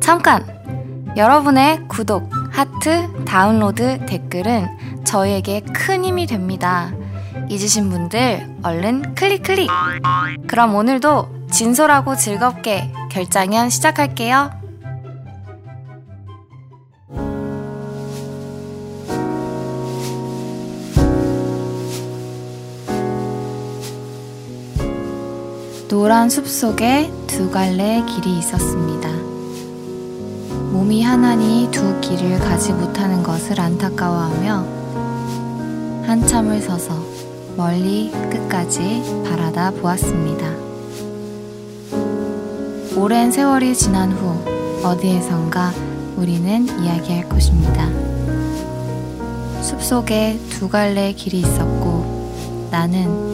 잠깐! 0.00 0.44
여러분의 1.16 1.86
구독, 1.88 2.28
하트, 2.50 3.24
다운로드, 3.24 4.04
댓글은 4.06 5.04
저희에게 5.04 5.60
큰 5.72 6.04
힘이 6.04 6.26
됩니다. 6.26 6.92
잊으신 7.48 7.88
분들 7.90 8.56
얼른 8.62 9.14
클릭 9.14 9.42
클릭! 9.42 9.70
그럼 10.46 10.74
오늘도 10.74 11.48
진솔하고 11.50 12.16
즐겁게 12.16 12.90
결장현 13.10 13.70
시작할게요. 13.70 14.63
노란 25.94 26.28
숲 26.28 26.48
속에 26.48 27.08
두 27.28 27.52
갈래 27.52 28.04
길이 28.04 28.40
있었습니다. 28.40 29.08
몸이 30.72 31.04
하나니 31.04 31.68
두 31.70 32.00
길을 32.00 32.40
가지 32.40 32.72
못하는 32.72 33.22
것을 33.22 33.60
안타까워하며 33.60 34.66
한참을 36.04 36.60
서서 36.62 37.00
멀리 37.56 38.10
끝까지 38.10 39.04
바라다 39.24 39.70
보았습니다. 39.70 40.52
오랜 42.96 43.30
세월이 43.30 43.76
지난 43.76 44.10
후 44.10 44.34
어디에선가 44.84 45.72
우리는 46.16 46.66
이야기할 46.82 47.28
것입니다. 47.28 47.88
숲속에 49.62 50.40
두 50.50 50.68
갈래 50.68 51.12
길이 51.12 51.38
있었고 51.38 52.68
나는 52.72 53.33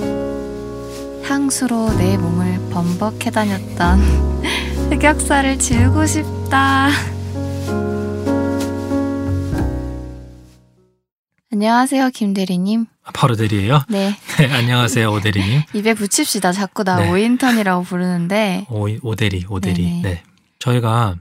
향수로 1.31 1.97
내 1.97 2.17
몸을 2.19 2.59
범벅해 2.73 3.31
다녔던 3.31 4.01
흑역사를 4.91 5.61
지우고 5.61 6.05
싶다. 6.05 6.89
안녕하세요, 11.53 12.11
김대리님. 12.11 12.87
바로 13.15 13.37
대리예요? 13.37 13.83
네. 13.89 14.17
네, 14.39 14.53
안녕하세요, 14.53 15.09
오대리님. 15.13 15.63
입에 15.75 15.95
붙입시다. 15.95 16.51
자꾸 16.51 16.83
나 16.83 16.97
네. 16.97 17.09
오인턴이라고 17.11 17.85
부르는데. 17.85 18.67
오, 18.69 18.89
오대리, 19.03 19.47
오대리. 19.49 19.85
네네. 19.85 20.03
네. 20.03 20.23
저희가 20.59 21.15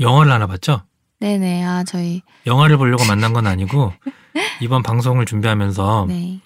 영화를 0.00 0.32
하나 0.32 0.48
봤죠? 0.48 0.82
네네. 1.20 1.64
아, 1.64 1.84
저희. 1.84 2.22
영화를 2.46 2.78
보려고 2.78 3.04
만난 3.04 3.32
건 3.32 3.46
아니고 3.46 3.92
이번 4.60 4.82
방송을 4.82 5.24
준비하면서 5.24 6.06
네. 6.10 6.40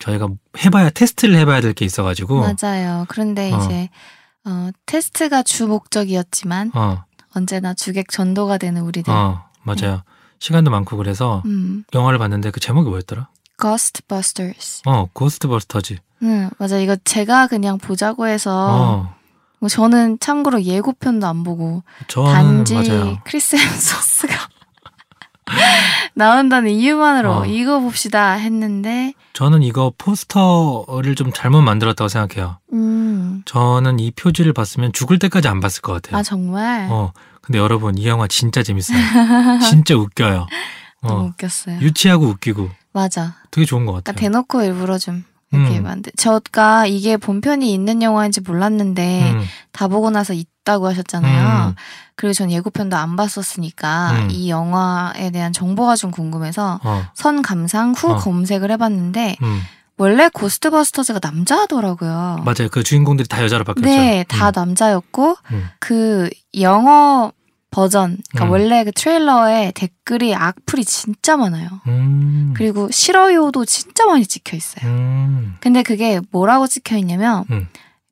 저희가 0.00 0.28
해봐야 0.64 0.90
테스트를 0.90 1.36
해봐야 1.36 1.60
될 1.60 1.72
게 1.74 1.84
있어가지고 1.84 2.40
맞아요. 2.60 3.04
그런데 3.08 3.52
어. 3.52 3.56
이제, 3.58 3.88
어, 4.44 4.70
테스트가 4.86 5.42
주 5.42 5.66
목적이었지만, 5.66 6.70
어, 6.74 7.04
언제나 7.34 7.74
주객 7.74 8.10
전도가 8.10 8.58
되는 8.58 8.82
우리들. 8.82 9.12
어, 9.12 9.44
맞아요. 9.62 10.02
시간도 10.38 10.70
많고 10.70 10.96
그래서 10.96 11.42
음. 11.46 11.84
영화를 11.94 12.18
봤는데 12.18 12.50
그 12.50 12.60
제목이 12.60 12.88
뭐였더라? 12.88 13.28
Ghostbusters. 13.58 14.82
어, 14.86 15.08
Ghostbusters. 15.12 15.96
응, 16.22 16.50
맞아. 16.58 16.78
이거 16.78 16.96
제가 17.04 17.46
그냥 17.46 17.78
보자고 17.78 18.26
해서, 18.26 18.50
어, 18.70 19.14
뭐 19.60 19.68
저는 19.68 20.18
참고로 20.20 20.62
예고편도 20.62 21.26
안 21.26 21.42
보고, 21.42 21.82
단지 22.08 22.74
맞아요. 22.74 23.18
크리스 23.24 23.56
햄스워스가 23.56 24.34
나온다는 26.16 26.70
이유만으로 26.70 27.30
어. 27.32 27.46
이거 27.46 27.78
봅시다 27.78 28.32
했는데, 28.32 29.12
저는 29.34 29.62
이거 29.62 29.92
포스터를 29.98 31.14
좀 31.14 31.30
잘못 31.32 31.60
만들었다고 31.60 32.08
생각해요. 32.08 32.58
음, 32.72 33.42
저는 33.44 34.00
이 34.00 34.10
표지를 34.12 34.54
봤으면 34.54 34.92
죽을 34.94 35.18
때까지 35.18 35.46
안 35.48 35.60
봤을 35.60 35.82
것 35.82 35.92
같아요. 35.92 36.18
아 36.18 36.22
정말 36.22 36.88
어, 36.90 37.12
근데 37.42 37.58
여러분 37.58 37.98
이 37.98 38.06
영화 38.08 38.26
진짜 38.26 38.62
재밌어요. 38.62 38.96
진짜 39.68 39.94
웃겨요. 39.94 40.46
너무 41.02 41.20
어, 41.20 41.24
웃겼어요. 41.26 41.80
유치하고 41.80 42.24
웃기고 42.26 42.70
맞아. 42.94 43.34
되게 43.50 43.66
좋은 43.66 43.84
것 43.84 43.92
그러니까 43.92 44.12
같아요. 44.12 44.20
대놓고 44.30 44.62
일부러 44.62 44.96
좀 44.96 45.22
이렇게 45.52 45.78
음. 45.78 45.82
만들. 45.82 46.12
저가 46.16 46.86
이게 46.86 47.18
본편이 47.18 47.72
있는 47.72 48.00
영화인지 48.02 48.40
몰랐는데 48.40 49.32
음, 49.32 49.44
다 49.70 49.86
보고 49.86 50.08
나서 50.08 50.32
있다고 50.66 50.88
하셨잖아요. 50.88 51.68
음. 51.68 51.74
그리고 52.16 52.32
전 52.32 52.50
예고편도 52.50 52.96
안 52.96 53.16
봤었으니까 53.16 54.10
음. 54.12 54.28
이 54.30 54.50
영화에 54.50 55.30
대한 55.30 55.52
정보가 55.52 55.96
좀 55.96 56.10
궁금해서 56.10 56.80
어, 56.82 57.06
선 57.14 57.42
감상 57.42 57.92
후 57.92 58.12
어. 58.12 58.16
검색을 58.16 58.70
해봤는데 58.72 59.36
음, 59.42 59.60
원래 59.96 60.28
고스트버스터즈가 60.28 61.20
남자더라고요. 61.22 62.42
맞아요. 62.44 62.68
그 62.70 62.82
주인공들이 62.82 63.28
다 63.28 63.42
여자로 63.42 63.64
바뀌었죠. 63.64 63.88
네, 63.88 64.24
다 64.28 64.48
음, 64.48 64.52
남자였고 64.54 65.36
음. 65.52 65.68
그 65.78 66.28
영어 66.58 67.32
버전, 67.70 68.16
그러니까 68.30 68.46
음. 68.46 68.50
원래 68.50 68.84
그 68.84 68.92
트레일러에 68.92 69.72
댓글이 69.74 70.34
악플이 70.34 70.84
진짜 70.84 71.36
많아요. 71.36 71.68
음, 71.86 72.54
그리고 72.56 72.90
싫어요도 72.90 73.66
진짜 73.66 74.06
많이 74.06 74.24
찍혀 74.24 74.56
있어요. 74.56 74.90
음, 74.90 75.56
근데 75.60 75.82
그게 75.82 76.20
뭐라고 76.30 76.66
찍혀 76.66 76.96
있냐면 76.96 77.44
음. 77.50 77.68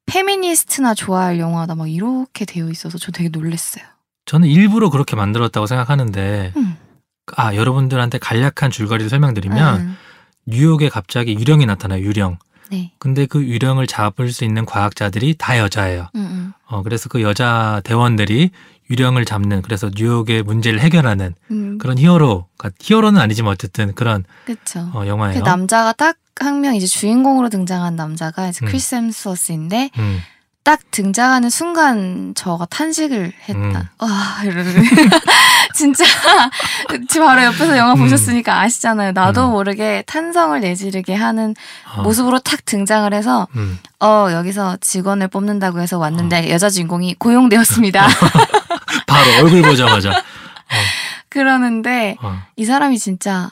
페미니스트나 0.07 0.95
좋아할 0.95 1.39
영화다 1.39 1.75
막 1.75 1.91
이렇게 1.91 2.45
되어 2.45 2.69
있어서 2.71 2.99
저 2.99 3.13
되게 3.13 3.29
놀랐어요. 3.29 3.85
저는 4.27 4.49
일부러 4.49 4.91
그렇게 4.91 5.17
만들었다고 5.17 5.67
생각하는데 5.67 6.53
음. 6.57 6.77
아 7.37 7.55
여러분들한테 7.55 8.19
간략한 8.19 8.71
줄거리를 8.71 9.09
설명드리면 9.09 9.81
음, 9.81 9.97
뉴욕에 10.47 10.89
갑자기 10.89 11.35
유령이 11.35 11.67
나타나요. 11.67 12.03
유령. 12.03 12.39
네. 12.71 12.93
근데 12.99 13.27
그 13.27 13.45
유령을 13.45 13.87
잡을 13.87 14.31
수 14.33 14.45
있는 14.45 14.65
과학자들이 14.65 15.37
다 15.39 15.59
여자예요. 15.59 16.09
음, 16.15 16.21
음, 16.21 16.53
어, 16.67 16.83
그래서 16.83 17.09
그 17.09 17.23
여자 17.23 17.81
대원들이 17.85 18.51
유령을 18.91 19.25
잡는 19.25 19.63
그래서 19.63 19.91
뉴욕의 19.95 20.43
문제를 20.43 20.81
해결하는 20.81 21.35
음, 21.51 21.79
그런 21.79 21.99
히어로, 21.99 22.47
히어로는 22.81 23.21
아니지만 23.21 23.53
어쨌든 23.53 23.95
그런 23.95 24.25
그쵸. 24.45 24.91
어, 24.93 25.01
그 25.01 25.09
영화예요. 25.09 25.43
남자가 25.43 25.93
딱 25.93 26.17
한 26.41 26.61
명 26.61 26.75
이제 26.75 26.87
주인공으로 26.87 27.49
등장한 27.49 27.97
남자가 27.97 28.49
이제 28.49 28.65
음. 28.65 28.67
크리스 28.67 28.95
햄스워스인데 28.97 29.91
음, 29.99 30.21
딱 30.65 30.81
등장하는 30.91 31.49
순간 31.51 32.33
저가 32.35 32.67
탄식을 32.67 33.33
했다. 33.49 33.61
음. 33.61 33.75
와 33.99 34.43
이러는 34.45 34.75
진짜 35.75 36.05
지금 37.09 37.27
바로 37.27 37.45
옆에서 37.45 37.77
영화 37.77 37.93
음. 37.93 37.99
보셨으니까 37.99 38.61
아시잖아요. 38.61 39.13
나도 39.13 39.47
음. 39.47 39.51
모르게 39.53 40.03
탄성을 40.07 40.59
내지르게 40.61 41.15
하는 41.15 41.55
어, 41.95 42.03
모습으로 42.03 42.41
탁 42.41 42.65
등장을 42.65 43.13
해서 43.15 43.47
음, 43.55 43.79
어 44.01 44.29
여기서 44.33 44.79
직원을 44.81 45.29
뽑는다고 45.29 45.81
해서 45.81 45.99
왔는데 45.99 46.51
여자 46.51 46.69
주인공이 46.69 47.15
고용되었습니다. 47.19 48.09
바로 49.15 49.45
얼굴 49.45 49.63
보자마자 49.63 50.13
그러는데 51.29 52.17
어, 52.23 52.37
이 52.57 52.65
사람이 52.65 52.99
진짜 52.99 53.51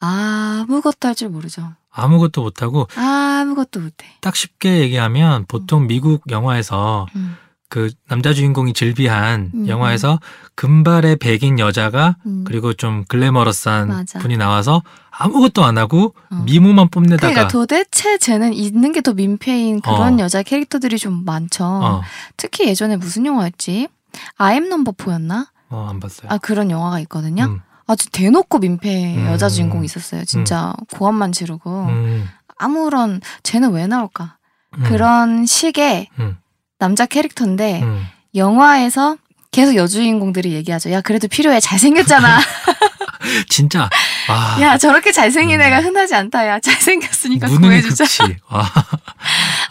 아무것도 0.00 1.08
할 1.08 1.14
줄 1.14 1.28
모르죠. 1.28 1.72
아무것도 1.90 2.42
못하고 2.42 2.88
아무것도 2.96 3.80
못해. 3.80 4.06
딱 4.20 4.34
쉽게 4.34 4.78
얘기하면 4.80 5.44
보통 5.46 5.86
미국 5.86 6.22
영화에서 6.30 7.06
음, 7.16 7.36
그 7.68 7.90
남자 8.08 8.32
주인공이 8.32 8.72
즐비한 8.72 9.50
음, 9.54 9.68
영화에서 9.68 10.18
금발의 10.54 11.16
백인 11.16 11.58
여자가 11.58 12.16
음. 12.26 12.44
그리고 12.46 12.72
좀 12.72 13.04
글래머러스한 13.08 13.88
맞아. 13.88 14.18
분이 14.20 14.36
나와서 14.38 14.82
아무것도 15.10 15.62
안 15.64 15.76
하고 15.78 16.14
어. 16.30 16.42
미모만 16.46 16.88
뽐내다가 16.88 17.28
그러니까 17.32 17.48
도대체 17.48 18.16
쟤는 18.18 18.54
있는 18.54 18.92
게 18.92 19.02
더 19.02 19.12
민폐인 19.12 19.80
그런 19.82 20.18
어. 20.18 20.22
여자 20.22 20.42
캐릭터들이 20.42 20.96
좀 20.98 21.24
많죠. 21.26 21.64
어, 21.64 22.02
특히 22.38 22.68
예전에 22.68 22.96
무슨 22.96 23.26
영화였지? 23.26 23.88
아엠 24.36 24.68
넘버 24.68 24.92
포였나? 24.92 25.50
어, 25.68 25.86
안 25.88 26.00
봤어요. 26.00 26.28
아 26.30 26.38
그런 26.38 26.70
영화가 26.70 27.00
있거든요. 27.00 27.44
음, 27.44 27.60
아주 27.86 28.10
대놓고 28.10 28.58
민폐 28.58 29.16
음. 29.16 29.26
여자 29.26 29.48
주인공이 29.48 29.84
있었어요. 29.84 30.24
진짜 30.24 30.74
고함만 30.94 31.32
지르고 31.32 31.86
음, 31.86 32.28
아무런 32.58 33.20
쟤는 33.42 33.72
왜 33.72 33.86
나올까? 33.86 34.36
음, 34.78 34.84
그런 34.84 35.46
식의 35.46 36.08
음, 36.18 36.38
남자 36.78 37.06
캐릭터인데 37.06 37.82
음. 37.82 38.06
영화에서 38.34 39.16
계속 39.50 39.76
여주인공들이 39.76 40.52
얘기하죠. 40.52 40.90
야 40.92 41.00
그래도 41.00 41.28
필요해 41.28 41.60
잘생겼잖아. 41.60 42.38
진짜 43.48 43.88
아, 44.28 44.58
야 44.60 44.78
저렇게 44.78 45.12
잘생긴 45.12 45.60
음. 45.60 45.66
애가 45.66 45.80
흔하지 45.80 46.14
않다. 46.14 46.46
야 46.46 46.60
잘생겼으니까 46.60 47.48
구해주자. 47.48 48.04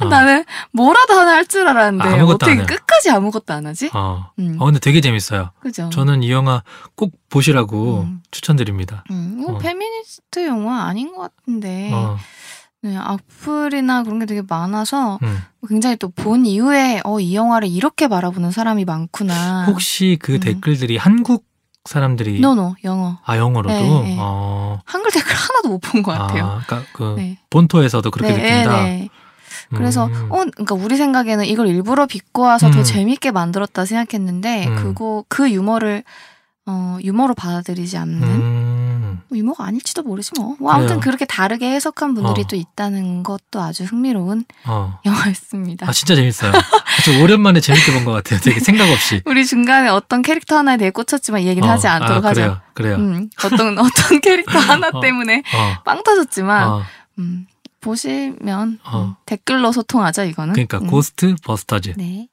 어, 0.06 0.10
나는 0.10 0.44
뭐라도 0.72 1.14
하나 1.14 1.32
할 1.34 1.46
줄 1.46 1.68
알았는데 1.68 2.04
아무것도 2.08 2.36
어떻게. 2.46 2.64
끝까지 2.66 3.10
아무것도 3.12 3.54
안 3.54 3.66
하지? 3.66 3.90
어. 3.94 4.32
음, 4.40 4.56
어, 4.60 4.66
근데 4.66 4.80
되게 4.80 5.02
재밌어요. 5.02 5.52
그죠? 5.60 5.90
저는 5.92 6.24
이 6.24 6.32
영화 6.32 6.64
꼭 6.96 7.14
보시라고 7.30 8.02
음. 8.02 8.22
추천드립니다. 8.32 9.04
음, 9.12 9.38
이거 9.42 9.54
어. 9.54 9.58
페미니스트 9.58 10.46
영화 10.48 10.84
아닌 10.86 11.14
것 11.16 11.22
같은데 11.36 11.92
어, 11.94 12.18
네, 12.84 12.96
악플이나 12.98 14.04
그런 14.04 14.20
게 14.20 14.26
되게 14.26 14.42
많아서 14.48 15.20
음. 15.24 15.40
굉장히 15.68 15.96
또 15.98 16.10
본 16.10 16.46
이후에 16.46 17.02
어, 17.04 17.20
이 17.20 17.36
영화를 17.36 17.68
이렇게 17.68 18.08
바라보는 18.08 18.52
사람이 18.52 18.86
많구나. 18.86 19.66
혹시 19.66 20.18
그 20.22 20.36
음. 20.36 20.40
댓글들이 20.40 20.98
한국 20.98 21.46
사람들이 21.86 22.40
no 22.42 22.59
no 22.59 22.76
영어 22.84 23.18
아 23.26 23.38
영어로도 23.38 23.74
네, 23.74 23.82
네. 24.04 24.18
어, 24.20 24.80
한글 24.86 25.10
댓글 25.12 25.34
하나도 25.36 25.70
못 25.70 25.82
본 25.82 26.04
것 26.04 26.12
같아요. 26.12 26.46
아, 26.46 26.62
그러니까 26.66 26.90
그 26.94 27.16
네. 27.18 27.40
본토에서도 27.50 28.10
그렇게 28.12 28.34
네, 28.34 28.64
느낀다. 28.64 29.14
네. 29.72 29.78
그래서 29.78 30.06
음. 30.08 30.28
어 30.32 30.38
그러니까 30.56 30.76
우리 30.76 30.98
생각에는 30.98 31.46
이걸 31.46 31.68
일부러 31.68 32.06
빚고 32.06 32.44
와서 32.44 32.70
더 32.72 32.80
음. 32.80 32.84
재밌게 32.84 33.32
만들었다 33.32 33.86
생각했는데 33.86 34.68
음. 34.68 34.76
그거 34.76 35.24
그 35.28 35.50
유머를 35.52 36.04
어 36.68 36.98
유머로 37.04 37.34
받아들이지 37.34 37.98
않는 37.98 38.24
음. 38.24 39.22
뭐 39.28 39.38
유머가 39.38 39.66
아닐지도 39.66 40.04
모르지 40.04 40.32
뭐. 40.38 40.56
뭐 40.60 40.72
아무튼 40.72 40.96
그래요. 40.98 41.00
그렇게 41.02 41.26
다르게 41.26 41.72
해석한 41.72 42.14
분들이 42.14 42.42
어. 42.42 42.48
또 42.48 42.56
있다는 42.56 43.24
것도 43.24 43.62
아주 43.62 43.84
흥미로운 43.84 44.46
어. 44.66 45.00
영화였습니다. 45.06 45.88
아 45.90 45.92
진짜 45.92 46.16
재밌어요. 46.16 46.52
저 47.06 47.20
오랜만에 47.24 47.60
재밌게 47.62 47.94
본 47.94 48.06
것 48.06 48.12
같아요. 48.12 48.40
되게 48.42 48.60
생각 48.60 48.90
없이. 48.92 49.22
우리 49.26 49.46
중간에 49.46 49.90
어떤 49.90 50.22
캐릭터 50.22 50.58
하나에 50.58 50.78
대해 50.78 50.92
꽂혔지만 50.92 51.42
이 51.42 51.48
얘기는 51.48 51.68
어, 51.68 51.72
하지 51.72 51.88
않도록 51.88 52.26
아. 52.26 52.34
그래요. 52.34 52.60
그래요. 52.74 52.96
음, 52.98 53.30
어떤 53.44 53.78
어떤 53.80 54.22
캐릭터 54.22 54.60
하나 54.60 54.90
어. 54.94 55.00
때문에 55.02 55.38
어. 55.56 55.82
빵 55.84 56.04
터졌지만 56.04 56.68
어. 56.70 56.82
음, 57.20 57.48
보시면 57.82 58.80
어. 58.86 59.04
음, 59.04 59.16
댓글로 59.26 59.72
소통하자 59.72 60.24
이거는. 60.26 60.54
그러니까 60.54 60.78
음. 60.78 60.88
고스트 60.88 61.36
버스터즈. 61.44 61.96
네. 61.98 62.28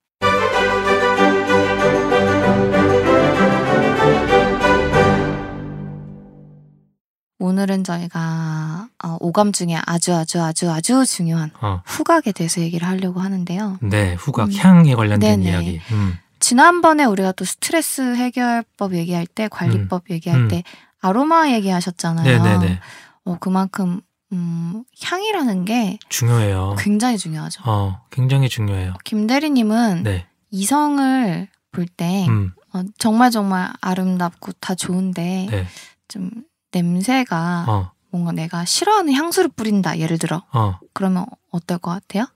오늘은 7.41 7.83
저희가 7.85 8.89
어, 9.03 9.17
오감 9.21 9.53
중에 9.53 9.79
아주 9.87 10.15
아주 10.15 10.43
아주 10.43 10.71
아주 10.71 11.07
중요한 11.07 11.51
어. 11.61 11.83
후각에 11.87 12.33
대해서 12.33 12.61
얘기를 12.61 12.87
하려고 12.87 13.21
하는데요. 13.21 13.79
네, 13.83 14.15
후각 14.15 14.49
음. 14.49 14.55
향에 14.55 14.95
관련된 14.95 15.41
네네. 15.41 15.51
이야기. 15.51 15.81
음. 15.93 16.19
지난번에 16.41 17.05
우리가 17.05 17.33
또 17.33 17.45
스트레스 17.45 18.15
해결법 18.15 18.95
얘기할 18.95 19.27
때 19.27 19.49
관리법 19.49 20.11
얘기할 20.11 20.41
음. 20.43 20.49
때 20.49 20.63
아로마 21.01 21.51
얘기하셨잖아요. 21.51 22.25
네, 22.25 22.39
네, 22.39 22.59
네. 22.59 22.81
어, 23.25 23.37
그만큼 23.41 24.01
음, 24.33 24.85
향이라는 25.03 25.65
게 25.65 25.99
중요해요. 26.09 26.77
굉장히 26.79 27.17
중요하죠. 27.19 27.63
어, 27.65 28.03
굉장히 28.11 28.49
중요해요. 28.49 28.95
김 29.05 29.27
대리님은 29.27 30.03
네. 30.03 30.27
이성을 30.51 31.49
볼때 31.73 32.27
음. 32.29 32.53
어, 32.73 32.83
정말 32.99 33.31
정말 33.31 33.73
아름답고 33.81 34.53
다 34.61 34.75
좋은데 34.75 35.47
네. 35.51 35.67
좀 36.09 36.31
냄새가 36.73 37.65
어. 37.69 37.93
뭔가 38.11 38.33
내가 38.33 38.65
싫어하는 38.65 39.13
향수를 39.13 39.51
뿌린다 39.51 39.99
예를 39.99 40.19
들어 40.19 40.45
어. 40.53 40.79
그러면 40.93 41.27
어떨 41.51 41.79
것 41.79 41.91
같아요? 41.91 42.27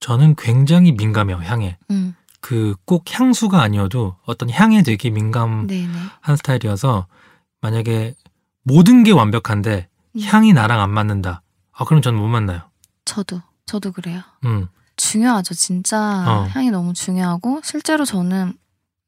저는 0.00 0.36
굉장히 0.36 0.92
민감해요, 0.92 1.38
향에. 1.38 1.78
음, 1.90 2.14
그꼭 2.40 3.04
향수가 3.08 3.60
아니어도 3.60 4.16
어떤 4.24 4.50
향에 4.50 4.82
되게 4.82 5.10
민감한 5.10 5.66
네네. 5.66 5.92
스타일이어서 6.36 7.06
만약에 7.60 8.14
모든 8.62 9.02
게 9.04 9.10
완벽한데 9.12 9.88
음. 9.90 9.95
향이 10.24 10.52
나랑 10.52 10.80
안 10.80 10.90
맞는다. 10.90 11.42
아, 11.72 11.84
그럼 11.84 12.02
저는 12.02 12.18
못 12.18 12.26
만나요. 12.28 12.62
저도 13.04 13.42
저도 13.66 13.92
그래요. 13.92 14.22
음. 14.44 14.68
중요하죠. 14.96 15.54
진짜 15.54 15.98
어. 16.26 16.48
향이 16.50 16.70
너무 16.70 16.94
중요하고 16.94 17.60
실제로 17.62 18.04
저는 18.04 18.54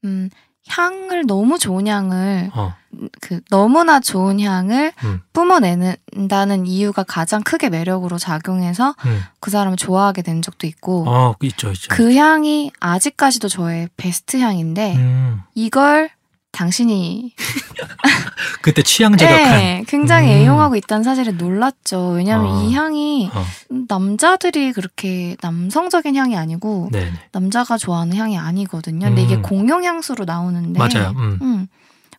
음, 0.04 0.30
향을 0.68 1.26
너무 1.26 1.58
좋은 1.58 1.86
향을 1.86 2.50
어. 2.54 2.74
그 3.20 3.40
너무나 3.50 4.00
좋은 4.00 4.40
향을 4.40 4.92
음. 5.04 5.20
뿜어내는다는 5.32 6.66
이유가 6.66 7.02
가장 7.02 7.42
크게 7.42 7.70
매력으로 7.70 8.18
작용해서 8.18 8.94
음. 9.06 9.22
그 9.40 9.50
사람을 9.50 9.76
좋아하게 9.76 10.22
된 10.22 10.42
적도 10.42 10.66
있고 10.66 11.08
어, 11.08 11.34
그 11.38 11.46
있죠, 11.46 11.70
있죠. 11.70 11.88
그 11.90 12.14
향이 12.14 12.70
아직까지도 12.80 13.48
저의 13.48 13.88
베스트 13.96 14.36
향인데 14.38 14.96
음. 14.96 15.42
이걸 15.54 16.10
당신이 16.52 17.34
그때 18.62 18.82
취향 18.82 19.16
저격한. 19.16 19.58
네, 19.58 19.84
굉장히 19.86 20.28
음. 20.28 20.38
애용하고 20.38 20.76
있다는 20.76 21.04
사실에 21.04 21.32
놀랐죠. 21.32 22.10
왜냐하면 22.10 22.52
어. 22.52 22.62
이 22.62 22.72
향이 22.72 23.30
어. 23.32 23.44
남자들이 23.88 24.72
그렇게 24.72 25.36
남성적인 25.42 26.16
향이 26.16 26.36
아니고 26.36 26.88
네, 26.90 27.10
네. 27.10 27.12
남자가 27.32 27.76
좋아하는 27.76 28.16
향이 28.16 28.38
아니거든요. 28.38 29.06
근데 29.06 29.22
이게 29.22 29.36
음. 29.36 29.42
공용 29.42 29.84
향수로 29.84 30.24
나오는데 30.24 30.78
맞아요. 30.78 31.14
음. 31.16 31.38
음, 31.42 31.66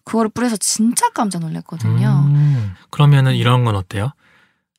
그거를 0.03 0.29
뿌려서 0.29 0.57
진짜 0.57 1.09
깜짝 1.09 1.39
놀랐거든요. 1.39 2.23
음. 2.27 2.73
그러면은 2.89 3.35
이런 3.35 3.65
건 3.65 3.75
어때요? 3.75 4.11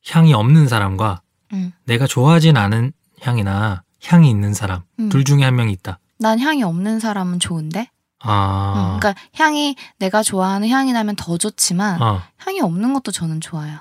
향이 0.09 0.33
없는 0.33 0.67
사람과 0.67 1.21
음. 1.53 1.73
내가 1.85 2.07
좋아하진 2.07 2.57
않은 2.57 2.93
향이나 3.21 3.83
향이 4.03 4.29
있는 4.29 4.53
사람 4.53 4.81
음. 4.99 5.09
둘 5.09 5.23
중에 5.23 5.43
한 5.43 5.55
명이 5.55 5.71
있다. 5.73 5.99
난 6.17 6.39
향이 6.39 6.63
없는 6.63 6.99
사람은 6.99 7.39
좋은데. 7.39 7.89
아, 8.23 8.93
음, 8.93 8.99
그러니까 8.99 9.21
향이 9.33 9.75
내가 9.97 10.23
좋아하는 10.23 10.69
향이 10.69 10.93
나면 10.93 11.15
더 11.15 11.37
좋지만 11.37 12.01
어. 12.01 12.21
향이 12.37 12.61
없는 12.61 12.93
것도 12.93 13.11
저는 13.11 13.41
좋아요. 13.41 13.79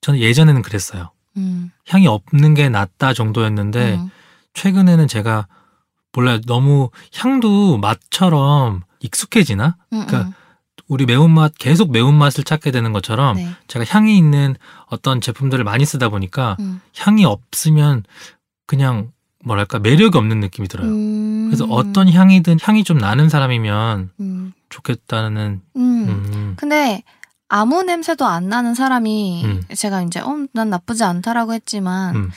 저는 0.00 0.20
예전에는 0.20 0.62
그랬어요. 0.62 1.10
음, 1.36 1.70
향이 1.88 2.06
없는 2.06 2.54
게 2.54 2.68
낫다 2.68 3.14
정도였는데 3.14 3.94
음, 3.94 4.10
최근에는 4.54 5.08
제가 5.08 5.46
몰라요. 6.12 6.40
너무 6.46 6.90
향도 7.14 7.78
맛처럼 7.78 8.82
익숙해지나? 9.00 9.76
음, 9.92 10.06
그러니까 10.06 10.28
음. 10.28 10.34
우리 10.88 11.06
매운맛 11.06 11.54
계속 11.58 11.90
매운맛을 11.90 12.44
찾게 12.44 12.70
되는 12.70 12.92
것처럼 12.92 13.36
네. 13.36 13.48
제가 13.66 13.84
향이 13.88 14.16
있는 14.16 14.54
어떤 14.86 15.20
제품들을 15.20 15.64
많이 15.64 15.84
쓰다 15.84 16.08
보니까 16.10 16.56
음. 16.60 16.80
향이 16.98 17.24
없으면 17.24 18.04
그냥 18.66 19.12
뭐랄까 19.44 19.78
매력이 19.78 20.16
없는 20.16 20.40
느낌이 20.40 20.68
들어요. 20.68 20.88
음, 20.88 21.46
그래서 21.46 21.64
어떤 21.64 22.08
향이든 22.08 22.58
향이 22.60 22.84
좀 22.84 22.98
나는 22.98 23.28
사람이면 23.28 24.10
음, 24.20 24.52
좋겠다는 24.68 25.60
음. 25.76 25.80
음. 26.08 26.54
근데 26.56 27.02
아무 27.48 27.82
냄새도 27.82 28.24
안 28.24 28.48
나는 28.48 28.74
사람이 28.74 29.44
음. 29.44 29.62
제가 29.74 30.02
이제 30.02 30.20
어, 30.20 30.46
난 30.52 30.70
나쁘지 30.70 31.04
않다라고 31.04 31.52
했지만 31.52 32.16
음. 32.16 32.30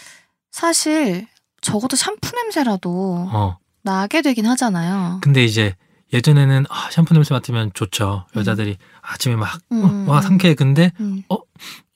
사실 0.52 1.28
적어도 1.62 1.96
샴푸 1.96 2.36
냄새라도 2.36 3.30
어. 3.32 3.58
나게 3.82 4.22
되긴 4.22 4.46
하잖아요. 4.48 5.20
근데 5.22 5.44
이제 5.44 5.76
예전에는 6.16 6.66
아, 6.70 6.90
샴푸 6.92 7.14
냄새 7.14 7.34
맡으면 7.34 7.72
좋죠. 7.74 8.26
여자들이 8.36 8.78
아침에 9.02 9.36
막 9.36 9.60
음, 9.72 10.06
어, 10.08 10.12
와 10.12 10.20
음. 10.20 10.22
상쾌해. 10.22 10.56
근데 10.56 10.92
음. 11.00 11.24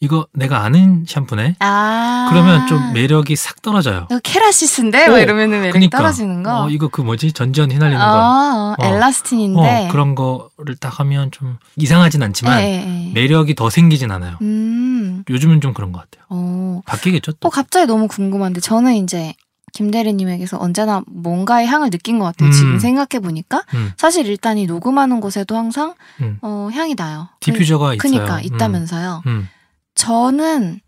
이거 0.01 0.27
내가 0.33 0.63
아는 0.63 1.06
샴푸네. 1.07 1.56
아 1.60 2.27
그러면 2.30 2.68
좀 2.68 2.94
매력이 2.94 3.36
싹 3.36 3.62
떨어져요. 3.62 4.07
이거 4.10 4.19
케라시스인데 4.24 5.07
어, 5.07 5.12
막 5.12 5.19
이러면은 5.19 5.60
매력이 5.60 5.71
그러니까. 5.71 5.98
떨어지는 5.98 6.44
거. 6.44 6.63
어, 6.66 6.69
이거 6.69 6.88
그 6.89 7.01
뭐지? 7.01 7.31
전지현 7.31 7.71
휘날리는 7.71 7.98
거. 8.00 8.06
아, 8.06 8.75
어. 8.77 8.86
엘라스틴인데. 8.86 9.88
어, 9.88 9.92
그런 9.92 10.16
거를 10.16 10.75
딱 10.80 11.00
하면 11.00 11.31
좀 11.31 11.57
이상하진 11.75 12.21
않지만 12.24 12.62
예, 12.62 12.66
예, 12.66 13.07
예. 13.07 13.13
매력이 13.13 13.56
더 13.56 13.69
생기진 13.69 14.12
않아요. 14.12 14.38
음. 14.42 15.24
요즘은 15.30 15.62
좀 15.62 15.74
그런 15.74 15.92
것 15.92 16.00
같아요. 16.00 16.25
어. 16.30 16.81
바뀌겠죠 16.86 17.31
어, 17.31 17.36
또. 17.39 17.50
갑자기 17.50 17.86
너무 17.88 18.07
궁금한데 18.07 18.62
저는 18.62 18.94
이제 18.95 19.33
김대리님에게서 19.74 20.57
언제나 20.60 21.01
뭔가의 21.07 21.68
향을 21.68 21.89
느낀 21.89 22.19
것 22.19 22.25
같아요. 22.25 22.50
음. 22.50 22.51
지금 22.51 22.80
생각해 22.80 23.21
보니까 23.21 23.63
음, 23.74 23.92
사실 23.98 24.25
일단 24.27 24.57
이 24.57 24.66
녹음하는 24.66 25.19
곳에도 25.19 25.56
항상 25.56 25.95
음. 26.21 26.38
어, 26.42 26.69
향이 26.71 26.95
나요. 26.95 27.30
diffuser가 27.39 27.95
그, 27.97 28.07
있어요. 28.07 28.19
그니까 28.19 28.38
음, 28.38 28.44
있다면서요. 28.44 29.23
음. 29.28 29.47
저는 29.95 30.80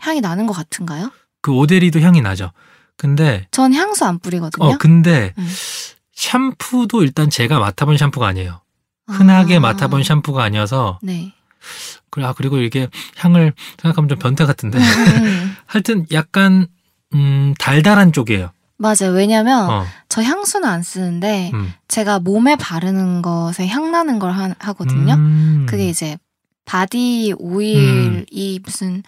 향이 0.00 0.20
나는 0.20 0.46
것 0.46 0.52
같은가요? 0.52 1.10
그 1.40 1.52
오대리도 1.52 2.00
향이 2.00 2.20
나죠. 2.20 2.52
근데 2.96 3.46
전 3.50 3.74
향수 3.74 4.04
안 4.04 4.18
뿌리거든요. 4.18 4.66
어 4.66 4.78
근데 4.78 5.32
음. 5.38 5.48
샴푸도 6.12 7.02
일단 7.02 7.28
제가 7.28 7.58
맡아본 7.58 7.96
샴푸가 7.96 8.26
아니에요. 8.28 8.60
흔하게 9.08 9.56
아. 9.56 9.60
맡아본 9.60 10.02
샴푸가 10.02 10.42
아니어서 10.42 10.98
네. 11.02 11.34
그래 12.10 12.24
아 12.26 12.32
그리고 12.32 12.58
이게 12.58 12.88
향을 13.16 13.52
생각하면 13.80 14.08
좀 14.08 14.18
변태 14.18 14.46
같은데. 14.46 14.78
하여튼 15.66 16.06
약간 16.12 16.68
음 17.14 17.54
달달한 17.58 18.12
쪽이에요. 18.12 18.50
맞아요. 18.76 19.12
왜냐면 19.14 19.70
어, 19.70 19.84
저 20.08 20.22
향수는 20.22 20.68
안 20.68 20.82
쓰는데 20.82 21.50
음. 21.54 21.72
제가 21.88 22.18
몸에 22.18 22.56
바르는 22.56 23.22
것에 23.22 23.66
향 23.68 23.92
나는 23.92 24.18
걸 24.18 24.32
하, 24.32 24.54
하거든요. 24.58 25.14
음. 25.14 25.66
그게 25.68 25.88
이제 25.88 26.18
body 26.64 27.34
oil이 27.38 28.58
무슨 28.64 29.02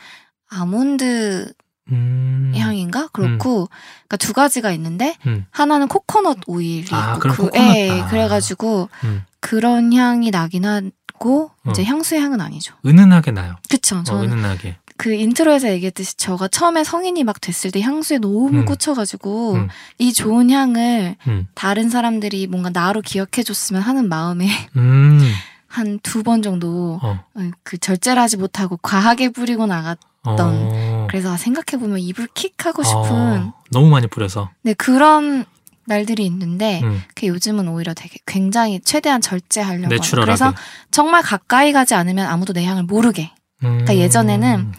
아몬드 0.49 1.53
음. 1.93 2.53
향인가 2.57 3.09
그렇고 3.09 3.69
그러니까 4.07 4.17
두 4.19 4.33
가지가 4.33 4.71
있는데 4.73 5.17
음. 5.27 5.47
하나는 5.51 5.89
코코넛 5.89 6.39
오일이 6.47 6.87
아, 6.93 7.15
있고 7.15 7.21
그, 7.21 7.37
코코넛. 7.37 7.77
예, 7.77 7.91
아. 7.91 8.07
그래가지고 8.09 8.89
음. 9.05 9.25
그런 9.41 9.93
향이 9.93 10.31
나긴 10.31 10.65
하고 10.65 11.51
이제 11.71 11.83
어. 11.83 11.85
향수의 11.85 12.21
향은 12.21 12.41
아니죠. 12.41 12.75
은은하게 12.85 13.33
나요. 13.33 13.57
그쵸? 13.69 13.99
어, 13.99 14.03
저는 14.03 14.33
은은하게. 14.33 14.77
그 14.97 15.13
intro에서 15.13 15.69
얘기했듯이 15.71 16.17
저가 16.17 16.49
처음에 16.49 16.85
성인이 16.85 17.23
막 17.25 17.41
됐을 17.41 17.71
때 17.71 17.81
향수에 17.81 18.19
너무 18.19 18.49
음. 18.49 18.65
꽂혀가지고 18.65 19.55
음. 19.55 19.69
이 19.99 20.13
좋은 20.13 20.51
향을 20.51 21.17
음. 21.27 21.47
다른 21.55 21.91
사람들이 21.91 22.47
뭔가 22.47 22.71
나로 22.71 23.03
기억해줬으면 23.03 23.83
하는 23.83 24.09
마음에 24.09 24.49
음. 24.77 25.21
한두 25.67 26.23
번 26.23 26.43
정도 26.43 26.99
어. 27.03 27.25
어, 27.35 27.51
그 27.63 27.79
절제를 27.79 28.21
하지 28.21 28.37
못하고 28.37 28.79
과하게 28.79 29.31
뿌리고 29.31 29.67
나갔. 29.67 29.99
어. 30.25 31.07
그래서 31.09 31.33
아, 31.33 31.37
생각해보면 31.37 32.01
입을 32.01 32.27
킥하고 32.35 32.83
싶은 32.83 33.03
어, 33.13 33.55
너무 33.71 33.89
많이 33.89 34.09
뿌려서. 34.09 34.51
네 34.63 34.75
그런 34.75 35.45
날들이 35.87 36.27
있는데 36.27 36.81
음. 36.83 37.03
그 37.15 37.27
요즘은 37.29 37.69
오히려 37.69 37.95
되게 37.95 38.19
굉장히 38.27 38.81
최대한 38.81 39.21
절제하려고 39.21 39.93
해요. 39.93 40.01
그래서 40.25 40.53
정말 40.91 41.23
가까이 41.23 41.73
가지 41.73 41.95
않으면 41.95 42.27
아무도 42.27 42.53
내 42.53 42.65
향을 42.65 42.83
모르게 42.83 43.31
음. 43.33 43.36
그러니까 43.61 43.97
예전에는 43.97 44.73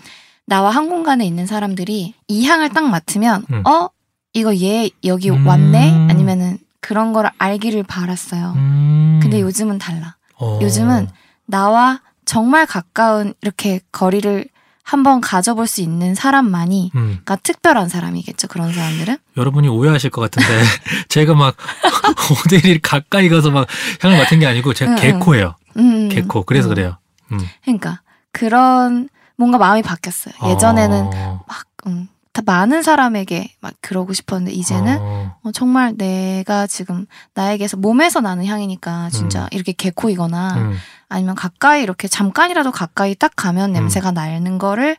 나와 0.46 0.70
한 0.72 0.90
공간에 0.90 1.26
있는 1.26 1.46
사람들이 1.46 2.14
이 2.28 2.46
향을 2.46 2.70
딱 2.70 2.86
맡으면 2.90 3.46
음. 3.52 3.64
어 3.68 3.90
이거 4.34 4.56
얘 4.58 4.90
여기 5.04 5.30
음. 5.30 5.46
왔네 5.46 6.08
아니면은 6.10 6.58
그런 6.80 7.12
걸 7.12 7.30
알기를 7.38 7.84
바랐어요. 7.84 8.54
음. 8.56 9.20
근데 9.22 9.42
요즘은 9.42 9.78
달라. 9.78 10.16
어. 10.40 10.60
요즘은 10.62 11.08
나와 11.46 12.02
정말 12.26 12.66
가까운 12.66 13.34
이렇게 13.42 13.80
거리를 13.92 14.46
한번 14.84 15.20
가져볼 15.20 15.68
수 15.68 15.82
있는 15.82 16.16
사람만이 16.16 16.92
음, 16.96 17.02
그러니까 17.08 17.36
특별한 17.38 17.90
사람이겠죠. 17.90 18.48
그런 18.48 18.72
사람들은. 18.72 19.18
여러분이 19.36 19.68
오해하실 19.68 20.12
것 20.12 20.22
같은데 20.22 20.48
제가 21.10 21.34
막 21.34 21.58
오데일 22.46 22.80
가까이 22.80 23.28
가서 23.28 23.52
막 23.52 23.68
향을 24.02 24.18
맡은 24.18 24.40
게 24.40 24.46
아니고 24.46 24.74
제가. 24.74 24.96
개코예요. 24.96 25.56
음, 25.76 26.08
개코. 26.08 26.44
그래서 26.44 26.70
음. 26.70 26.76
그래요. 26.76 26.98
음. 27.34 27.40
그러니까 27.64 28.00
그런 28.32 29.10
뭔가 29.36 29.58
마음이 29.58 29.82
바뀌었어요. 29.82 30.34
예전에는 30.52 31.12
어. 31.14 31.44
막 31.48 31.66
음, 31.86 32.08
다 32.34 32.42
많은 32.46 32.84
사람에게 32.84 33.56
막 33.62 33.74
그러고 33.82 34.14
싶었는데 34.14 34.54
이제는 34.54 34.98
어. 35.00 35.36
어, 35.44 35.52
정말 35.52 35.96
내가 35.98 36.68
지금 36.68 37.08
나에게서 37.34 37.78
몸에서 37.78 38.22
나는 38.22 38.46
향이니까 38.46 39.10
진짜 39.10 39.44
음. 39.44 39.48
이렇게 39.52 39.72
개코이거나 39.72 40.54
음. 40.58 40.78
아니면 41.10 41.36
가까이 41.36 41.82
이렇게 41.82 42.08
잠깐이라도 42.08 42.72
가까이 42.72 43.16
딱 43.16 43.32
가면 43.36 43.72
음. 43.72 43.74
냄새가 43.74 44.12
나는 44.12 44.58
거를 44.60 44.98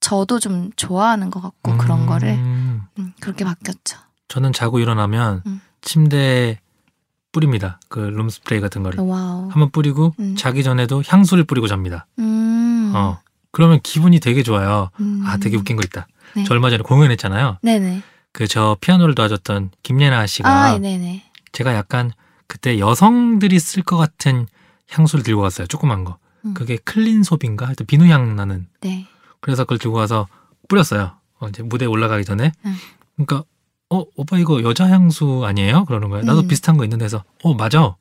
저도 0.00 0.38
좀 0.38 0.70
좋아하는 0.76 1.30
것 1.30 1.40
같고 1.40 1.78
그런 1.78 2.02
음. 2.02 2.06
거를 2.06 2.28
음, 2.34 3.12
그렇게 3.20 3.44
바뀌었죠. 3.44 3.98
저는 4.28 4.52
자고 4.52 4.78
일어나면 4.78 5.42
음. 5.46 5.60
침대에 5.80 6.58
뿌립니다. 7.32 7.78
그 7.88 7.98
room 7.98 8.26
spray 8.26 8.60
같은 8.60 8.82
거를 8.82 9.00
wow. 9.00 9.48
한번 9.50 9.70
뿌리고 9.70 10.14
음. 10.18 10.34
자기 10.36 10.62
전에도 10.62 11.02
향수를 11.06 11.44
뿌리고 11.44 11.66
잡니다. 11.66 12.06
음. 12.18 12.92
어. 12.94 13.18
그러면 13.52 13.80
기분이 13.82 14.20
되게 14.20 14.42
좋아요. 14.42 14.90
음. 15.00 15.22
아, 15.26 15.36
되게 15.38 15.56
웃긴 15.56 15.76
거 15.76 15.82
있다. 15.84 16.06
네. 16.34 16.44
저 16.44 16.54
얼마 16.54 16.70
전에 16.70 16.82
공연했잖아요. 16.82 17.58
네네. 17.62 18.02
그 18.32 18.46
저 18.46 18.76
피아노를 18.80 19.14
도와줬던 19.14 19.70
김예나 19.82 20.26
씨가 20.26 20.48
아, 20.48 20.78
네네. 20.78 21.24
제가 21.52 21.74
약간 21.74 22.12
그때 22.46 22.78
여성들이 22.78 23.58
쓸 23.58 23.82
것 23.82 23.96
같은 23.96 24.46
향수를 24.90 25.22
들고 25.22 25.40
갔어요. 25.42 25.66
조그만 25.66 26.04
거. 26.04 26.18
음. 26.44 26.52
그게 26.54 26.76
클린솝인가? 26.76 27.66
하여튼 27.66 27.86
비누 27.86 28.06
향 28.08 28.36
나는. 28.36 28.66
네. 28.82 29.06
그래서 29.40 29.64
그걸 29.64 29.78
들고 29.78 29.96
가서 29.96 30.26
뿌렸어요. 30.68 31.12
어, 31.38 31.48
이제 31.48 31.62
무대에 31.62 31.88
올라가기 31.88 32.24
전에. 32.24 32.52
음. 32.66 32.76
그러니까 33.16 33.44
어 33.90 34.04
오빠 34.16 34.38
이거 34.38 34.62
여자 34.62 34.88
향수 34.88 35.44
아니에요? 35.44 35.84
그러는 35.84 36.08
거예요. 36.08 36.24
나도 36.24 36.40
음. 36.40 36.48
비슷한 36.48 36.76
거 36.76 36.84
있는데 36.84 37.04
해서 37.04 37.22
어 37.42 37.54
맞아. 37.54 37.94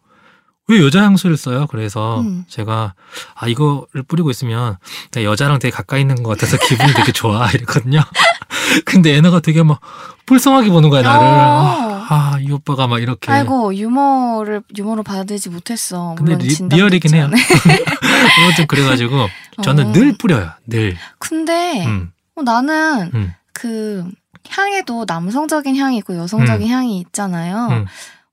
왜 0.67 0.81
여자 0.81 1.03
향수를 1.03 1.37
써요? 1.37 1.67
그래서 1.69 2.21
음. 2.21 2.43
제가 2.47 2.95
아 3.35 3.47
이거를 3.47 4.01
뿌리고 4.07 4.31
있으면 4.31 4.77
여자랑 5.15 5.59
되게 5.59 5.71
가까이 5.71 6.01
있는 6.01 6.23
것 6.23 6.29
같아서 6.29 6.57
기분이 6.57 6.91
되게 6.93 7.11
좋아 7.11 7.49
이랬거든요. 7.53 8.01
근데 8.83 9.15
애나가 9.15 9.39
되게 9.41 9.61
막 9.61 9.79
불쌍하게 10.25 10.69
보는 10.69 10.89
거야 10.89 11.03
나를. 11.03 11.27
어. 11.27 12.05
아이 12.07 12.51
오빠가 12.51 12.87
막 12.87 12.99
이렇게. 12.99 13.31
아이고 13.31 13.75
유머를 13.75 14.63
유머로 14.75 15.03
받아들이지 15.03 15.49
못했어. 15.49 16.15
근데 16.17 16.35
리, 16.35 16.47
리얼이긴 16.47 17.13
해요. 17.13 17.29
아무튼 18.43 18.65
그래가지고 18.67 19.27
저는 19.61 19.87
어. 19.87 19.91
늘 19.91 20.17
뿌려요. 20.17 20.51
늘. 20.67 20.97
근데 21.19 21.85
음, 21.85 22.11
어, 22.35 22.41
나는 22.41 23.11
음, 23.13 23.33
그 23.53 24.03
향에도 24.49 25.05
남성적인 25.07 25.75
향이 25.75 25.97
있고 25.97 26.15
여성적인 26.15 26.67
향이 26.67 26.99
있잖아요. 26.99 27.67
음. 27.71 27.85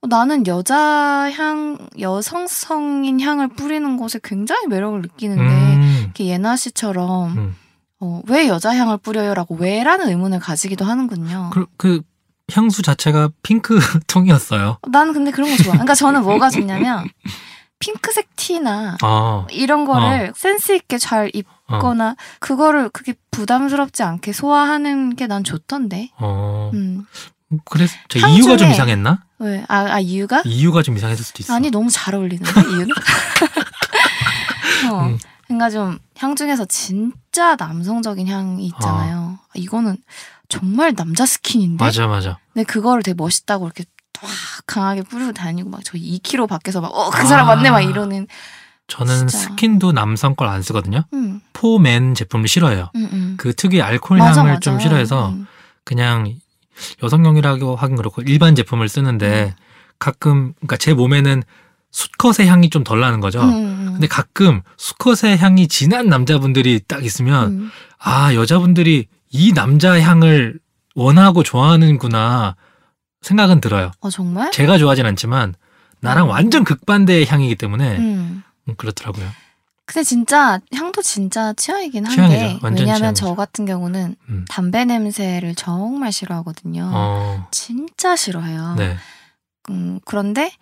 어, 0.03 0.07
나는 0.09 0.47
여자 0.47 1.31
향, 1.33 1.79
여성성인 1.99 3.21
향을 3.21 3.49
뿌리는 3.49 3.97
곳에 3.97 4.19
굉장히 4.23 4.67
매력을 4.67 5.01
느끼는데 5.01 5.43
음, 5.43 6.01
이렇게 6.05 6.27
예나 6.27 6.57
씨처럼 6.57 7.39
음. 7.39 7.57
어, 8.01 8.21
왜 8.27 8.49
여자 8.49 8.75
향을 8.75 8.99
뿌려요라고 8.99 9.55
왜라는 9.57 10.09
의문을 10.09 10.41
가지기도 10.41 10.85
하는군요. 10.85 11.51
그, 11.53 11.67
그 11.77 12.03
향수 12.53 12.83
자체가 12.83 13.31
핑크 13.43 13.79
통이었어요. 14.09 14.79
어, 14.83 14.89
나는 14.91 15.13
근데 15.13 15.31
그런 15.31 15.51
거 15.51 15.57
좋아. 15.63 15.73
그러니까 15.73 15.95
저는 15.95 16.23
뭐가 16.23 16.51
좋냐면 16.51 17.09
핑크색 17.79 18.37
티나 18.37 18.97
아, 19.03 19.47
이런 19.51 19.85
거를 19.85 20.33
센스 20.37 20.73
있게 20.73 20.99
잘 20.99 21.27
어, 21.27 21.31
입거나 21.77 22.17
그거를 22.41 22.89
그게 22.91 23.15
부담스럽지 23.31 24.03
않게 24.03 24.33
소화하는 24.33 25.17
게 25.17 25.27
난 25.27 25.45
좋던데. 25.45 26.11
어. 26.19 26.71
음. 26.75 27.05
그래서 27.67 27.95
저향 28.09 28.31
이유가 28.31 28.57
좀 28.57 28.71
이상했나? 28.71 29.25
왜? 29.39 29.63
아, 29.69 29.93
아 29.95 30.01
이유가? 30.01 30.43
이유가 30.45 30.83
좀 30.83 30.97
이상했을 30.97 31.25
수도 31.25 31.43
있어. 31.43 31.55
아니 31.55 31.71
너무 31.71 31.91
잘 31.91 32.15
어울리는데 32.15 32.61
이유는? 32.61 32.89
어. 34.91 35.07
음. 35.07 35.19
그러니까 35.47 35.71
좀 35.71 35.99
향 36.23 36.37
중에서 36.37 36.65
진짜 36.67 37.57
남성적인 37.57 38.29
향이 38.29 38.65
있잖아요. 38.67 39.39
아, 39.43 39.51
이거는 39.55 39.97
정말 40.49 40.95
남자 40.95 41.27
스킨인데. 41.27 41.85
맞아, 41.85 42.07
맞아. 42.07 42.39
근데 42.53 42.65
그거를 42.65 43.03
되게 43.03 43.15
멋있다고 43.17 43.65
이렇게 43.67 43.85
막 44.23 44.31
강하게 44.67 45.03
뿌리고 45.03 45.33
다니고 45.33 45.69
막 45.71 45.81
저 45.85 45.95
2kg 45.99 46.49
밖에서 46.49 46.81
막 46.81 46.93
어 46.95 47.11
그 47.11 47.27
사람 47.27 47.49
아. 47.49 47.57
맞네 47.57 47.71
막 47.73 47.81
이러는. 47.81 48.29
저는 48.93 49.27
진짜. 49.29 49.39
스킨도 49.39 49.93
남성 49.93 50.35
걸 50.35 50.49
안 50.49 50.63
쓰거든요. 50.63 51.05
음, 51.15 51.41
포맨 51.53 52.15
제품을 52.15 52.49
싫어해요. 52.49 52.91
음, 52.95 53.09
음. 53.13 53.35
그 53.39 53.55
특유의 53.55 53.83
알코올 53.83 54.19
맞아, 54.19 54.41
향을 54.41 54.53
맞아. 54.55 54.61
좀 54.61 54.79
싫어해서 54.81 55.31
음. 55.31 55.47
그냥 55.85 56.35
여성용이라고 57.03 57.77
하긴 57.77 57.97
그렇고 57.97 58.23
일반 58.23 58.55
제품을 58.55 58.89
쓰는데 58.89 59.55
가끔 59.99 60.53
그러니까 60.55 60.77
제 60.77 60.95
몸에는 60.95 61.43
수컷의 61.91 62.49
향이 62.49 62.71
좀 62.71 62.85
덜 62.85 63.01
나는 63.01 63.21
거죠. 63.21 63.41
음, 63.43 63.49
음, 63.51 63.55
음. 63.55 63.93
근데 63.93 64.07
가끔 64.07 64.63
수컷의 64.79 65.39
향이 65.39 65.69
진한 65.69 66.09
남자분들이 66.09 66.81
딱 66.89 67.05
있으면 67.05 67.51
음. 67.53 67.71
아 67.99 68.35
여자분들이 68.35 69.07
이 69.31 69.53
남자 69.53 70.01
향을 70.01 70.59
원하고 70.95 71.43
좋아하는구나 71.43 72.57
생각은 73.23 73.61
들어요. 73.61 73.93
어 74.01 74.11
정말? 74.11 74.51
제가 74.51 74.79
좋아하진 74.79 75.07
않지만 75.07 75.55
나랑 76.01 76.27
음. 76.27 76.31
완전 76.31 76.65
극반대의 76.65 77.27
향이기 77.27 77.55
때문에 77.55 77.99
음. 77.99 78.43
음, 78.69 78.75
그렇더라고요. 78.77 79.27
근데 79.85 80.05
진짜 80.05 80.61
향도 80.73 81.03
진짜 81.03 81.53
취향이긴 81.55 82.07
한 82.07 82.13
취향이죠. 82.15 82.39
게 82.39 82.45
완전 82.63 82.75
왜냐하면 82.77 83.15
취향이죠. 83.15 83.27
저 83.27 83.35
같은 83.35 83.67
경우는 83.67 84.17
음. 84.29 84.45
담배 84.49 84.85
냄새를 84.85 85.55
정말 85.55 86.13
싫어하거든요. 86.13 86.91
어, 86.95 87.49
진짜 87.51 88.17
싫어해요. 88.17 88.77
네, 88.77 88.97
음, 89.71 90.01
그런데 90.05 90.53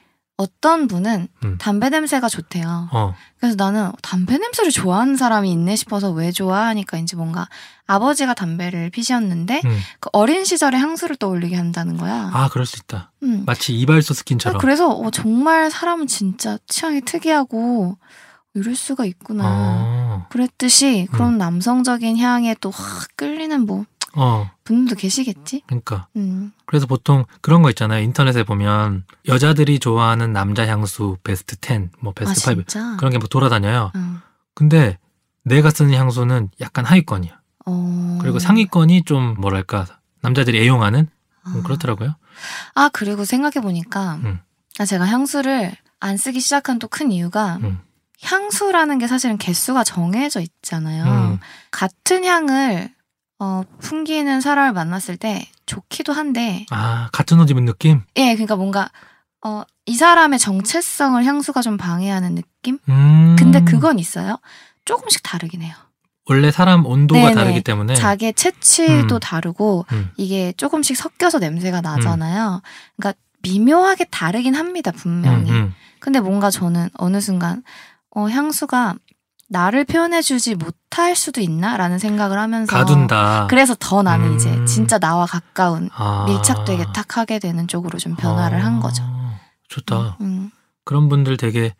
어떤 0.40 0.88
분은 0.88 1.28
음. 1.44 1.58
담배 1.58 1.90
냄새가 1.90 2.30
좋대요. 2.30 2.88
어, 2.92 3.14
그래서 3.38 3.56
나는 3.58 3.92
담배 4.02 4.38
냄새를 4.38 4.70
좋아하는 4.70 5.16
사람이 5.16 5.50
있네 5.52 5.76
싶어서 5.76 6.10
왜 6.10 6.32
좋아하니까 6.32 6.96
이제 6.96 7.14
뭔가 7.14 7.46
아버지가 7.86 8.32
담배를 8.32 8.88
피셨는데 8.88 9.60
음. 9.66 9.78
그 10.00 10.08
어린 10.14 10.46
시절의 10.46 10.80
향수를 10.80 11.16
떠올리게 11.16 11.56
한다는 11.56 11.98
거야. 11.98 12.30
아 12.32 12.48
그럴 12.48 12.64
수 12.64 12.78
있다. 12.82 13.12
음. 13.22 13.42
마치 13.44 13.74
이발소 13.78 14.14
스킨처럼. 14.14 14.60
그래서 14.60 14.88
어, 14.88 15.10
정말 15.10 15.70
사람은 15.70 16.06
진짜 16.06 16.56
취향이 16.66 17.02
특이하고 17.02 17.98
이럴 18.54 18.74
수가 18.74 19.04
있구나. 19.04 19.44
어, 19.46 20.26
그랬듯이 20.30 21.06
그런 21.12 21.36
남성적인 21.38 22.16
향에 22.18 22.54
또 22.60 22.70
확 22.70 23.08
끌리는 23.16 23.66
뭐 23.66 23.84
어, 24.16 24.50
분들도 24.64 24.96
계시겠지? 24.98 25.62
그러니까 25.66 26.08
음. 26.16 26.52
그래서 26.66 26.86
보통 26.86 27.24
그런 27.40 27.62
거 27.62 27.70
있잖아요. 27.70 28.02
인터넷에 28.02 28.42
보면 28.44 29.04
여자들이 29.28 29.78
좋아하는 29.78 30.32
남자 30.32 30.66
향수 30.66 31.16
베스트 31.22 31.56
10, 31.60 31.90
뭐아 32.00 32.14
베스트 32.14 32.50
5 32.50 32.54
진짜? 32.54 32.96
그런 32.96 33.12
게 33.12 33.18
뭐 33.18 33.28
돌아다녀요. 33.28 33.92
응. 33.94 34.20
근데 34.54 34.98
내가 35.44 35.70
쓰는 35.70 35.94
향수는 35.94 36.50
약간 36.60 36.84
하위권이야. 36.84 37.40
어. 37.66 38.18
그리고 38.20 38.38
상위권이 38.38 39.04
좀 39.04 39.34
뭐랄까 39.38 39.86
남자들이 40.22 40.60
애용하는 40.62 41.08
음, 41.46 41.54
아. 41.58 41.62
그렇더라고요. 41.62 42.16
아 42.74 42.88
그리고 42.92 43.24
생각해 43.24 43.60
보니까 43.62 44.16
음. 44.24 44.40
아, 44.78 44.84
제가 44.84 45.06
향수를 45.06 45.72
안 46.00 46.16
쓰기 46.16 46.40
시작한 46.40 46.78
또 46.78 46.88
큰 46.88 47.12
이유가 47.12 47.56
음. 47.62 47.78
향수라는 48.22 48.98
게 48.98 49.06
사실은 49.06 49.38
개수가 49.38 49.84
정해져 49.84 50.40
있잖아요. 50.40 51.04
음. 51.04 51.38
같은 51.70 52.24
향을 52.24 52.90
어, 53.40 53.62
풍기는 53.80 54.40
사람을 54.40 54.72
만났을 54.72 55.16
때 55.16 55.48
좋기도 55.66 56.12
한데 56.12 56.66
아 56.70 57.08
같은 57.12 57.40
옷 57.40 57.50
입은 57.50 57.64
느낌. 57.64 58.02
예 58.16 58.34
그러니까 58.34 58.54
뭔가 58.54 58.90
어, 59.44 59.62
이 59.86 59.96
사람의 59.96 60.38
정체성을 60.38 61.24
향수가 61.24 61.62
좀 61.62 61.76
방해하는 61.76 62.34
느낌? 62.34 62.78
음. 62.88 63.36
근데 63.38 63.64
그건 63.64 63.98
있어요. 63.98 64.38
조금씩 64.84 65.22
다르긴 65.22 65.62
해요. 65.62 65.74
원래 66.28 66.50
사람 66.50 66.84
온도가 66.84 67.20
네네. 67.20 67.34
다르기 67.34 67.62
때문에. 67.62 67.94
자기의 67.94 68.34
채취도 68.34 69.14
음. 69.16 69.20
다르고 69.20 69.86
음. 69.92 70.10
이게 70.16 70.52
조금씩 70.56 70.96
섞여서 70.96 71.38
냄새가 71.38 71.80
나잖아요. 71.80 72.60
그러니까 72.96 73.18
미묘하게 73.42 74.04
다르긴 74.10 74.54
합니다 74.54 74.92
분명히. 74.92 75.50
음, 75.50 75.56
음. 75.56 75.74
근데 75.98 76.20
뭔가 76.20 76.50
저는 76.50 76.90
어느 76.98 77.20
순간 77.20 77.62
어, 78.14 78.28
향수가 78.28 78.96
나를 79.50 79.84
표현해주지 79.84 80.54
못할 80.54 81.16
수도 81.16 81.40
있나라는 81.40 81.98
생각을 81.98 82.38
하면서 82.38 82.70
가둔다. 82.74 83.48
그래서 83.50 83.74
더 83.78 84.02
나는 84.02 84.30
음. 84.30 84.36
이제 84.36 84.64
진짜 84.64 84.98
나와 84.98 85.26
가까운 85.26 85.90
아. 85.92 86.24
밀착되게 86.28 86.86
탁 86.94 87.16
하게 87.16 87.40
되는 87.40 87.66
쪽으로 87.66 87.98
좀 87.98 88.14
변화를 88.14 88.64
한 88.64 88.78
거죠. 88.78 89.02
아, 89.04 89.40
좋다. 89.68 90.18
음. 90.20 90.50
그런 90.84 91.08
분들 91.08 91.36
되게 91.36 91.74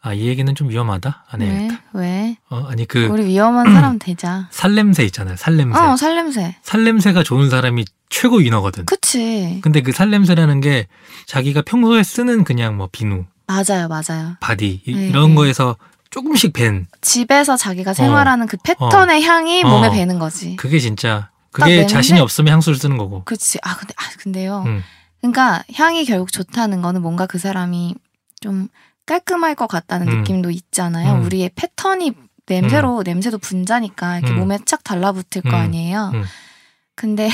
아 0.00 0.14
이 0.14 0.26
얘기는 0.28 0.54
좀 0.54 0.70
위험하다. 0.70 1.24
안 1.28 1.40
왜? 1.40 1.46
해야겠다. 1.46 1.82
왜? 1.92 2.36
어, 2.48 2.64
아니 2.68 2.86
그 2.86 3.06
우리 3.06 3.26
위험한 3.26 3.74
사람 3.74 3.98
되자. 4.00 4.46
살냄새 4.50 5.04
있잖아요. 5.06 5.36
살냄새. 5.36 5.78
어, 5.78 5.96
살냄새. 5.96 6.56
살냄새가 6.62 7.22
좋은 7.24 7.50
사람이 7.50 7.84
최고 8.08 8.36
위너거든. 8.38 8.86
그치. 8.86 9.58
근데 9.62 9.82
그 9.82 9.92
살냄새라는 9.92 10.60
게 10.62 10.86
자기가 11.26 11.62
평소에 11.62 12.02
쓰는 12.02 12.44
그냥 12.44 12.76
뭐 12.78 12.88
비누, 12.90 13.24
맞아요, 13.46 13.88
맞아요. 13.88 14.36
body 14.40 14.82
이- 14.86 14.94
네, 14.94 15.08
이런 15.08 15.30
네. 15.30 15.34
거에서 15.34 15.76
조금씩 16.10 16.52
밴 16.52 16.86
집에서 17.00 17.56
자기가 17.56 17.94
생활하는 17.94 18.46
그 18.46 18.56
패턴의 18.62 19.22
향이 19.22 19.62
어. 19.64 19.68
몸에 19.68 19.90
배는 19.90 20.18
거지. 20.18 20.56
그게 20.56 20.78
진짜 20.78 21.30
딱 21.52 21.64
그게? 21.64 21.86
자신이 21.86 22.20
없으면 22.20 22.52
향수를 22.54 22.78
쓰는 22.78 22.96
거고. 22.96 23.24
그치. 23.24 23.58
아, 23.62 23.76
근데, 23.76 23.94
아, 23.96 24.02
근데요. 24.18 24.62
음. 24.66 24.82
그러니까 25.20 25.64
향이 25.74 26.04
결국 26.04 26.30
좋다는 26.32 26.82
거는 26.82 27.02
뭔가 27.02 27.26
그 27.26 27.38
사람이 27.38 27.94
좀 28.40 28.68
깔끔할 29.06 29.54
것 29.54 29.66
같다는 29.66 30.08
음. 30.08 30.18
느낌도 30.18 30.50
있잖아요. 30.50 31.14
음. 31.14 31.24
우리의 31.24 31.50
패턴이 31.54 32.12
냄새로 32.46 33.02
냄새도 33.04 33.38
분자니까 33.38 34.18
이렇게 34.18 34.32
음. 34.32 34.40
몸에 34.40 34.58
착 34.64 34.84
달라붙을 34.84 35.42
음. 35.44 35.50
거 35.50 35.56
아니에요. 35.56 36.10
음. 36.14 36.24
근데 36.94 37.28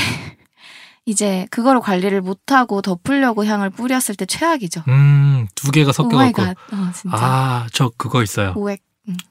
이제 1.06 1.46
그거를 1.50 1.80
관리를 1.80 2.20
못하고 2.22 2.80
덮으려고 2.80 3.44
향을 3.44 3.70
뿌렸을 3.70 4.14
때 4.14 4.24
최악이죠. 4.24 4.84
음, 4.88 5.46
두 5.54 5.70
개가 5.70 5.92
섞여갖고. 5.92 6.16
Oh 6.42 6.46
my 6.46 6.49
god. 6.49 6.56
어, 6.72 6.92
진짜. 6.94 7.16
아, 7.16 7.66
저 7.72 7.90
그거 7.96 8.22
있어요. 8.22 8.54
오액. 8.56 8.80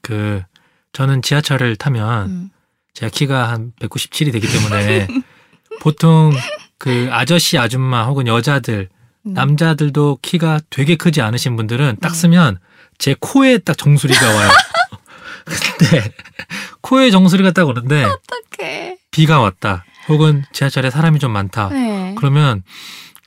그 0.01 0.44
저는 0.92 1.24
지하철을 1.24 1.75
타면 1.77 2.30
음. 2.30 2.50
제가 2.94 3.10
키가 3.10 3.50
한 3.50 3.74
197이 3.80 4.32
되기 4.32 4.48
때문에 4.48 5.08
보통 5.82 6.32
그 6.77 7.08
아저씨 7.12 7.58
아줌마 7.58 8.06
혹은 8.06 8.27
여자들 8.27 8.89
음. 9.25 9.34
남자들도 9.34 10.20
키가 10.22 10.60
되게 10.70 10.96
크지 10.96 11.22
않으신 11.22 11.56
분들은 11.56 11.98
딱 12.01 12.10
네. 12.10 12.15
쓰면 12.15 12.60
제 13.00 13.15
코에 13.20 13.58
딱 13.58 13.75
정수리가 13.75 14.24
와요. 14.24 14.50
근데 15.80 16.12
코에 16.82 17.10
정수리가 17.10 17.51
딱 17.51 17.68
오는데 17.68 18.03
어떡해. 18.03 18.98
비가 19.10 19.39
왔다. 19.39 19.84
혹은 20.10 20.44
지하철에 20.52 20.90
사람이 20.90 21.20
좀 21.20 21.32
많다. 21.32 21.70
네. 21.70 22.14
그러면 22.18 22.64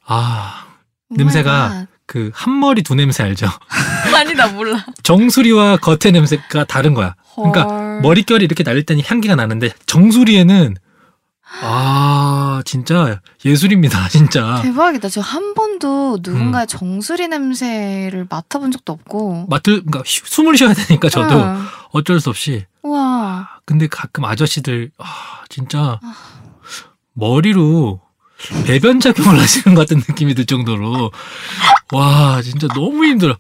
아, 0.06 0.66
냄새가. 1.11 1.87
그 2.06 2.30
한 2.35 2.61
머리 2.61 2.83
두 2.85 2.95
냄새 2.95 3.25
알죠? 3.25 3.49
아니 4.14 4.35
나 4.35 4.47
몰라. 4.47 4.87
정수리와 5.02 5.78
겉의 5.78 6.12
냄새가 6.12 6.64
다른 6.64 6.95
거야. 6.95 7.16
그러니까 7.35 7.62
헐. 7.64 8.00
머릿결이 8.00 8.45
이렇게 8.45 8.62
날릴 8.62 8.85
때는 8.87 9.02
향기가 9.04 9.35
나는데 9.35 9.71
정수리에는 9.87 10.76
아 11.62 12.62
진짜 12.64 13.21
예술입니다 13.45 14.06
진짜 14.11 14.61
대박이다. 14.62 15.09
저 15.09 15.21
한 15.21 15.54
번도 15.54 16.18
누군가의 16.23 16.66
음. 16.66 16.68
정수리 16.68 17.26
냄새를 17.28 18.26
맡아본 18.30 18.71
적도 18.71 18.92
없고. 18.92 19.47
맡을 19.49 19.83
그러니까 19.85 20.02
쉬- 20.06 20.23
숨을 20.25 20.56
쉬어야 20.56 20.75
되니까 20.75 21.09
저도 21.09 21.35
응. 21.42 21.64
어쩔 21.90 22.21
수 22.21 22.30
없이 22.30 22.64
우와. 22.83 23.49
근데 23.64 23.87
가끔 23.88 24.25
아저씨들 24.25 24.90
아 24.99 25.04
진짜 25.49 25.99
아. 26.02 26.14
머리로 27.16 28.00
배변 28.66 29.00
작용을 29.00 29.38
하시는 29.40 29.75
것 29.75 29.82
같은 29.82 29.99
느낌이 30.08 30.35
들 30.35 30.46
정도로 30.46 31.11
와 31.92 32.40
진짜 32.42 32.68
너무 32.68 33.04
힘들어 33.04 33.37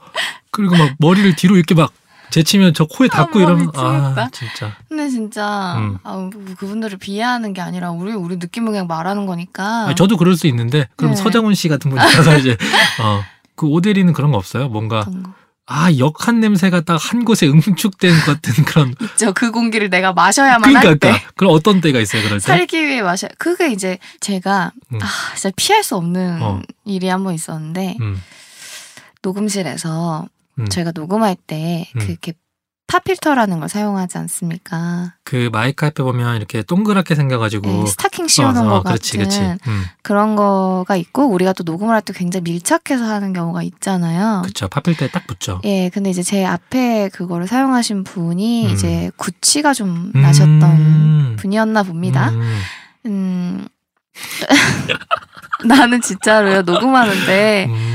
그리고 0.50 0.76
막 0.76 0.90
머리를 0.98 1.36
뒤로 1.36 1.56
이렇게 1.56 1.74
막 1.74 1.92
제치면 2.30 2.74
저 2.74 2.86
코에 2.86 3.06
닿고 3.08 3.38
어머, 3.38 3.46
이러면 3.46 3.70
아 3.76 3.92
미치겠다. 3.92 4.30
진짜 4.32 4.76
근데 4.88 5.08
진짜 5.08 5.76
음. 5.78 5.98
아, 6.02 6.14
뭐 6.14 6.30
그분들을 6.58 6.98
비하하는 6.98 7.52
게 7.52 7.60
아니라 7.60 7.92
우리 7.92 8.12
우리 8.12 8.36
느낌을 8.36 8.72
그냥 8.72 8.88
말하는 8.88 9.26
거니까. 9.26 9.86
아니, 9.86 9.94
저도 9.94 10.16
그럴 10.16 10.36
수 10.36 10.48
있는데 10.48 10.88
그럼 10.96 11.12
네. 11.14 11.16
서장훈 11.16 11.54
씨 11.54 11.68
같은 11.68 11.90
분이 11.90 12.02
가서 12.02 12.36
이제 12.38 12.56
어 13.00 13.36
그 13.56 13.66
오대리는 13.66 14.12
그런 14.12 14.30
거 14.30 14.36
없어요 14.38 14.68
뭔가. 14.68 15.04
아 15.66 15.90
역한 15.98 16.38
냄새가 16.40 16.82
딱 16.82 16.96
한 16.96 17.24
곳에 17.24 17.46
응축된 17.50 18.12
것 18.20 18.40
같은 18.40 18.64
그런 18.64 18.94
있죠. 19.00 19.32
그 19.32 19.50
공기를 19.50 19.90
내가 19.90 20.12
마셔야만 20.12 20.62
그러니까, 20.62 20.88
할 20.88 20.98
때. 20.98 21.08
그러니까 21.08 21.30
그럼 21.36 21.52
어떤 21.52 21.80
때가 21.80 21.98
있어요 22.00 22.22
그럴 22.22 22.38
때 22.38 22.40
살기 22.46 22.86
위해 22.86 23.02
마셔. 23.02 23.28
그게 23.38 23.70
이제 23.72 23.98
제가 24.20 24.72
음. 24.92 24.98
아 25.02 25.06
진짜 25.34 25.50
피할 25.56 25.82
수 25.82 25.96
없는 25.96 26.40
어. 26.42 26.62
일이 26.84 27.08
한 27.08 27.24
번 27.24 27.34
있었는데 27.34 27.96
음, 28.00 28.22
녹음실에서 29.22 30.28
음. 30.58 30.68
저희가 30.68 30.92
녹음할 30.94 31.36
때 31.46 31.88
음. 31.96 32.00
그렇게 32.00 32.32
팝필터라는 32.88 33.58
걸 33.60 33.68
사용하지 33.68 34.16
않습니까? 34.18 35.14
그 35.24 35.48
마이크 35.52 35.84
앞에 35.84 36.02
보면 36.02 36.36
이렇게 36.36 36.62
동그랗게 36.62 37.14
생겨가지고 37.16 37.68
네, 37.68 37.86
스타킹 37.86 38.28
씌우는 38.28 38.62
어, 38.62 38.68
거 38.68 38.76
어, 38.76 38.82
그렇지, 38.82 39.18
같은 39.18 39.30
그렇지. 39.30 39.58
음, 39.68 39.84
그런 40.02 40.36
거가 40.36 40.94
있고 40.96 41.26
우리가 41.26 41.52
또 41.52 41.64
녹음을 41.64 41.94
할 41.94 42.00
때 42.02 42.12
굉장히 42.12 42.44
밀착해서 42.44 43.04
하는 43.04 43.32
경우가 43.32 43.62
있잖아요. 43.64 44.42
그쵸. 44.44 44.68
팝필 44.68 44.96
때딱 44.96 45.26
붙죠. 45.26 45.60
예, 45.64 45.90
근데 45.92 46.10
이제 46.10 46.22
제 46.22 46.44
앞에 46.44 47.08
그거를 47.12 47.48
사용하신 47.48 48.04
분이 48.04 48.66
음. 48.66 48.70
이제 48.72 49.10
구취가 49.16 49.74
좀 49.74 50.12
음. 50.14 50.22
나셨던 50.22 51.36
분이었나 51.40 51.82
봅니다. 51.82 52.30
음. 52.30 52.60
음. 53.06 53.68
나는 55.66 56.00
진짜로요, 56.00 56.62
녹음하는데, 56.62 57.66
음. 57.68 57.85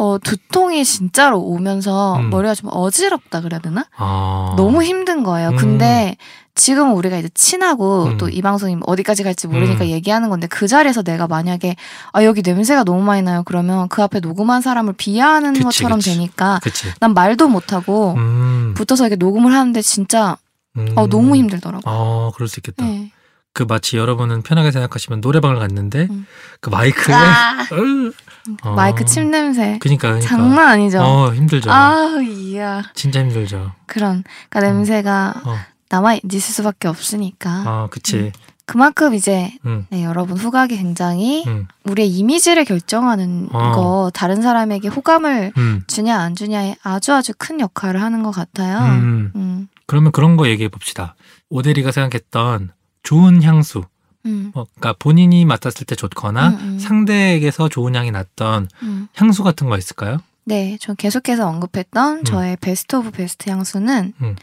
어, 0.00 0.16
두통이 0.16 0.82
진짜로 0.82 1.40
오면서 1.40 2.16
음. 2.16 2.30
머리가 2.30 2.54
좀 2.54 2.70
어지럽다 2.72 3.42
그래야 3.42 3.60
되나? 3.60 3.84
아. 3.98 4.54
너무 4.56 4.82
힘든 4.82 5.22
거예요. 5.22 5.50
음. 5.50 5.56
근데 5.56 6.16
지금 6.54 6.94
우리가 6.94 7.18
이제 7.18 7.28
친하고 7.34 8.04
음. 8.04 8.16
또이 8.16 8.40
방송이 8.40 8.78
어디까지 8.82 9.24
갈지 9.24 9.46
모르니까 9.46 9.84
음. 9.84 9.90
얘기하는 9.90 10.30
건데 10.30 10.46
그 10.46 10.66
자리에서 10.66 11.02
내가 11.02 11.26
만약에 11.26 11.76
아 12.14 12.24
여기 12.24 12.40
냄새가 12.40 12.84
너무 12.84 13.02
많이 13.02 13.20
나요 13.20 13.42
그러면 13.44 13.88
그 13.88 14.02
앞에 14.02 14.20
녹음한 14.20 14.62
사람을 14.62 14.94
비하하는 14.94 15.52
그치, 15.52 15.64
것처럼 15.64 15.98
그치. 15.98 16.14
되니까 16.14 16.60
그치. 16.62 16.88
난 16.98 17.12
말도 17.12 17.48
못하고 17.48 18.14
음. 18.14 18.72
붙어서 18.74 19.04
이렇게 19.04 19.16
녹음을 19.16 19.52
하는데 19.52 19.82
진짜 19.82 20.38
음. 20.78 20.88
어, 20.96 21.08
너무 21.08 21.36
힘들더라고. 21.36 21.82
어, 21.84 22.32
그럴 22.34 22.48
수 22.48 22.60
있겠다. 22.60 22.86
네. 22.86 23.12
그 23.52 23.64
마치 23.64 23.96
여러분은 23.96 24.42
편하게 24.42 24.70
생각하시면 24.70 25.20
노래방을 25.20 25.58
갔는데 25.58 26.06
음. 26.08 26.26
그 26.60 26.70
마이크에 26.70 27.14
아, 27.14 27.66
으. 27.72 28.12
어. 28.62 28.72
마이크 28.72 29.04
침 29.04 29.30
냄새 29.30 29.78
그니까 29.80 30.12
그니까. 30.12 30.26
장난 30.26 30.68
아니죠. 30.68 31.00
어, 31.00 31.34
힘들죠. 31.34 31.70
아우 31.70 32.22
이야 32.22 32.82
진짜 32.94 33.20
힘들죠. 33.20 33.72
그런 33.86 34.24
그러니까 34.48 34.72
냄새가 34.72 35.34
어. 35.44 35.56
남아 35.88 36.16
있을 36.24 36.40
수밖에 36.40 36.88
없으니까 36.88 37.50
아, 37.66 37.88
그치. 37.90 38.32
그만큼 38.70 39.14
이제 39.14 39.52
음. 39.66 39.84
네, 39.90 40.04
여러분 40.04 40.36
후각이 40.36 40.76
굉장히 40.76 41.44
음. 41.48 41.66
우리의 41.84 42.08
이미지를 42.08 42.64
결정하는 42.64 43.48
어. 43.50 43.72
거 43.72 44.10
다른 44.14 44.42
사람에게 44.42 44.86
호감을 44.86 45.52
음. 45.56 45.82
주냐 45.88 46.16
안 46.16 46.36
주냐에 46.36 46.76
아주 46.84 47.12
아주 47.12 47.32
큰 47.36 47.58
역할을 47.58 48.00
하는 48.00 48.22
것 48.22 48.30
같아요. 48.30 48.78
음. 48.78 49.32
음, 49.34 49.68
그러면 49.86 50.12
그런 50.12 50.36
거 50.36 50.48
얘기해 50.48 50.68
봅시다. 50.68 51.16
오대리가 51.48 51.90
생각했던 51.90 52.70
좋은 53.02 53.42
향수. 53.42 53.82
음, 54.26 54.50
뭐, 54.54 54.66
그러니까 54.74 54.94
본인이 54.98 55.44
맡았을 55.44 55.86
때 55.86 55.94
좋거나 55.94 56.48
음, 56.48 56.58
음. 56.60 56.78
상대에게서 56.78 57.68
좋은 57.68 57.94
향이 57.94 58.10
났던 58.10 58.68
음. 58.82 59.08
향수 59.14 59.42
같은 59.42 59.68
거 59.68 59.78
있을까요? 59.78 60.18
네, 60.44 60.76
저 60.80 60.94
계속해서 60.94 61.46
언급했던 61.48 62.18
음. 62.18 62.24
저의 62.24 62.56
best 62.60 62.96
of 62.96 63.12
best 63.12 63.48
향수는 63.50 64.12
음. 64.20 64.36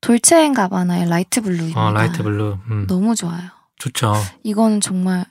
돌체앤가바나의 0.00 1.08
Light 1.08 1.40
Blue입니다. 1.40 1.80
어, 1.80 1.92
Light 1.92 2.22
Blue. 2.22 2.58
음. 2.70 2.86
너무 2.88 3.14
좋아요. 3.14 3.42
좋죠. 3.78 4.14
이거는 4.42 4.80
정말 4.80 5.24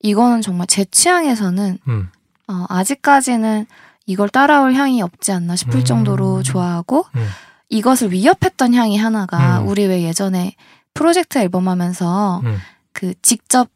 이거는 0.00 0.42
정말 0.42 0.66
제 0.66 0.84
취향에서는 0.84 1.78
음. 1.88 2.08
어, 2.48 2.66
아직까지는 2.68 3.66
이걸 4.06 4.28
따라올 4.28 4.74
향이 4.74 5.00
없지 5.02 5.32
않나 5.32 5.56
싶을 5.56 5.80
음. 5.80 5.84
정도로 5.84 6.42
좋아하고 6.42 7.06
음. 7.16 7.28
이것을 7.68 8.12
위협했던 8.12 8.74
향이 8.74 8.98
하나가 8.98 9.60
음. 9.60 9.68
우리 9.68 9.86
왜 9.86 10.02
예전에 10.02 10.54
프로젝트 10.94 11.38
앨범 11.38 11.68
하면서 11.68 12.40
음. 12.44 12.58
그 13.02 13.14
직접 13.20 13.68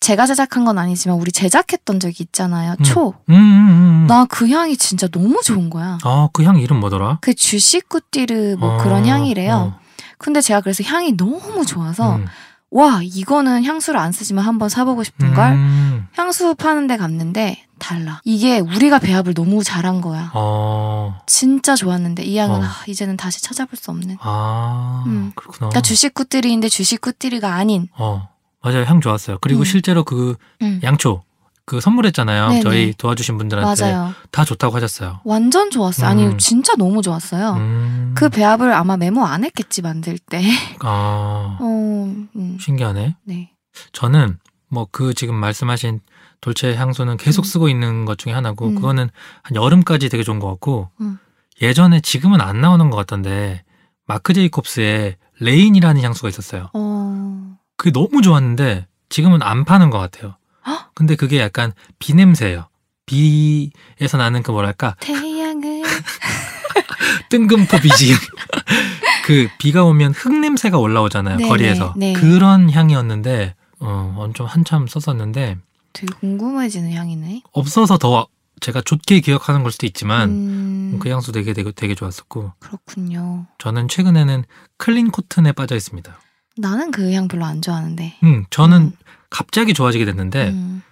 제가 0.00 0.26
제작한 0.26 0.66
건 0.66 0.76
아니지만 0.76 1.16
우리 1.18 1.32
제작했던 1.32 2.00
적이 2.00 2.24
있잖아요. 2.24 2.76
음. 2.78 2.84
초. 2.84 3.14
음, 3.30 3.34
음, 3.34 3.68
음. 3.70 4.06
나 4.06 4.22
그 4.22 4.46
향이 4.46 4.76
진짜 4.76 5.08
너무 5.08 5.40
좋은 5.42 5.70
거야. 5.70 5.96
어, 6.04 6.28
그향 6.34 6.58
이름 6.58 6.80
뭐더라? 6.80 7.16
그 7.22 7.32
주시꾸띠르 7.32 8.56
뭐 8.58 8.74
어, 8.74 8.76
그런 8.76 9.06
향이래요. 9.06 9.54
어. 9.54 9.80
근데 10.18 10.42
제가 10.42 10.60
그래서 10.60 10.84
향이 10.84 11.16
너무 11.16 11.64
좋아서 11.64 12.16
음. 12.16 12.26
와 12.70 13.00
이거는 13.02 13.64
향수를 13.64 13.98
안 13.98 14.12
쓰지만 14.12 14.44
한번 14.44 14.68
사보고 14.68 15.02
싶은 15.02 15.32
걸 15.32 15.52
음. 15.52 16.08
향수 16.12 16.54
파는 16.54 16.86
데 16.86 16.98
갔는데 16.98 17.64
달라. 17.78 18.20
이게 18.24 18.58
우리가 18.58 18.98
배합을 18.98 19.32
너무 19.32 19.64
잘한 19.64 20.02
거야. 20.02 20.30
어. 20.34 21.20
진짜 21.26 21.74
좋았는데 21.74 22.24
이 22.24 22.36
향은 22.36 22.60
어. 22.60 22.62
아, 22.62 22.82
이제는 22.86 23.16
다시 23.16 23.42
찾아볼 23.42 23.78
수 23.78 23.90
없는. 23.90 24.18
아, 24.20 25.04
음. 25.06 25.32
그렇구나. 25.34 25.70
그러니까 25.70 25.80
주식꾸띠리인데 25.80 26.68
주식꾸띠리가 26.68 27.54
아닌. 27.54 27.88
어, 27.96 28.28
맞아요. 28.64 28.84
향 28.84 29.00
좋았어요. 29.00 29.38
그리고 29.40 29.60
음. 29.60 29.64
실제로 29.64 30.04
그 30.04 30.36
음. 30.62 30.80
양초 30.82 31.22
그 31.66 31.80
선물했잖아요. 31.80 32.48
네네. 32.48 32.60
저희 32.62 32.92
도와주신 32.96 33.38
분들한테 33.38 33.82
맞아요. 33.82 34.14
다 34.30 34.44
좋다고 34.44 34.76
하셨어요. 34.76 35.20
완전 35.24 35.70
좋았어요. 35.70 36.08
아니 36.08 36.26
음. 36.26 36.38
진짜 36.38 36.74
너무 36.76 37.00
좋았어요. 37.02 37.52
음. 37.54 38.12
그 38.16 38.28
배합을 38.28 38.72
아마 38.72 38.96
메모 38.96 39.24
안 39.24 39.44
했겠지 39.44 39.80
만들 39.82 40.18
때. 40.18 40.42
아, 40.80 41.56
어, 41.60 42.14
음, 42.36 42.58
신기하네. 42.60 43.16
네. 43.24 43.50
저는 43.92 44.38
뭐 44.68 44.86
그 44.92 45.14
지금 45.14 45.34
말씀하신 45.36 46.00
돌체 46.40 46.74
향수는 46.76 47.16
계속 47.16 47.42
음. 47.42 47.44
쓰고 47.44 47.68
있는 47.70 48.04
것 48.04 48.18
중에 48.18 48.32
하나고 48.34 48.66
음. 48.68 48.74
그거는 48.74 49.08
한 49.42 49.56
여름까지 49.56 50.08
되게 50.10 50.22
좋은 50.22 50.38
것 50.40 50.48
같고 50.48 50.90
음. 51.00 51.18
예전에 51.62 52.00
지금은 52.00 52.40
안 52.42 52.60
나오는 52.60 52.90
것 52.90 52.96
같던데 52.98 53.62
마크 54.06 54.34
제이콥스의 54.34 55.16
Rain이라는 55.40 56.02
향수가 56.02 56.28
있었어요. 56.28 56.68
어, 56.74 57.53
그게 57.76 57.90
너무 57.90 58.22
좋았는데 58.22 58.86
지금은 59.08 59.42
안 59.42 59.64
파는 59.64 59.90
것 59.90 59.98
같아요. 59.98 60.36
헉? 60.66 60.90
근데 60.94 61.16
그게 61.16 61.40
약간 61.40 61.72
비 61.98 62.14
냄새예요. 62.14 62.68
비에서 63.06 64.16
나는 64.16 64.42
그 64.42 64.50
뭐랄까 64.50 64.96
태양을 65.00 65.82
뜬금포 67.30 67.78
BGM. 67.78 68.16
그 69.24 69.48
비가 69.58 69.84
오면 69.84 70.12
흙 70.12 70.32
냄새가 70.38 70.78
올라오잖아요 70.78 71.38
네네, 71.38 71.48
거리에서 71.48 71.94
네. 71.96 72.12
그런 72.12 72.70
향이었는데 72.70 73.54
어, 73.80 74.30
좀 74.34 74.46
한참 74.46 74.86
썼었는데 74.86 75.56
되게 75.92 76.14
궁금해지는 76.20 76.92
향이네. 76.92 77.42
없어서 77.52 77.98
더 77.98 78.26
제가 78.60 78.80
좋게 78.82 79.20
기억하는 79.20 79.62
걸 79.62 79.72
수도 79.72 79.86
있지만 79.86 80.30
음, 80.30 80.98
그 81.00 81.08
향수 81.08 81.32
되게 81.32 81.52
되게 81.52 81.72
되게 81.72 81.94
좋았었고 81.94 82.52
그렇군요. 82.58 83.46
저는 83.58 83.88
최근에는 83.88 84.44
클린 84.78 85.10
코튼에 85.10 85.52
빠져 85.52 85.76
있습니다. 85.76 86.18
나는 86.56 86.90
그 86.90 87.12
향 87.12 87.28
별로 87.28 87.44
안 87.44 87.60
좋아하는데. 87.62 88.16
음 88.22 88.44
저는 88.50 88.82
음. 88.82 88.92
갑자기 89.30 89.74
좋아지게 89.74 90.04
됐는데 90.04 90.50
음, 90.50 90.82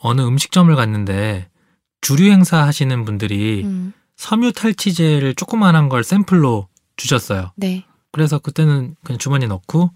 어느 0.00 0.20
음식점을 0.22 0.74
갔는데 0.74 1.48
주류 2.00 2.30
행사 2.30 2.66
하시는 2.66 3.04
분들이 3.04 3.62
음, 3.64 3.92
섬유 4.16 4.52
탈취제를 4.52 5.34
조그만한 5.34 5.88
걸 5.88 6.02
샘플로 6.02 6.68
주셨어요. 6.96 7.52
네. 7.56 7.84
그래서 8.10 8.38
그때는 8.38 8.96
그냥 9.04 9.18
주머니에 9.18 9.48
넣고 9.48 9.90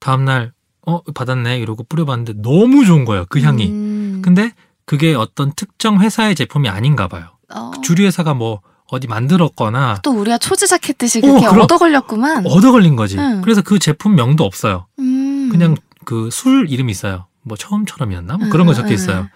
다음 0.00 0.24
날 0.24 0.52
어 0.88 1.02
받았네 1.02 1.58
이러고 1.58 1.84
뿌려봤는데 1.84 2.40
너무 2.40 2.86
좋은 2.86 3.04
거예요 3.04 3.26
그 3.28 3.42
향이. 3.42 3.66
음, 3.68 4.22
근데 4.24 4.52
그게 4.86 5.14
어떤 5.14 5.52
특정 5.54 6.00
회사의 6.00 6.34
제품이 6.34 6.66
아닌가 6.70 7.08
봐요. 7.08 7.28
어, 7.52 7.72
주류 7.82 8.04
회사가 8.04 8.32
뭐 8.32 8.62
어디 8.90 9.06
만들었거나 9.06 10.00
또 10.02 10.12
우리가 10.12 10.38
초 10.38 10.52
제작 10.52 10.88
했듯이 10.88 11.18
어, 11.18 11.22
그렇게 11.22 11.46
그럼. 11.46 11.62
얻어 11.64 11.78
걸렸구만. 11.78 12.46
얻어 12.46 12.72
걸린 12.72 12.96
거지. 12.96 13.18
응. 13.18 13.42
그래서 13.42 13.60
그 13.62 13.78
제품 13.78 14.14
명도 14.14 14.44
없어요. 14.44 14.86
음. 14.98 15.48
그냥 15.50 15.76
그 16.04 16.30
술 16.32 16.66
이름이 16.70 16.90
있어요. 16.90 17.26
뭐 17.42 17.56
처음처럼이었나? 17.56 18.36
뭐 18.38 18.48
그런 18.48 18.66
거 18.66 18.72
응, 18.72 18.76
적혀 18.76 18.88
응, 18.88 18.94
있어요. 18.94 19.28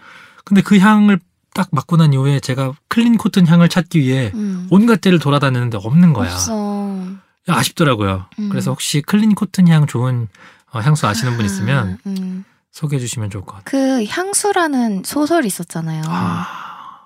근데 0.45 0.63
그 0.63 0.79
향을 0.79 1.19
딱 1.55 1.69
맡고 1.71 1.99
난 1.99 2.13
이후에 2.15 2.41
제가 2.41 2.73
clean 2.89 3.19
cotton 3.19 3.47
향을 3.47 3.69
찾기 3.69 4.01
위해 4.01 4.31
음. 4.35 4.67
온갖 4.71 5.01
데를 5.03 5.19
돌아다녔는데 5.19 5.79
없는 5.83 6.13
거야. 6.15 6.33
없어. 6.33 7.05
아쉽더라고요. 7.47 8.27
음. 8.39 8.49
그래서 8.49 8.71
혹시 8.71 9.03
clean 9.03 9.35
cotton 9.35 9.69
향 9.69 9.87
좋은 9.87 10.29
어, 10.73 10.81
향수 10.81 11.07
아시는 11.07 11.37
분 11.37 11.45
있으면 11.45 11.99
아, 12.05 12.09
음. 12.09 12.45
소개해 12.71 13.01
주시면 13.01 13.29
좋을 13.31 13.45
것 13.45 13.57
같아요. 13.57 13.65
그 13.65 14.05
향수라는 14.09 15.03
소설 15.05 15.45
있었잖아요. 15.45 16.03
아, 16.07 16.47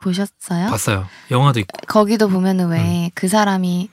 보셨어요? 0.06 0.70
봤어요. 0.70 1.06
영화도 1.30 1.60
있고. 1.60 1.78
거기도 1.88 2.28
보면은 2.28 2.66
음. 2.66 2.70
왜그 2.70 3.28
사람이 3.28 3.88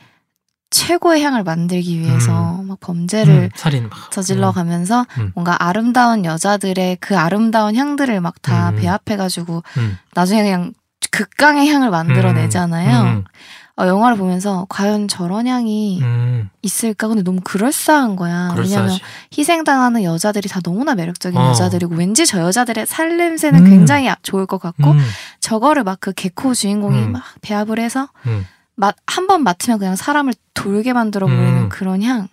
최고의 0.69 1.21
향을 1.23 1.43
만들기 1.43 1.99
위해서 1.99 2.63
막 2.63 2.79
범죄를 2.79 3.33
음, 3.33 3.49
살인 3.55 3.89
막. 3.89 4.11
저질러 4.11 4.49
음, 4.49 4.53
가면서 4.53 5.05
음. 5.17 5.31
뭔가 5.35 5.55
아름다운 5.59 6.25
여자들의 6.25 6.97
그 6.99 7.17
아름다운 7.17 7.75
향들을 7.75 8.19
막다 8.21 8.69
음. 8.69 8.75
배합해 8.77 9.17
가지고 9.17 9.63
음, 9.77 9.97
나중에 10.15 10.41
그냥 10.41 10.73
극강의 11.11 11.69
향을 11.69 11.91
만들어 11.91 12.33
내잖아요. 12.33 13.23
음, 13.75 13.81
어, 13.83 13.87
영화를 13.87 14.17
보면서 14.17 14.65
과연 14.69 15.07
저런 15.07 15.47
향이 15.47 15.99
음, 16.01 16.49
있을까? 16.61 17.07
근데 17.07 17.23
너무 17.23 17.41
그럴싸한 17.43 18.15
거야. 18.15 18.53
왜냐면 18.55 18.87
그럴싸하지. 18.87 19.01
희생당하는 19.37 20.03
여자들이 20.03 20.47
다 20.49 20.59
너무나 20.61 20.93
매력적인 20.95 21.39
어. 21.39 21.49
여자들이고 21.49 21.95
왠지 21.95 22.25
저 22.25 22.39
여자들의 22.41 22.85
살 22.85 23.17
냄새는 23.17 23.65
음. 23.65 23.69
굉장히 23.69 24.09
아- 24.09 24.17
좋을 24.21 24.45
것 24.45 24.59
같고 24.59 24.91
음, 24.91 24.99
저거를 25.39 25.83
막 25.83 25.97
그 25.99 26.11
개코 26.13 26.53
주인공이 26.53 27.01
음. 27.03 27.11
막 27.13 27.23
배합을 27.41 27.79
해서 27.79 28.09
음. 28.27 28.45
한번 29.07 29.43
맡으면 29.43 29.79
그냥 29.79 29.95
사람을 29.95 30.33
돌게 30.53 30.91
만들어 30.93 31.27
버리는 31.27 31.63
음. 31.63 31.69
그런 31.69 32.01
향 32.03 32.27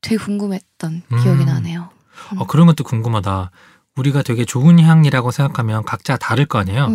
되게 0.00 0.16
궁금했던 0.16 1.02
음. 1.12 1.22
기억이 1.22 1.44
나네요. 1.44 1.90
어, 2.38 2.46
그런 2.46 2.66
것도 2.66 2.84
궁금하다. 2.84 3.50
우리가 3.96 4.22
되게 4.22 4.44
좋은 4.44 4.78
향이라고 4.80 5.30
생각하면 5.30 5.84
각자 5.84 6.16
다를 6.16 6.46
거 6.46 6.58
아니에요. 6.58 6.88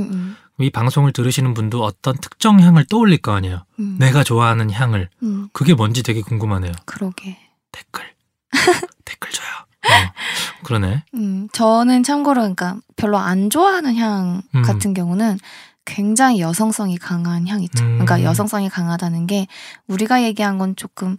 음, 0.57 0.61
음, 0.61 0.63
이 0.63 0.69
방송을 0.69 1.11
들으시는 1.11 1.53
분도 1.53 1.83
어떤 1.83 2.15
특정 2.17 2.59
향을 2.59 2.85
떠올릴 2.85 3.17
거 3.19 3.33
아니에요. 3.33 3.63
음, 3.79 3.97
내가 3.99 4.23
좋아하는 4.23 4.71
향을. 4.71 5.09
음, 5.23 5.49
그게 5.53 5.73
뭔지 5.73 6.03
되게 6.03 6.21
궁금하네요. 6.21 6.71
그러게. 6.85 7.37
댓글. 7.71 8.03
댓글 9.05 9.31
줘요. 9.31 9.47
어, 9.85 10.63
그러네. 10.63 11.03
음, 11.13 11.47
저는 11.51 12.03
참고로 12.03 12.41
그러니까 12.41 12.77
별로 12.95 13.17
안 13.17 13.49
좋아하는 13.49 13.95
향 13.95 14.41
음. 14.55 14.61
같은 14.61 14.93
경우는 14.93 15.37
굉장히 15.85 16.39
여성성이 16.39 16.97
강한 16.97 17.47
향이죠. 17.47 17.83
음. 17.83 17.99
그러니까 17.99 18.23
여성성이 18.23 18.69
강하다는 18.69 19.27
게 19.27 19.47
우리가 19.87 20.23
얘기한 20.23 20.57
건 20.57 20.75
조금 20.75 21.17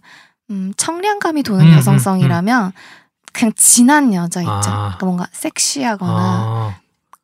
음, 0.49 0.73
청량감이 0.77 1.43
도는 1.43 1.67
음, 1.67 1.73
여성성이라면 1.73 2.73
그냥 3.33 3.53
진한 3.55 4.13
여자 4.13 4.41
있죠. 4.41 4.51
아. 4.51 4.95
그러니까 4.97 5.05
뭔가 5.05 5.27
섹시하거나 5.31 6.13
아, 6.13 6.75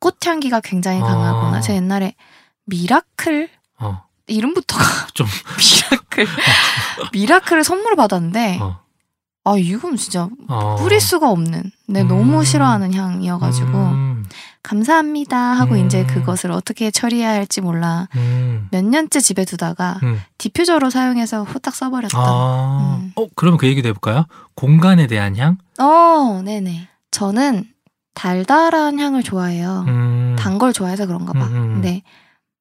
꽃향기가 0.04 0.60
굉장히 0.60 1.00
아. 1.00 1.04
강하거나 1.04 1.60
제가 1.62 1.76
옛날에 1.76 2.14
Miracle 2.66 3.48
어, 3.78 4.02
이름부터가 4.26 4.84
좀, 5.14 5.26
Miracle 5.56 6.26
Miracle을 7.12 7.64
선물을 7.64 7.96
받았는데 7.96 8.58
어, 8.60 8.80
아 9.44 9.56
이건 9.56 9.96
진짜 9.96 10.28
어. 10.48 10.76
뿌릴 10.76 11.00
수가 11.00 11.30
없는 11.30 11.70
내 11.88 12.02
음. 12.02 12.08
너무 12.08 12.44
싫어하는 12.44 12.92
향이어가지고 12.92 13.70
음, 13.70 14.26
감사합니다 14.62 15.38
하고 15.38 15.74
음. 15.74 15.86
이제 15.86 16.04
그것을 16.04 16.52
어떻게 16.52 16.90
처리해야 16.90 17.30
할지 17.30 17.62
몰라 17.62 18.08
음, 18.14 18.68
몇 18.70 18.84
년째 18.84 19.20
집에 19.20 19.46
두다가 19.46 20.00
음. 20.02 20.20
디퓨저로 20.36 20.90
사용해서 20.90 21.44
후딱 21.44 21.74
써버렸던. 21.74 22.20
아, 22.20 22.98
음. 23.00 23.12
어, 23.16 23.26
그러면 23.34 23.56
그 23.56 23.66
얘기도 23.66 23.88
해볼까요? 23.88 24.26
공간에 24.54 25.06
대한 25.06 25.36
향? 25.36 25.56
어, 25.78 26.42
네네. 26.42 26.88
저는 27.10 27.73
달달한 28.14 28.98
향을 28.98 29.22
좋아해요. 29.22 29.84
음, 29.88 30.36
단걸 30.38 30.72
좋아해서 30.72 31.06
그런가 31.06 31.32
봐. 31.32 31.46
음, 31.46 31.52
음, 31.52 31.56
음. 31.56 31.72
근데 31.74 32.02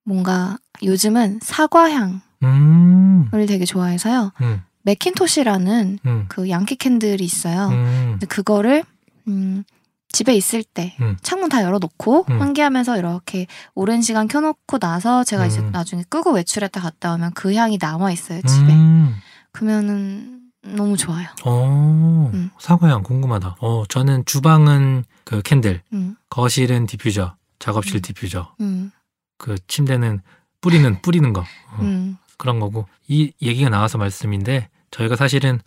뭔가 0.03 0.57
요즘은 0.81 1.39
사과향을 1.41 2.19
음, 2.43 3.29
되게 3.47 3.65
좋아해서요. 3.65 4.31
음, 4.41 4.61
MacIntosh라는 4.81 5.99
음, 6.05 6.25
그 6.27 6.49
Yankee 6.49 6.75
Candle이 6.75 7.23
있어요. 7.23 7.69
음, 7.69 8.07
근데 8.11 8.25
그거를 8.25 8.83
음, 9.27 9.63
집에 10.09 10.35
있을 10.35 10.63
때 10.63 10.95
음. 11.01 11.17
창문 11.21 11.49
다 11.49 11.63
열어놓고 11.63 12.25
음. 12.29 12.41
환기하면서 12.41 12.97
이렇게 12.97 13.47
오랜 13.73 14.01
시간 14.01 14.27
켜놓고 14.27 14.77
나서 14.77 15.23
제가 15.23 15.45
이제 15.47 15.59
음. 15.59 15.71
나중에 15.71 16.03
끄고 16.09 16.31
외출했다 16.31 16.81
갔다 16.81 17.13
오면 17.15 17.31
그 17.33 17.53
향이 17.53 17.77
남아 17.81 18.11
있어요 18.11 18.41
집에. 18.41 18.73
음. 18.73 19.15
그러면은 19.51 20.42
너무 20.63 20.97
좋아요. 20.97 21.27
어, 21.43 22.31
음. 22.33 22.49
사과향 22.59 23.03
궁금하다. 23.03 23.57
어, 23.59 23.83
저는 23.87 24.25
주방은 24.25 25.03
그 25.23 25.41
candle, 25.41 25.81
음, 25.93 26.15
거실은 26.29 26.85
디퓨저, 26.85 27.35
작업실 27.59 27.97
음. 27.97 28.01
디퓨저, 28.01 28.55
음, 28.61 28.91
그 29.37 29.55
침대는 29.67 30.21
뿌리는 30.61 31.01
뿌리는 31.01 31.33
거 31.33 31.41
어, 31.41 31.77
음. 31.79 32.17
그런 32.37 32.59
거고 32.59 32.87
이 33.07 33.31
얘기가 33.41 33.69
나와서 33.69 33.97
말씀인데 33.97 34.69
저희가 34.91 35.15
사실은 35.15 35.59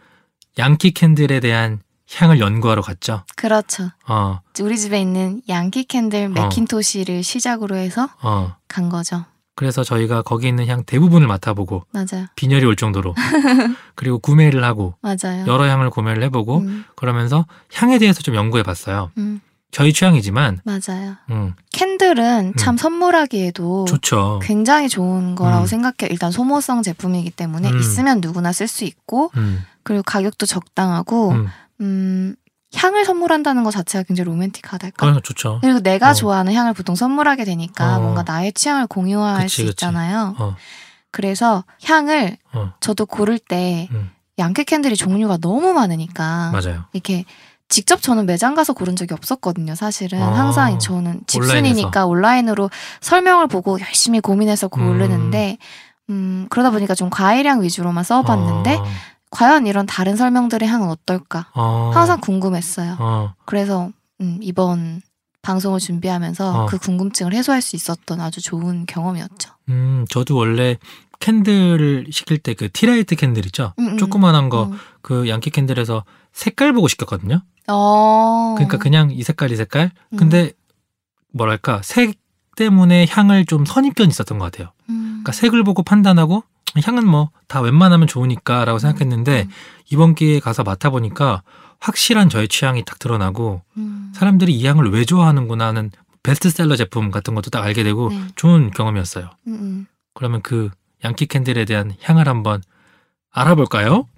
Yankee 0.58 0.92
Candle에 0.92 1.40
대한 1.40 1.80
향을 2.14 2.40
연구하러 2.40 2.82
갔죠. 2.82 3.24
그렇죠. 3.36 3.90
어, 4.08 4.40
우리 4.60 4.78
집에 4.78 5.00
있는 5.00 5.42
Yankee 5.48 5.84
Candle 5.84 6.28
MacIntosh를 6.28 7.22
시작으로 7.22 7.76
해서 7.76 8.08
어. 8.22 8.56
간 8.68 8.88
거죠. 8.88 9.24
그래서 9.56 9.82
저희가 9.82 10.22
거기 10.22 10.46
있는 10.46 10.66
향 10.68 10.84
대부분을 10.84 11.26
맡아보고 11.26 11.86
맞아요. 11.90 12.26
빈혈이 12.36 12.64
올 12.66 12.76
정도로 12.76 13.14
그리고 13.96 14.18
구매를 14.18 14.62
하고 14.62 14.94
맞아요. 15.00 15.46
여러 15.46 15.64
향을 15.64 15.88
구매를 15.90 16.22
해보고 16.24 16.58
음, 16.58 16.84
그러면서 16.94 17.46
향에 17.74 17.98
대해서 17.98 18.20
좀 18.20 18.34
연구해봤어요. 18.34 19.10
음, 19.16 19.40
저희 19.70 19.94
취향이지만 19.94 20.60
맞아요. 20.64 21.16
음, 21.30 21.54
candle은 21.72 22.52
참 22.58 22.76
선물하기에도 22.76 23.86
좋죠. 23.86 24.40
굉장히 24.42 24.90
좋은 24.90 25.34
거라고 25.34 25.62
음. 25.62 25.66
생각해요. 25.66 26.10
일단 26.10 26.30
소모성 26.30 26.82
제품이기 26.82 27.30
때문에 27.30 27.70
음. 27.70 27.78
있으면 27.78 28.20
누구나 28.20 28.52
쓸 28.52 28.68
수 28.68 28.84
있고 28.84 29.30
음, 29.38 29.64
그리고 29.82 30.02
가격도 30.02 30.44
적당하고 30.44 31.30
음, 31.30 31.46
음, 31.80 32.36
향을 32.76 33.04
선물한다는 33.04 33.64
것 33.64 33.70
자체가 33.70 34.04
굉장히 34.04 34.26
로맨틱하달까? 34.26 35.12
거 35.14 35.20
좋죠. 35.20 35.58
그리고 35.62 35.80
내가 35.80 36.10
어. 36.10 36.14
좋아하는 36.14 36.52
향을 36.52 36.74
보통 36.74 36.94
선물하게 36.94 37.44
되니까 37.44 37.96
어. 37.96 38.00
뭔가 38.00 38.22
나의 38.22 38.52
취향을 38.52 38.86
공유할 38.86 39.42
그치, 39.42 39.56
수 39.56 39.62
그치. 39.62 39.70
있잖아요. 39.70 40.34
어, 40.38 40.56
그래서 41.10 41.64
향을 41.84 42.36
어, 42.52 42.72
저도 42.80 43.06
고를 43.06 43.38
때 43.38 43.88
음, 43.92 44.10
Yankee 44.38 44.64
Candle이 44.64 44.96
종류가 44.96 45.38
너무 45.38 45.72
많으니까 45.72 46.52
맞아요. 46.52 46.84
이렇게 46.92 47.24
직접 47.68 48.00
저는 48.00 48.26
매장 48.26 48.54
가서 48.54 48.74
고른 48.74 48.94
적이 48.94 49.14
없었거든요. 49.14 49.74
사실은 49.74 50.22
아, 50.22 50.38
항상 50.38 50.78
저는 50.78 51.22
집순이니까 51.26 52.06
온라인으로 52.06 52.70
설명을 53.00 53.48
보고 53.48 53.80
열심히 53.80 54.20
고민해서 54.20 54.68
고르는데 54.68 55.58
음, 56.10 56.46
그러다 56.50 56.70
보니까 56.70 56.94
좀 56.94 57.10
과일향 57.10 57.62
위주로만 57.62 58.04
써봤는데 58.04 58.74
어, 58.76 58.84
과연 59.36 59.66
이런 59.66 59.84
다른 59.86 60.16
설명들의 60.16 60.66
향은 60.66 60.88
어떨까 60.88 61.48
어, 61.54 61.90
항상 61.94 62.20
궁금했어요. 62.20 62.96
어, 62.98 63.34
그래서 63.44 63.90
음, 64.20 64.38
이번 64.40 65.02
방송을 65.42 65.78
준비하면서 65.78 66.62
어. 66.62 66.66
그 66.66 66.78
궁금증을 66.78 67.34
해소할 67.34 67.60
수 67.60 67.76
있었던 67.76 68.20
아주 68.20 68.40
좋은 68.40 68.86
경험이었죠. 68.86 69.52
음, 69.68 70.06
저도 70.08 70.36
원래 70.36 70.78
candle을 71.20 72.06
시킬 72.10 72.38
때 72.38 72.54
그 72.54 72.70
tealight 72.72 73.14
candle 73.16 73.44
있죠? 73.46 73.74
음, 73.78 73.88
음. 73.88 73.98
조그만한 73.98 74.48
거 74.48 74.64
음. 74.64 74.78
그 75.02 75.28
Yankee 75.28 75.50
Candle에서 75.50 76.04
색깔 76.32 76.72
보고 76.72 76.88
시켰거든요. 76.88 77.42
어. 77.68 78.54
그러니까 78.56 78.78
그냥 78.78 79.10
이 79.10 79.22
색깔 79.22 79.50
이 79.52 79.56
색깔. 79.56 79.90
근데 80.16 80.52
뭐랄까 81.32 81.80
색 81.82 82.18
때문에 82.56 83.06
향을 83.10 83.44
좀 83.44 83.66
선입견이 83.66 84.08
있었던 84.08 84.38
것 84.38 84.46
같아요. 84.46 84.72
음. 84.88 85.20
그러니까 85.22 85.32
색을 85.32 85.62
보고 85.62 85.82
판단하고 85.82 86.42
향은 86.84 87.06
뭐 87.06 87.30
다 87.48 87.60
웬만하면 87.60 88.08
좋으니까라고 88.08 88.78
생각했는데 88.78 89.42
음. 89.42 89.50
이번 89.90 90.14
기회에 90.14 90.40
가서 90.40 90.62
맡아보니까 90.64 91.42
확실한 91.78 92.28
저의 92.28 92.48
취향이 92.48 92.84
딱 92.84 92.98
드러나고 92.98 93.62
음. 93.76 94.12
사람들이 94.14 94.54
이 94.54 94.66
향을 94.66 94.90
왜 94.90 95.04
좋아하는구나 95.04 95.66
하는 95.66 95.90
베스트셀러 96.22 96.74
제품 96.76 97.10
같은 97.10 97.34
것도 97.34 97.50
딱 97.50 97.62
알게 97.62 97.84
되고 97.84 98.08
네. 98.08 98.20
좋은 98.34 98.70
경험이었어요. 98.72 99.30
음, 99.46 99.52
음. 99.52 99.86
그러면 100.14 100.42
그 100.42 100.70
양키 101.04 101.26
캔들에 101.26 101.64
대한 101.66 101.94
향을 102.02 102.28
한번 102.28 102.62
알아볼까요? 103.30 104.08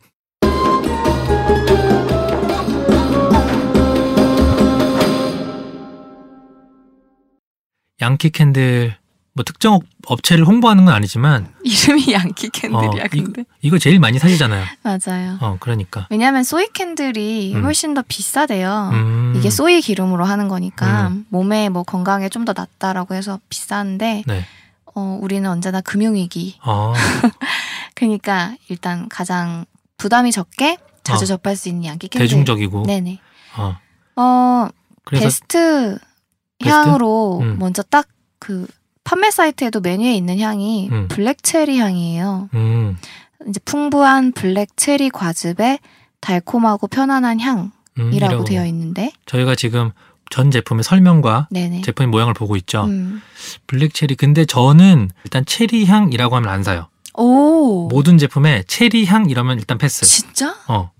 Yankee 8.00 8.30
Candle 8.30 8.96
뭐 9.38 9.44
특정 9.44 9.74
업- 9.74 9.84
업체를 10.06 10.44
홍보하는 10.44 10.84
건 10.84 10.92
아니지만 10.94 11.46
이름이 11.62 12.12
Yankee 12.12 12.48
Candle이야 12.50 13.02
어, 13.04 13.06
이- 13.14 13.22
근데 13.22 13.44
이 13.62 13.70
거 13.70 13.78
제일 13.78 14.00
많이 14.00 14.18
사시잖아요. 14.18 14.64
맞아요. 14.82 15.38
어 15.40 15.56
그러니까 15.60 16.08
왜냐하면 16.10 16.42
soy 16.42 16.66
candle이 16.74 17.52
음. 17.54 17.62
훨씬 17.62 17.94
더 17.94 18.02
비싸대요. 18.06 18.90
음, 18.94 19.34
이게 19.36 19.48
soy 19.48 19.80
기름으로 19.80 20.24
하는 20.24 20.48
거니까 20.48 21.06
음. 21.08 21.24
몸에 21.28 21.68
뭐 21.68 21.84
건강에 21.84 22.28
좀 22.28 22.44
더 22.44 22.52
낫다라고 22.52 23.14
해서 23.14 23.38
비싼데 23.48 24.24
네. 24.26 24.44
어, 24.96 25.18
우리는 25.20 25.48
언제나 25.48 25.80
금융 25.82 26.14
위기. 26.16 26.56
어, 26.64 26.92
그러니까 27.94 28.56
일단 28.68 29.08
가장 29.08 29.66
부담이 29.98 30.32
적게 30.32 30.78
자주 31.04 31.22
어. 31.24 31.26
접할 31.26 31.54
수 31.56 31.68
있는 31.68 31.84
Yankee 31.84 32.08
Candle. 32.08 32.24
대중적이고 32.26 32.84
네네. 32.86 33.20
어어 34.16 34.70
그래서 35.04 35.24
베스트 35.24 35.98
베스트? 36.58 36.68
향으로 36.76 37.38
음. 37.42 37.56
먼저 37.60 37.82
딱 37.84 38.31
그 38.31 38.66
판매 39.08 39.30
사이트에도 39.30 39.80
메뉴에 39.80 40.12
있는 40.12 40.38
향이 40.38 40.90
음. 40.92 41.08
black 41.08 41.42
cherry 41.42 41.78
향이에요. 41.78 42.50
음, 42.52 42.98
이제 43.48 43.58
풍부한 43.64 44.32
black 44.32 44.76
cherry 44.76 45.08
과즙의 45.08 45.78
달콤하고 46.20 46.88
편안한 46.88 47.40
향이라고 47.40 48.36
음, 48.40 48.44
되어 48.44 48.66
있는데, 48.66 49.10
저희가 49.24 49.54
지금 49.54 49.92
전 50.28 50.50
제품의 50.50 50.84
설명과 50.84 51.48
네네. 51.50 51.80
제품의 51.80 52.08
모양을 52.08 52.34
보고 52.34 52.54
있죠. 52.56 52.84
음. 52.84 53.22
black 53.66 53.94
cherry. 53.94 54.14
근데 54.14 54.44
저는 54.44 55.10
일단 55.24 55.46
체리 55.46 55.86
향이라고 55.86 56.36
하면 56.36 56.50
안 56.50 56.62
사요. 56.62 56.88
오, 57.14 57.88
모든 57.88 58.18
제품에 58.18 58.64
체리 58.66 59.06
향 59.06 59.30
이러면 59.30 59.58
일단 59.58 59.78
패스. 59.78 60.04
진짜? 60.04 60.54
어. 60.66 60.90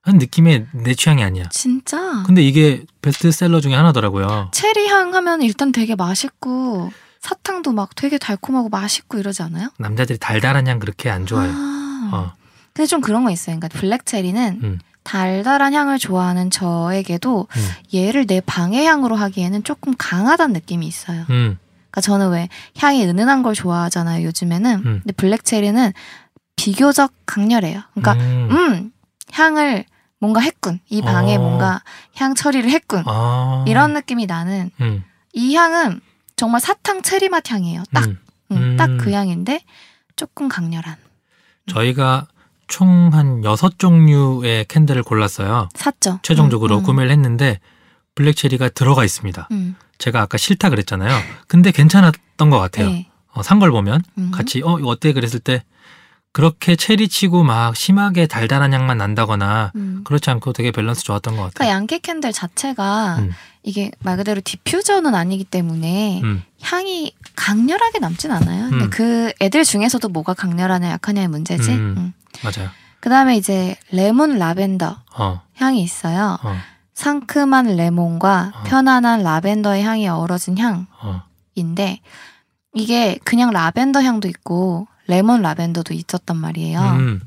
한 0.00 0.16
느낌의 0.16 0.68
내 0.72 0.94
취향이 0.94 1.22
아니야. 1.22 1.50
진짜? 1.50 2.22
근데 2.24 2.42
이게 2.42 2.82
베스트셀러 3.02 3.60
중에 3.60 3.74
하나더라고요. 3.74 4.48
체리 4.52 4.88
향 4.88 5.14
하면 5.14 5.42
일단 5.42 5.70
되게 5.70 5.94
맛있고 5.94 6.90
사탕도 7.22 7.72
막 7.72 7.94
되게 7.94 8.18
달콤하고 8.18 8.68
맛있고 8.68 9.18
이러지 9.18 9.42
않아요? 9.44 9.68
남자들이 9.78 10.18
달달한 10.18 10.66
향 10.66 10.78
그렇게 10.78 11.08
안 11.08 11.24
좋아해요. 11.24 11.52
아. 11.54 12.10
어. 12.12 12.32
근데 12.74 12.86
좀 12.86 13.00
그런 13.00 13.22
거 13.24 13.30
있어요. 13.30 13.58
그러니까 13.58 13.78
black 13.78 14.06
cherry는 14.06 14.60
음. 14.62 14.78
달달한 15.04 15.72
향을 15.72 15.98
좋아하는 15.98 16.50
저에게도 16.50 17.46
음. 17.48 17.68
얘를 17.94 18.26
내 18.26 18.40
방의 18.40 18.86
향으로 18.86 19.14
하기에는 19.16 19.62
조금 19.62 19.94
강하다는 19.96 20.52
느낌이 20.52 20.86
있어요. 20.86 21.20
음. 21.30 21.58
그러니까 21.90 22.00
저는 22.00 22.30
왜 22.30 22.48
향이 22.78 23.04
은은한 23.04 23.42
걸 23.42 23.54
좋아하잖아요. 23.54 24.26
요즘에는. 24.26 24.74
음. 24.78 25.00
근데 25.02 25.12
블랙 25.12 25.44
체리는 25.44 25.92
비교적 26.56 27.12
강렬해요. 27.26 27.82
그러니까 27.94 28.12
음. 28.14 28.48
음, 28.50 28.92
향을 29.30 29.84
뭔가 30.18 30.40
했군. 30.40 30.80
이 30.88 31.02
방에 31.02 31.36
어. 31.36 31.40
뭔가 31.40 31.82
향 32.16 32.34
처리를 32.34 32.70
했군. 32.70 33.04
아. 33.06 33.64
이런 33.68 33.92
느낌이 33.92 34.26
나는 34.26 34.70
음. 34.80 35.04
이 35.32 35.54
향은 35.54 36.00
정말 36.36 36.60
사탕 36.60 37.02
체리 37.02 37.28
맛 37.28 37.50
향이에요. 37.50 37.84
딱, 37.92 38.06
음. 38.06 38.18
음, 38.52 38.76
딱 38.76 38.90
음. 38.90 38.98
그 38.98 39.12
향인데 39.12 39.64
조금 40.16 40.48
강렬한. 40.48 40.96
저희가 41.66 42.26
총 42.68 43.10
한 43.12 43.44
여섯 43.44 43.78
종류의 43.78 44.64
candle을 44.66 45.02
골랐어요. 45.02 45.68
샀죠. 45.74 46.20
최종적으로 46.22 46.76
음, 46.76 46.80
음. 46.80 46.84
구매를 46.84 47.10
했는데 47.12 47.60
black 48.14 48.34
cherry가 48.36 48.70
들어가 48.70 49.04
있습니다. 49.04 49.48
음, 49.50 49.76
제가 49.98 50.20
아까 50.22 50.38
싫다 50.38 50.70
그랬잖아요. 50.70 51.14
근데 51.48 51.70
괜찮았던 51.70 52.50
것 52.50 52.58
같아요. 52.58 52.88
네. 52.88 53.08
어, 53.34 53.42
산 53.42 53.54
걸 53.54 53.70
보면 53.70 54.02
음. 54.18 54.30
같이 54.30 54.62
어 54.64 54.78
이거 54.78 54.88
어때 54.88 55.12
그랬을 55.12 55.40
때 55.40 55.64
그렇게 56.32 56.76
체리 56.76 57.08
치고 57.08 57.44
막 57.44 57.76
심하게 57.76 58.26
달달한 58.26 58.72
향만 58.72 58.98
난다거나 58.98 59.72
음. 59.76 60.00
그렇지 60.04 60.30
않고 60.30 60.52
되게 60.54 60.70
밸런스 60.72 61.04
좋았던 61.04 61.34
것 61.34 61.42
그러니까 61.42 61.58
같아요. 61.58 61.74
Yankee 61.74 61.98
Candle 62.00 62.32
자체가 62.32 63.16
음. 63.18 63.32
이게 63.62 63.90
말 64.00 64.16
그대로 64.16 64.40
diffuser는 64.42 65.14
아니기 65.14 65.44
때문에 65.44 66.20
음, 66.24 66.42
향이 66.62 67.14
강렬하게 67.36 67.98
남진 68.00 68.32
않아요. 68.32 68.70
근데 68.70 68.84
음. 68.86 68.90
그 68.90 69.32
애들 69.40 69.64
중에서도 69.64 70.08
뭐가 70.08 70.34
강렬하냐 70.34 70.90
약하냐의 70.90 71.28
문제지. 71.28 71.70
음. 71.70 71.94
음. 71.96 72.12
맞아요. 72.42 72.70
그 73.00 73.10
다음에 73.10 73.36
이제 73.36 73.76
레몬 73.90 74.38
라벤더 74.38 75.02
어, 75.16 75.42
향이 75.56 75.82
있어요. 75.82 76.38
어, 76.42 76.56
상큼한 76.94 77.76
레몬과 77.76 78.52
어. 78.54 78.62
편안한 78.64 79.22
라벤더의 79.22 79.82
향이 79.82 80.08
어우러진 80.08 80.56
어. 80.62 81.22
향인데 81.56 82.00
이게 82.74 83.18
그냥 83.24 83.50
라벤더 83.50 84.02
향도 84.02 84.28
있고 84.28 84.88
레몬 85.06 85.42
라벤더도 85.42 85.94
있었단 85.94 86.36
말이에요. 86.36 86.80
음, 86.80 87.20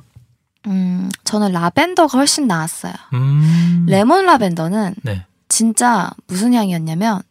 음, 0.67 1.09
저는 1.23 1.51
라벤더가 1.51 2.17
훨씬 2.17 2.47
나았어요. 2.47 2.93
음. 3.13 3.85
레몬 3.87 4.25
라벤더는 4.25 4.95
네. 5.03 5.25
진짜 5.47 6.09
무슨 6.27 6.53
향이었냐면 6.53 7.21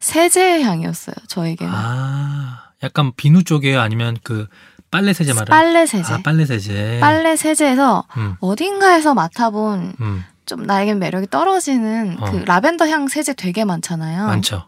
세제 0.00 0.62
향이었어요. 0.62 1.14
저에게는 1.26 1.72
아, 1.74 2.70
약간 2.82 3.12
비누 3.16 3.44
쪽이에요? 3.44 3.80
아니면 3.80 4.16
그 4.22 4.46
빨래 4.90 5.12
세제 5.12 5.32
말하는? 5.32 5.50
빨래 5.50 5.86
세제. 5.86 6.14
아, 6.14 6.20
빨래 6.22 6.46
세제. 6.46 6.98
빨래 7.00 7.36
세제에서 7.36 8.04
음, 8.16 8.36
어딘가에서 8.40 9.12
맡아본 9.14 9.94
음, 10.00 10.24
좀 10.46 10.62
나에겐 10.62 10.98
매력이 10.98 11.26
떨어지는 11.26 12.16
어. 12.20 12.30
그 12.30 12.36
라벤더 12.38 12.88
향 12.88 13.08
세제 13.08 13.34
되게 13.34 13.64
많잖아요. 13.64 14.26
많죠. 14.26 14.67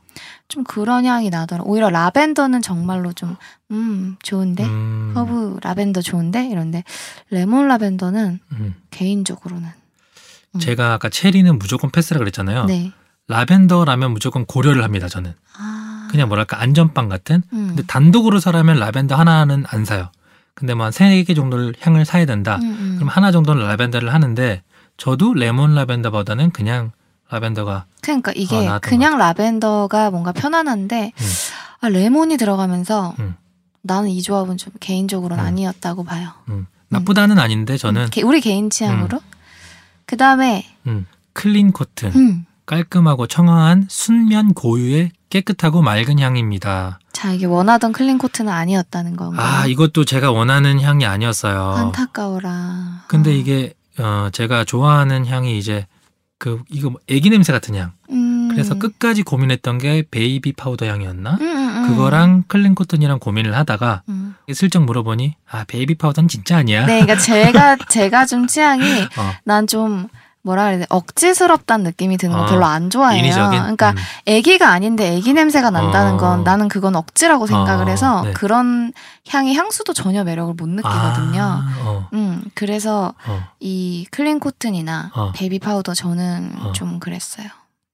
좀 0.50 0.64
그런 0.64 1.06
향이 1.06 1.30
나더라. 1.30 1.62
오히려 1.64 1.88
라벤더는 1.90 2.60
정말로 2.62 3.12
좀 3.14 3.36
음 3.72 4.16
좋은데 4.24 4.64
음, 4.64 5.12
허브 5.14 5.60
라벤더 5.62 6.02
좋은데 6.02 6.48
이런데 6.48 6.82
레몬 7.30 7.68
라벤더는 7.68 8.40
음. 8.50 8.74
개인적으로는 8.90 9.68
음. 10.56 10.58
제가 10.58 10.94
아까 10.94 11.08
체리는 11.08 11.56
무조건 11.56 11.88
패스라 11.92 12.18
그랬잖아요. 12.18 12.64
네. 12.64 12.90
라벤더라면 13.28 14.10
무조건 14.10 14.44
고려를 14.44 14.82
합니다. 14.82 15.08
저는 15.08 15.34
아, 15.56 16.08
그냥 16.10 16.26
뭐랄까 16.28 16.60
안전빵 16.60 17.08
같은. 17.08 17.44
음. 17.52 17.66
근데 17.68 17.82
단독으로 17.86 18.40
사라면 18.40 18.80
라벤더 18.80 19.14
하나는 19.14 19.64
안 19.68 19.84
사요. 19.84 20.10
근데 20.54 20.74
뭐 20.74 20.86
한 20.86 20.92
세 20.92 21.22
개 21.24 21.32
정도를 21.34 21.74
향을 21.80 22.04
사야 22.04 22.26
된다. 22.26 22.56
음, 22.56 22.62
음. 22.64 22.94
그럼 22.96 23.08
하나 23.08 23.30
정도는 23.30 23.62
라벤더를 23.68 24.12
하는데 24.12 24.62
저도 24.96 25.32
레몬 25.34 25.76
라벤더보다는 25.76 26.50
그냥 26.50 26.90
라벤더가 27.30 27.84
그러니까 28.02 28.30
어, 28.30 28.34
이게 28.36 28.56
나왔던 28.66 28.80
그냥 28.88 29.18
라벤더가 29.18 30.10
뭔가 30.10 30.32
편안한데 30.32 31.12
음. 31.16 31.26
아, 31.80 31.88
레몬이 31.88 32.36
들어가면서 32.36 33.14
음. 33.18 33.36
나는 33.82 34.10
이 34.10 34.20
조합은 34.20 34.56
좀 34.58 34.72
개인적으로는 34.80 35.42
음. 35.42 35.46
아니었다고 35.46 36.04
봐요. 36.04 36.30
음, 36.48 36.66
나쁘다는 36.88 37.38
아닌데 37.38 37.78
저는 37.78 38.04
음, 38.04 38.08
개- 38.10 38.22
우리 38.22 38.40
개인 38.40 38.68
취향으로. 38.68 39.20
그 40.04 40.16
다음에 40.16 40.66
음, 40.86 41.06
clean 41.32 41.72
cotton 41.72 42.12
음. 42.14 42.44
깔끔하고 42.66 43.26
청아한 43.26 43.86
순면 43.88 44.54
고유의 44.54 45.12
깨끗하고 45.30 45.80
맑은 45.82 46.18
향입니다. 46.18 46.98
자 47.12 47.32
이게 47.32 47.46
원하던 47.46 47.92
clean 47.92 48.18
cotton은 48.18 48.52
아니었다는 48.52 49.16
건가요? 49.16 49.46
아 49.46 49.66
이것도 49.66 50.04
제가 50.04 50.32
원하는 50.32 50.80
향이 50.80 51.06
아니었어요. 51.06 51.70
안타까워라. 51.70 53.04
근데 53.08 53.30
어. 53.30 53.34
이게 53.34 53.74
어, 53.98 54.28
제가 54.32 54.64
좋아하는 54.64 55.26
향이 55.26 55.56
이제 55.58 55.86
그 56.40 56.62
이거 56.70 56.88
뭐 56.88 56.98
애기 57.06 57.28
냄새 57.28 57.52
같은 57.52 57.74
향. 57.74 57.92
음. 58.10 58.48
그래서 58.50 58.74
끝까지 58.74 59.22
고민했던 59.22 59.76
게 59.76 60.02
baby 60.10 60.54
powder 60.54 60.86
향이었나? 60.86 61.36
음, 61.38 61.42
음, 61.42 61.76
음. 61.84 61.88
그거랑 61.88 62.44
clean 62.48 62.74
cotton이랑 62.74 63.18
고민을 63.20 63.54
하다가 63.54 64.02
음. 64.08 64.34
슬쩍 64.52 64.82
물어보니 64.82 65.36
아 65.50 65.64
baby 65.64 65.96
powder는 65.96 66.28
진짜 66.28 66.56
아니야. 66.56 66.86
네, 66.86 67.02
그러니까 67.02 67.18
제가 67.18 67.76
제가 67.90 68.24
좀 68.24 68.46
취향이 68.46 68.82
어, 69.02 69.32
난 69.44 69.76
좀 69.76 70.08
뭐라 70.42 70.64
그래야 70.64 70.78
돼 70.80 70.86
억지스럽다는 70.88 71.84
느낌이 71.84 72.16
드는 72.16 72.34
거 72.34 72.44
어, 72.44 72.46
별로 72.46 72.64
안 72.64 72.88
좋아해요. 72.88 73.18
인위적인. 73.20 73.60
그러니까 73.60 73.90
음, 73.90 73.96
애기가 74.26 74.68
아닌데 74.70 75.14
애기 75.14 75.32
냄새가 75.34 75.70
난다는 75.70 76.14
어. 76.14 76.16
건 76.16 76.44
나는 76.44 76.68
그건 76.68 76.96
억지라고 76.96 77.46
생각을 77.46 77.86
어, 77.86 77.90
해서 77.90 78.22
네. 78.22 78.32
그런 78.32 78.92
향이 79.28 79.54
향수도 79.54 79.92
전혀 79.92 80.24
매력을 80.24 80.54
못 80.54 80.68
느끼거든요. 80.68 81.42
아, 81.42 81.74
어, 81.84 82.08
음, 82.14 82.42
그래서 82.54 83.14
어. 83.26 83.44
이 83.60 84.06
clean 84.10 84.40
cotton이나 84.40 85.10
어. 85.14 85.32
baby 85.32 85.58
powder 85.58 85.94
저는 85.94 86.52
어. 86.60 86.72
좀 86.72 87.00
그랬어요. 87.00 87.48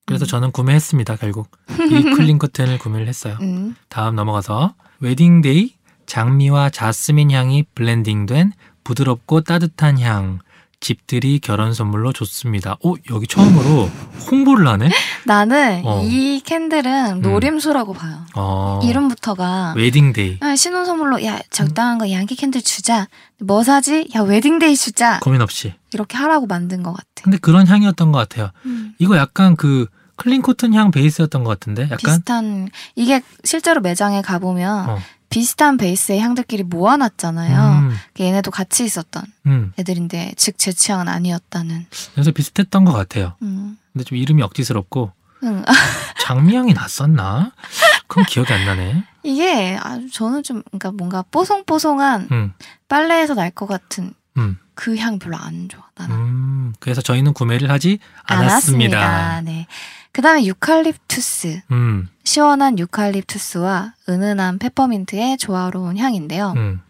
그래서 0.07 0.25
음. 0.25 0.27
저는 0.27 0.53
구매했습니다 0.53 1.17
결국 1.17 1.51
이 1.69 2.03
clean 2.15 2.39
cotton을 2.39 2.79
구매를 2.79 3.09
했어요. 3.09 3.37
음. 3.41 3.75
다음 3.89 4.15
넘어가서 4.15 4.75
Wedding 5.01 5.52
Day 5.52 5.75
장미와 6.07 6.71
자스민 6.71 7.33
향이 7.33 7.65
블렌딩된 7.75 8.53
부드럽고 8.85 9.41
따뜻한 9.41 9.99
향 10.01 10.39
집들이 10.81 11.39
결혼 11.39 11.73
선물로 11.73 12.13
좋습니다. 12.13 12.77
오, 12.83 12.97
여기 13.11 13.27
처음으로 13.27 13.91
홍보를 14.31 14.69
하네? 14.69 14.91
나는 15.25 15.83
어. 15.85 16.03
이 16.05 16.41
candle은 16.45 17.17
음. 17.17 17.21
노림수라고 17.23 17.93
봐요. 17.93 18.19
어. 18.35 18.81
이름부터가 18.85 19.75
Wedding 19.77 20.16
Day. 20.16 20.39
아, 20.41 20.55
신혼 20.57 20.85
선물로 20.85 21.25
야 21.25 21.41
적당한 21.51 21.99
거 21.99 22.11
Yankee 22.11 22.37
Candle 22.37 22.63
주자. 22.63 23.09
뭐 23.41 23.63
사지? 23.65 24.09
야 24.15 24.21
Wedding 24.21 24.60
Day 24.60 24.77
주자. 24.77 25.19
고민 25.21 25.41
없이. 25.41 25.75
이렇게 25.93 26.17
하라고 26.19 26.47
만든 26.47 26.83
것 26.83 26.93
같아. 26.93 27.09
근데 27.23 27.39
그런 27.39 27.67
향이었던 27.67 28.13
것 28.13 28.19
같아요. 28.19 28.51
음. 28.67 28.95
이거 28.99 29.17
약간 29.17 29.57
그 29.57 29.87
Clean 30.17 30.43
Cotton 30.43 30.73
향 30.75 30.91
베이스였던 30.91 31.45
것 31.45 31.51
같은데? 31.51 31.83
약간? 31.85 31.99
비슷한 31.99 32.69
이게 32.95 33.23
실제로 33.45 33.81
매장에 33.81 34.23
가보면 34.23 34.89
어. 34.91 34.99
비슷한 35.41 35.77
베이스의 35.77 36.19
향들끼리 36.21 36.63
모아놨잖아요. 36.63 37.79
음, 37.81 37.97
얘네도 38.19 38.51
같이 38.51 38.87
있었던 38.87 39.23
음. 39.45 39.71
애들인데 39.79 40.33
즉 40.39 40.57
제 40.57 40.73
취향은 40.73 41.09
아니었다는. 41.09 41.85
그래서 42.15 42.31
비슷했던 42.31 42.87
것 42.87 42.93
같아요. 42.95 43.35
음. 43.43 43.77
근데 43.93 44.03
좀 44.05 44.17
이름이 44.17 44.41
억지스럽고 44.43 45.13
응. 45.43 45.63
장미향이 46.25 46.73
났었나? 46.73 47.53
그건 48.07 48.25
기억이 48.25 48.51
안 48.51 48.65
나네. 48.65 49.05
이게 49.25 49.79
저는 50.11 50.43
좀 50.43 50.63
그러니까 50.71 50.93
뭔가 50.93 51.23
뽀송뽀송한 51.31 52.29
음, 52.33 52.53
빨래에서 52.89 53.35
날 53.35 53.51
것 53.51 53.67
같은 53.67 54.15
음, 54.39 54.57
그향 54.75 55.19
별로 55.19 55.37
안 55.37 55.69
좋아. 55.69 55.83
나는. 55.97 56.17
음. 56.17 56.73
그래서 56.81 57.03
저희는 57.03 57.35
구매를 57.35 57.71
하지 57.71 57.99
않았습니다. 58.25 58.99
않았습니다. 58.99 59.41
네. 59.43 59.67
그다음에 60.17 60.47
유칼립투스. 60.47 61.61
음, 61.73 62.09
시원한 62.25 62.79
유칼립투스와 62.79 63.93
은은한 64.09 64.59
페퍼민트의 64.59 65.37
조화로운 65.37 65.99
향인데요. 65.99 66.55
음. 66.57 66.81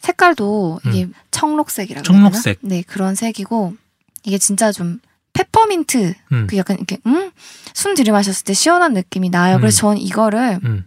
색깔도 0.00 0.80
이게 0.86 1.06
청록색이라고 1.30 2.02
청록색. 2.02 2.60
되나? 2.62 2.74
네, 2.74 2.82
그런 2.82 3.14
색이고 3.14 3.74
이게 4.24 4.38
진짜 4.38 4.72
좀 4.72 4.98
페퍼민트 5.34 6.14
음. 6.32 6.48
그 6.50 6.56
약간 6.56 6.78
이렇게 6.78 6.98
음? 7.06 7.30
숨 7.74 7.94
들이마셨을 7.94 8.44
때 8.44 8.54
시원한 8.54 8.92
느낌이 8.92 9.30
나요. 9.30 9.58
그래서 9.58 9.78
전 9.78 9.96
이거를 9.96 10.58
음. 10.64 10.84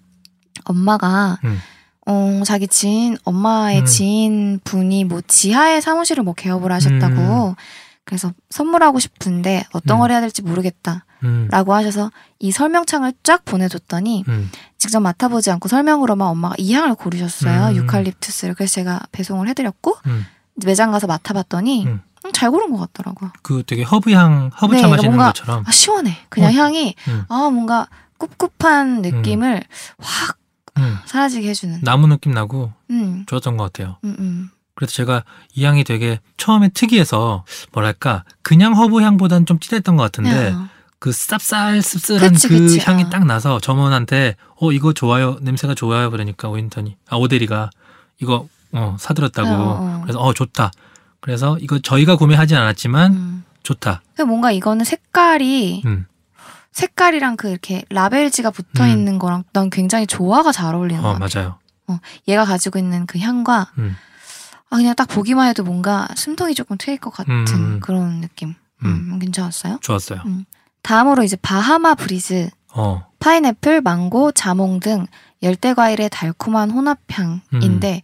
엄마가 0.65 1.39
음. 1.45 1.57
어, 2.05 2.41
자기 2.45 2.67
지인 2.67 3.17
엄마의 3.23 3.79
음. 3.79 3.85
지인 3.85 4.59
분이 4.65 5.05
뭐 5.05 5.21
지하에 5.25 5.79
사무실을 5.79 6.23
뭐 6.23 6.33
개업을 6.33 6.69
하셨다고 6.69 7.55
그래서 8.03 8.33
선물하고 8.49 8.99
싶은데 8.99 9.63
어떤 9.71 9.95
음. 9.95 9.99
걸 10.01 10.11
해야 10.11 10.19
될지 10.19 10.41
모르겠다. 10.41 11.05
음. 11.23 11.47
라고 11.51 11.73
하셔서 11.73 12.11
이 12.39 12.51
설명창을 12.51 13.13
쫙 13.23 13.45
보내줬더니 13.45 14.23
음. 14.27 14.49
직접 14.77 14.99
맡아보지 14.99 15.51
않고 15.51 15.67
설명으로만 15.69 16.27
엄마가 16.27 16.55
이 16.57 16.73
향을 16.73 16.95
고르셨어요. 16.95 17.69
음. 17.69 17.75
유칼립투스를. 17.75 18.55
그래서 18.55 18.73
제가 18.75 18.99
배송을 19.11 19.47
해드렸고 19.49 19.95
음. 20.07 20.25
매장 20.65 20.91
가서 20.91 21.07
맡아봤더니 21.07 21.85
음. 21.85 22.01
음, 22.25 22.31
잘 22.33 22.51
고른 22.51 22.71
것 22.71 22.77
같더라고요. 22.79 23.31
그 23.41 23.63
되게 23.65 23.83
허브향, 23.83 24.49
허브차 24.61 24.81
네, 24.83 24.87
마시는 24.87 25.11
뭔가- 25.15 25.27
것처럼. 25.27 25.63
아 25.65 25.71
시원해. 25.71 26.17
그냥 26.29 26.51
어. 26.51 26.53
향이 26.55 26.95
음. 27.07 27.23
아 27.29 27.49
뭔가 27.49 27.87
꿉꿉한 28.37 29.01
느낌을 29.01 29.63
확 29.99 30.37
음. 30.77 30.97
사라지게 31.05 31.49
해주는. 31.49 31.81
나무 31.81 32.07
느낌 32.07 32.33
나고 32.33 32.71
음, 32.89 33.25
좋았던 33.27 33.57
것 33.57 33.65
같아요. 33.73 33.97
그래서 34.75 34.93
제가 34.93 35.23
이 35.53 35.65
향이 35.65 35.83
되게 35.83 36.19
처음에 36.37 36.69
특이해서 36.69 37.43
뭐랄까 37.71 38.23
그냥 38.41 38.75
허브 38.75 39.01
향보다는 39.01 39.45
좀 39.45 39.59
진했던 39.59 39.95
것 39.97 40.03
같은데 40.03 40.49
야. 40.51 40.69
그 41.01 41.09
쌉쌀 41.09 41.81
씁쓸한 41.81 42.33
그치, 42.33 42.47
그 42.47 42.59
그치. 42.59 42.79
향이 42.79 43.05
어. 43.05 43.09
딱 43.09 43.25
나서 43.25 43.59
점원한테 43.59 44.35
어 44.55 44.71
이거 44.71 44.93
좋아요 44.93 45.35
냄새가 45.41 45.73
좋아요 45.73 46.11
그러니까 46.11 46.47
오인턴이 46.47 46.95
아 47.09 47.15
오대리가 47.15 47.71
이거 48.21 48.47
어 48.71 48.95
사들었다고 48.99 49.49
어, 49.49 49.77
어. 49.81 50.01
그래서 50.03 50.19
어 50.19 50.31
좋다 50.31 50.71
그래서 51.19 51.57
이거 51.59 51.79
저희가 51.79 52.17
구매하진 52.17 52.55
않았지만 52.55 53.13
음. 53.13 53.43
좋다 53.63 54.03
그 54.15 54.21
뭔가 54.21 54.51
이거는 54.51 54.85
색깔이 54.85 55.81
음 55.87 56.05
색깔이랑 56.71 57.35
그 57.35 57.49
이렇게 57.49 57.83
라벨지가 57.89 58.51
붙어 58.51 58.83
음. 58.83 58.89
있는 58.89 59.17
거랑 59.17 59.43
난 59.53 59.71
굉장히 59.71 60.05
조화가 60.05 60.51
잘 60.51 60.75
어울리는 60.75 61.01
것 61.01 61.09
어, 61.09 61.13
같아. 61.17 61.39
맞아요 61.39 61.99
얘가 62.27 62.45
가지고 62.45 62.77
있는 62.77 63.07
그 63.07 63.17
향과 63.17 63.71
음. 63.79 63.97
아 64.69 64.75
그냥 64.75 64.93
딱 64.95 65.07
보기만 65.07 65.47
해도 65.47 65.63
뭔가 65.63 66.07
숨통이 66.15 66.53
조금 66.53 66.77
트일 66.77 66.99
것 66.99 67.09
같은 67.09 67.33
음. 67.47 67.79
그런 67.81 68.21
느낌. 68.21 68.53
음, 68.83 69.19
괜찮았어요. 69.19 69.77
좋았어요 69.81 70.21
다음으로 70.81 71.23
이제 71.23 71.35
바하마 71.41 71.95
브리즈, 71.95 72.49
어. 72.73 73.05
파인애플, 73.19 73.81
망고, 73.81 74.31
자몽 74.31 74.79
등 74.79 75.05
열대 75.43 75.73
과일의 75.73 76.09
달콤한 76.09 76.71
혼합향인데 76.71 78.01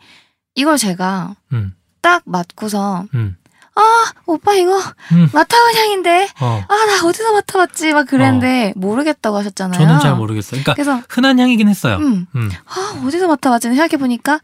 이걸 0.56 0.78
제가 0.78 1.36
음, 1.54 1.74
딱 2.02 2.24
맡고서 2.26 3.06
음, 3.14 3.38
아 3.76 4.12
오빠 4.26 4.56
이거 4.56 4.76
음. 5.12 5.30
맡아본 5.32 5.76
향인데 5.76 6.30
어. 6.42 6.64
아나 6.68 7.08
어디서 7.08 7.32
맡아봤지? 7.34 7.94
막 7.94 8.08
그랬는데 8.08 8.74
모르겠다고 8.76 9.38
하셨잖아요. 9.38 9.78
저는 9.80 10.00
잘 10.00 10.16
모르겠어요. 10.16 10.64
그러니까 10.64 10.74
그래서 10.74 11.02
흔한 11.10 11.40
향이긴 11.40 11.70
했어요. 11.70 11.98
음, 11.98 12.26
음, 12.36 12.50
아 12.66 13.04
어디서 13.06 13.28
맡아봤지? 13.28 13.68
생각해 13.68 13.98
보니까 13.98 14.40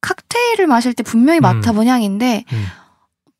칵테일을 0.00 0.66
마실 0.66 0.94
때 0.94 1.02
분명히 1.02 1.40
음. 1.40 1.42
맡아본 1.42 1.86
향인데 1.86 2.44
음. 2.52 2.66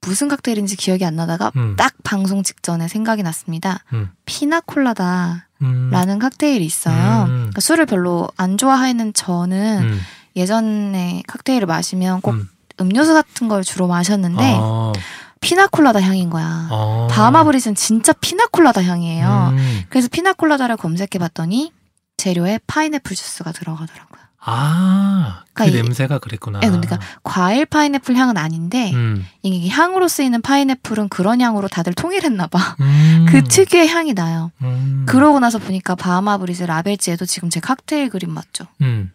무슨 0.01 0.29
칵테일인지 0.29 0.77
기억이 0.77 1.05
안 1.05 1.17
나다가 1.17 1.53
음. 1.57 1.75
딱 1.77 1.95
방송 2.03 2.43
직전에 2.43 2.89
생각이 2.89 3.23
났습니다. 3.23 3.81
음. 3.93 4.11
피나콜라다라는 4.25 5.43
음, 5.63 6.19
칵테일이 6.19 6.65
있어요. 6.65 7.25
음. 7.25 7.35
그러니까 7.35 7.61
술을 7.61 7.87
별로 7.87 8.29
안 8.37 8.57
좋아하는 8.57 9.13
저는 9.13 9.83
음, 9.83 10.01
예전에 10.37 11.23
칵테일을 11.27 11.67
마시면 11.67 12.23
꼭 12.23 12.33
음. 12.33 12.49
음료수 12.81 13.13
같은 13.13 13.49
걸 13.49 13.63
주로 13.63 13.87
마셨는데 13.87 14.57
어, 14.59 14.93
피나콜라다 15.41 16.01
향인 16.01 16.31
거야. 16.31 16.69
어. 16.71 17.09
바하마브리즈는 17.11 17.75
진짜 17.75 18.15
피나콜라다 18.15 18.83
향이에요. 18.83 19.49
음. 19.53 19.83
그래서 19.91 20.09
피나콜라다를 20.09 20.79
검색해 20.79 21.19
봤더니 21.19 21.73
재료에 22.17 22.59
파인애플 22.67 23.15
주스가 23.15 23.53
들어가더라고요. 23.53 24.21
아, 24.42 25.42
그 25.48 25.64
그러니까 25.64 25.79
이- 25.79 25.83
냄새가 25.83 26.18
그랬구나. 26.18 26.61
예, 26.62 26.68
그러니까 26.68 26.98
과일 27.22 27.66
파인애플 27.66 28.16
향은 28.16 28.37
아닌데 28.38 28.90
음, 28.94 29.26
이게 29.42 29.68
향으로 29.68 30.09
쓰이는 30.09 30.40
파인애플은 30.40 31.09
그런 31.11 31.40
향으로 31.40 31.68
다들 31.68 31.92
통일했나 31.94 32.46
봐. 32.46 32.76
음, 32.81 33.26
그 33.29 33.44
특유의 33.44 33.88
향이 33.88 34.14
나요. 34.14 34.50
음, 34.62 35.05
그러고 35.07 35.40
나서 35.40 35.59
보니까 35.59 35.94
바하마 35.94 36.38
브리즈 36.38 36.62
라벨지에도 36.64 37.26
지금 37.26 37.50
제 37.50 37.61
칵테일 37.61 38.09
그림 38.09 38.31
맞죠? 38.31 38.64
음. 38.81 39.12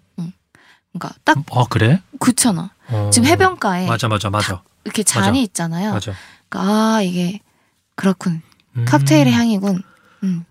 그러니까 0.93 1.19
딱어 1.25 1.65
그래? 1.69 2.01
그렇잖아. 2.19 2.69
어. 2.89 3.09
지금 3.11 3.27
해변가에 3.27 3.85
맞아, 3.87 4.07
맞아, 4.07 4.29
맞아, 4.29 4.61
이렇게 4.85 5.03
잔이 5.03 5.27
맞아. 5.27 5.39
있잖아요. 5.39 5.91
맞아. 5.91 6.13
그러니까 6.47 6.71
아 6.95 7.01
이게 7.01 7.39
그렇군. 7.95 8.41
음. 8.77 8.85
칵테일의 8.85 9.33
향이군. 9.33 9.81
음, 10.23 10.45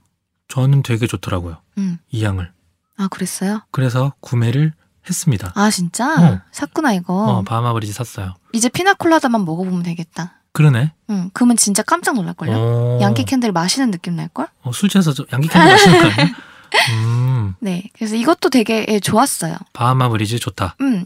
저는 0.49 0.83
되게 0.83 1.07
좋더라고요. 1.07 1.59
음. 1.79 1.99
이 2.11 2.25
향을. 2.25 2.53
아 2.97 3.09
그랬어요? 3.09 3.63
그래서 3.71 4.13
구매를 4.21 4.73
했습니다. 5.09 5.53
아 5.55 5.71
진짜 5.71 6.15
어. 6.21 6.41
샀구나 6.53 6.93
이거. 6.95 7.13
어, 7.15 7.43
Bahama 7.43 7.73
Breeze 7.75 7.93
샀어요. 7.93 8.35
이제 8.53 8.69
피나콜라다만 8.69 9.45
먹어보면 9.45 9.83
되겠다. 9.83 10.35
그러네. 10.53 10.93
응, 11.11 11.31
그러면 11.35 11.57
진짜 11.57 11.83
깜짝 11.83 12.15
놀랄걸요? 12.15 12.53
어, 12.57 12.99
Yankee 13.03 13.25
Candle 13.25 13.51
마시는 13.53 13.91
느낌 13.91 14.15
날걸? 14.17 14.47
어, 14.63 14.73
술 14.73 14.89
취해서 14.89 15.13
저 15.13 15.25
Yankee 15.33 15.49
Candle 15.49 15.69
마시는 15.69 15.99
거 16.01 16.07
아니야? 16.23 16.35
음, 16.93 17.55
네. 17.61 17.83
그래서 17.95 18.15
이것도 18.15 18.51
되게 18.51 18.87
예, 18.89 19.01
좋았어요. 19.01 19.57
Bahama 19.73 20.09
Breeze 20.11 20.39
좋다. 20.39 20.77
음, 20.81 21.05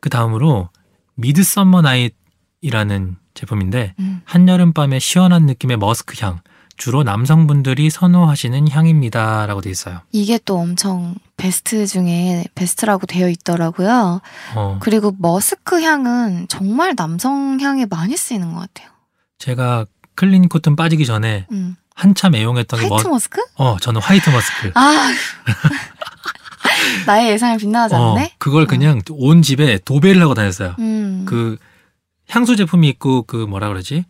그 0.00 0.10
다음으로 0.10 0.68
Midsummer 1.14 1.82
Night이라는 1.82 3.16
제품인데 3.34 3.94
음. 4.00 4.20
한여름 4.24 4.72
밤의 4.72 4.98
시원한 5.00 5.46
느낌의 5.46 5.76
머스크 5.76 6.14
향. 6.24 6.40
주로 6.76 7.02
남성분들이 7.02 7.90
선호하시는 7.90 8.68
향입니다 8.68 9.46
라고 9.46 9.60
돼 9.60 9.70
있어요. 9.70 10.00
이게 10.12 10.38
또 10.44 10.58
엄청 10.58 11.14
베스트 11.36 11.86
중에 11.86 12.44
베스트라고 12.54 13.06
되어 13.06 13.28
있더라고요. 13.28 14.20
어, 14.54 14.78
그리고 14.80 15.14
머스크 15.18 15.80
향은 15.80 16.46
정말 16.48 16.94
남성 16.96 17.60
향에 17.60 17.86
많이 17.86 18.16
쓰이는 18.16 18.52
것 18.52 18.60
같아요. 18.60 18.90
제가 19.38 19.86
Clean 20.14 20.48
Cotton 20.48 20.76
빠지기 20.76 21.06
전에 21.06 21.46
음. 21.52 21.76
한참 21.94 22.34
애용했던 22.34 22.80
게 22.80 22.88
White 22.88 23.06
Mu, 23.06 23.14
Musk? 23.14 23.40
어, 23.56 23.76
저는 23.78 24.00
White 24.00 24.30
Musk. 24.30 24.70
아, 24.74 25.12
나의 27.06 27.30
예상을 27.32 27.58
빗나가지 27.58 27.94
어, 27.94 28.12
않네. 28.12 28.34
그걸 28.38 28.66
그냥 28.66 29.00
온 29.10 29.42
집에 29.42 29.78
도배를 29.78 30.22
하고 30.22 30.34
다녔어요. 30.34 30.76
음. 30.78 31.24
그 31.26 31.56
향수 32.28 32.56
제품이 32.56 32.88
있고 32.90 33.22
그 33.24 33.36
뭐라 33.36 33.68
그러지? 33.68 34.04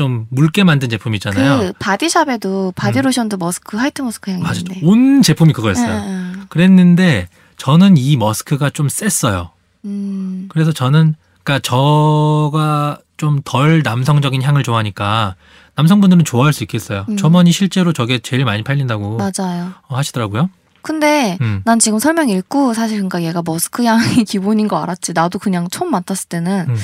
좀 0.00 0.26
묽게 0.30 0.64
만든 0.64 0.88
제품 0.88 1.14
있잖아요. 1.16 1.58
그 1.58 1.72
Body 1.78 2.12
Shop에도 2.12 2.72
바디로션도 2.74 3.36
머스크 3.36 3.76
White 3.76 4.00
Musk 4.00 4.30
향이 4.30 4.42
맞아. 4.42 4.60
있는데. 4.60 4.80
온 4.82 5.20
제품이 5.20 5.52
그거였어요. 5.52 5.92
응, 5.92 6.32
응. 6.36 6.46
그랬는데 6.48 7.28
저는 7.58 7.98
이 7.98 8.16
머스크가 8.16 8.70
좀 8.70 8.88
셌어요. 8.88 9.50
음. 9.84 10.48
그래서 10.48 10.72
저는 10.72 11.16
그러니까 11.44 11.58
저가 11.68 13.00
좀 13.18 13.42
덜 13.44 13.82
남성적인 13.84 14.40
향을 14.40 14.62
좋아하니까 14.62 15.34
남성분들은 15.74 16.24
좋아할 16.24 16.54
수 16.54 16.64
있겠어요. 16.64 17.04
음. 17.10 17.18
점원이 17.18 17.52
실제로 17.52 17.92
저게 17.92 18.18
제일 18.20 18.46
많이 18.46 18.62
팔린다고 18.64 19.18
맞아요. 19.18 19.72
어, 19.86 19.96
하시더라고요. 19.96 20.48
근데 20.80 21.36
음. 21.42 21.60
난 21.66 21.78
지금 21.78 21.98
설명 21.98 22.30
읽고 22.30 22.72
사실 22.72 22.96
그러니까 22.96 23.22
얘가 23.22 23.42
머스크 23.44 23.84
향이 23.84 24.24
기본인 24.24 24.66
거 24.66 24.82
알았지. 24.82 25.12
나도 25.12 25.38
그냥 25.38 25.68
처음 25.70 25.90
맡았을 25.90 26.30
때는 26.30 26.70
음. 26.70 26.76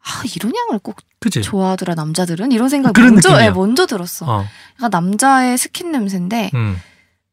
아 0.00 0.22
이런 0.34 0.52
향을 0.54 0.78
꼭 0.78 0.96
그치? 1.20 1.42
좋아하더라 1.42 1.94
남자들은 1.94 2.52
이런 2.52 2.68
생각 2.68 2.92
그런 2.92 3.14
먼저. 3.14 3.42
예, 3.42 3.50
먼저 3.50 3.86
들었어. 3.86 4.26
어, 4.26 4.44
그러니까 4.76 4.96
남자의 5.00 5.58
스킨 5.58 5.90
냄새인데 5.92 6.50
음, 6.54 6.80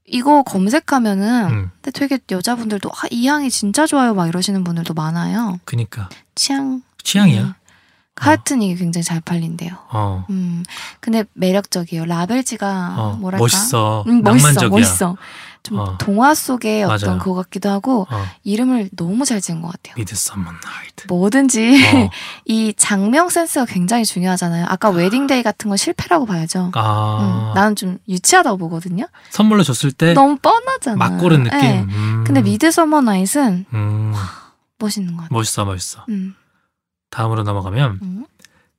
이거 0.06 0.44
검색하면은 0.44 1.46
음, 1.50 1.72
근데 1.82 1.92
되게 1.92 2.20
여자분들도 2.30 2.90
아, 2.90 3.08
이 3.12 3.28
향이 3.28 3.50
진짜 3.50 3.86
좋아요 3.86 4.14
막 4.14 4.28
이러시는 4.28 4.64
분들도 4.64 4.94
많아요. 4.94 5.60
그니까 5.66 6.10
취향 6.36 6.82
취향이야. 7.04 7.56
음. 8.18 8.28
하여튼 8.28 8.62
이게 8.62 8.76
굉장히 8.76 9.04
잘 9.04 9.20
팔린대요. 9.22 9.72
어, 9.90 10.26
음 10.30 10.64
근데 11.00 11.26
매력적이에요. 11.34 12.06
라벨지가 12.06 12.96
어, 12.98 13.18
뭐랄까 13.20 13.44
멋있어, 13.44 14.04
음, 14.08 14.24
멋있어 14.24 14.48
낭만적이야. 14.48 14.70
멋있어. 14.70 15.18
좀 15.64 15.80
어. 15.80 15.98
동화 15.98 16.36
속의 16.36 16.84
어떤 16.84 17.10
맞아요. 17.10 17.20
그거 17.20 17.34
같기도 17.34 17.70
하고 17.70 18.06
어, 18.10 18.26
이름을 18.44 18.92
너무 18.96 19.26
잘 19.26 19.42
지은 19.42 19.62
것 19.62 19.72
같아요. 19.72 19.96
Night. 20.64 21.08
뭐든지 21.08 21.76
어, 21.96 22.10
이 22.46 22.74
작명 22.78 23.30
센스가 23.30 23.66
굉장히 23.66 24.06
중요하잖아요. 24.06 24.68
아까 24.70 24.90
Wedding 24.92 25.27
Day 25.27 25.42
같은 25.42 25.70
건 25.70 25.78
실패라고 25.78 26.28
봐야죠. 26.28 26.72
아, 26.76 27.52
음, 27.52 27.56
나는 27.56 27.76
좀 27.76 27.98
유치하다고 28.08 28.58
보거든요. 28.60 29.08
선물로 29.32 29.64
줬을 29.64 29.92
때 29.92 30.04
막 30.04 30.14
너무 30.14 30.38
뻔하잖아. 30.38 31.18
고른 31.18 31.44
느낌. 31.44 31.60
네. 31.60 31.80
음, 31.90 32.24
근데 32.26 32.42
Midsummer 32.44 33.02
Night은 33.02 33.66
음, 33.74 34.14
멋있는 34.78 35.16
것 35.16 35.24
같아요. 35.24 35.36
멋있어, 35.38 35.66
멋있어. 35.66 36.06
음, 36.10 36.36
다음으로 37.16 37.44
넘어가면 37.44 38.00
음, 38.02 38.26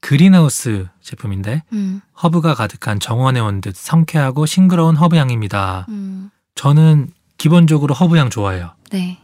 Greenhouse 0.00 0.88
제품인데 1.00 1.62
음, 1.72 2.02
허브가 2.22 2.54
가득한 2.54 3.00
정원에 3.00 3.40
온 3.40 3.62
듯 3.62 3.74
상쾌하고 3.74 4.44
싱그러운 4.44 4.94
허브 4.96 5.16
향입니다. 5.16 5.86
음. 5.88 6.30
저는 6.54 7.10
기본적으로 7.38 7.94
허브 7.94 8.16
향 8.18 8.28
좋아해요. 8.28 8.72
네. 8.90 9.18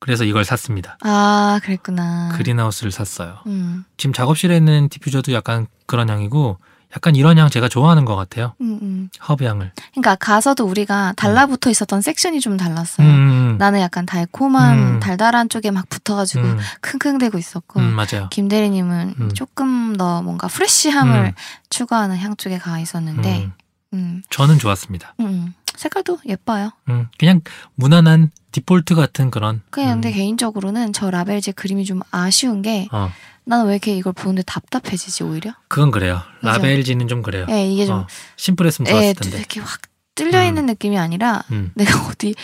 그래서 0.00 0.24
이걸 0.24 0.44
샀습니다. 0.44 0.98
아, 1.02 1.60
그랬구나. 1.62 2.30
Greenhouse를 2.36 2.90
샀어요. 2.90 3.38
음, 3.46 3.84
지금 3.96 4.12
작업실에 4.12 4.56
있는 4.56 4.88
디퓨저도 4.88 5.32
약간 5.32 5.66
그런 5.86 6.08
향이고 6.10 6.58
약간 6.94 7.14
이런 7.14 7.38
향 7.38 7.48
제가 7.48 7.68
좋아하는 7.68 8.04
것 8.04 8.16
같아요. 8.16 8.54
음, 8.60 8.78
음. 8.82 9.10
허브 9.28 9.44
향을. 9.44 9.72
그러니까 9.92 10.16
가서도 10.16 10.64
우리가 10.64 11.14
달라붙어 11.16 11.70
있었던 11.70 12.00
섹션이 12.00 12.40
좀 12.40 12.56
달랐어요. 12.56 13.06
음, 13.06 13.56
나는 13.58 13.80
약간 13.80 14.06
달콤한 14.06 14.78
음. 14.78 15.00
달달한 15.00 15.48
쪽에 15.48 15.70
막 15.70 15.88
붙어가지고 15.88 16.42
음, 16.42 16.58
킁킁대고 16.82 17.38
있었고 17.38 17.80
음, 17.80 17.94
맞아요. 17.94 18.28
김대리님은 18.30 19.14
음. 19.20 19.34
조금 19.34 19.96
더 19.96 20.22
뭔가 20.22 20.48
fresh함을 20.48 21.26
음. 21.26 21.32
추구하는 21.68 22.18
향 22.18 22.36
쪽에 22.36 22.58
가 22.58 22.80
있었는데, 22.80 23.44
음, 23.44 23.52
음, 23.94 24.22
저는 24.30 24.58
좋았습니다. 24.58 25.14
음, 25.20 25.26
음. 25.26 25.54
색깔도 25.76 26.18
예뻐요. 26.26 26.72
음, 26.88 27.06
그냥 27.18 27.40
무난한 27.76 28.30
디폴트 28.52 28.94
같은 28.94 29.30
그런. 29.30 29.62
그냥 29.70 29.94
근데 29.94 30.10
음, 30.10 30.14
개인적으로는 30.14 30.92
저 30.92 31.10
라벨제 31.10 31.52
그림이 31.52 31.84
좀 31.84 32.00
아쉬운 32.10 32.62
게 32.62 32.88
어, 32.92 33.10
나는 33.50 33.66
왜 33.66 33.72
이렇게 33.72 33.96
이걸 33.96 34.12
보는데 34.12 34.42
답답해지지 34.42 35.24
오히려? 35.24 35.52
그건 35.66 35.90
그래요. 35.90 36.22
그죠? 36.36 36.52
라벨지는 36.52 37.08
좀 37.08 37.20
그래요. 37.20 37.46
예, 37.50 37.66
이게 37.66 37.84
좀 37.84 37.96
어, 37.96 38.06
심플했으면 38.36 38.86
예, 38.86 38.92
좋았을 38.92 39.14
텐데. 39.14 39.38
이렇게 39.38 39.58
확 39.58 39.80
뚫려 40.14 40.46
있는 40.46 40.66
느낌이 40.66 40.96
아니라 40.96 41.42
음, 41.50 41.72
내가 41.74 41.98
어디 42.06 42.36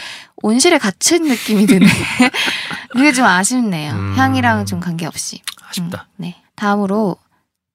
온실에 0.42 0.78
갇힌 0.78 1.28
느낌이 1.28 1.66
드네. 1.66 1.86
그게 2.90 3.12
좀 3.12 3.24
아쉽네요. 3.24 3.92
음. 3.92 4.14
향이랑 4.16 4.66
좀 4.66 4.80
관계없이. 4.80 5.42
아쉽다. 5.68 6.08
음, 6.10 6.12
네. 6.16 6.42
다음으로 6.56 7.16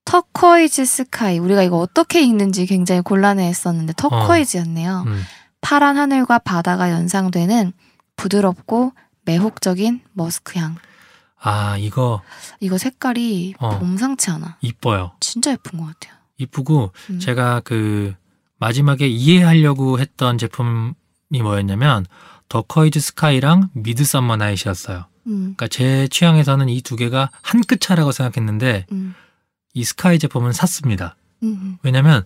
Turquoise 0.03 0.83
Sky. 0.83 1.39
우리가 1.39 1.63
이거 1.63 1.77
어떻게 1.77 2.21
읽는지 2.21 2.65
굉장히 2.65 2.99
곤란해했었는데 2.99 3.93
Turquoise였네요. 3.95 5.03
음, 5.07 5.23
파란 5.61 5.95
하늘과 5.97 6.39
바다가 6.39 6.91
연상되는 6.91 7.71
부드럽고 8.17 8.91
매혹적인 9.23 10.01
머스크 10.11 10.59
향. 10.59 10.75
아 11.43 11.77
이거 11.77 12.21
이거 12.59 12.77
색깔이 12.77 13.55
어. 13.59 13.79
범상치 13.79 14.29
않아. 14.31 14.57
이뻐요. 14.61 15.11
진짜 15.19 15.51
예쁜 15.51 15.79
것 15.79 15.85
같아요. 15.87 16.13
이쁘고 16.37 16.91
음. 17.09 17.19
제가 17.19 17.61
그 17.63 18.13
마지막에 18.59 19.07
이해하려고 19.07 19.99
했던 19.99 20.37
제품이 20.37 20.93
뭐였냐면 21.41 22.05
Turquoise 22.49 22.99
Sky랑 22.99 23.69
Midsummer 23.73 24.37
Night이었어요. 24.37 25.05
음, 25.27 25.53
그러니까 25.55 25.67
제 25.67 26.07
취향에서는 26.07 26.67
이 26.69 26.81
두 26.81 26.95
개가 26.95 27.29
한 27.41 27.61
끗 27.63 27.79
차라고 27.79 28.11
생각했는데 28.11 28.85
음, 28.91 29.15
이 29.73 29.83
Sky 29.83 30.19
제품은 30.19 30.51
샀습니다. 30.51 31.15
음, 31.43 31.77
왜냐면 31.83 32.23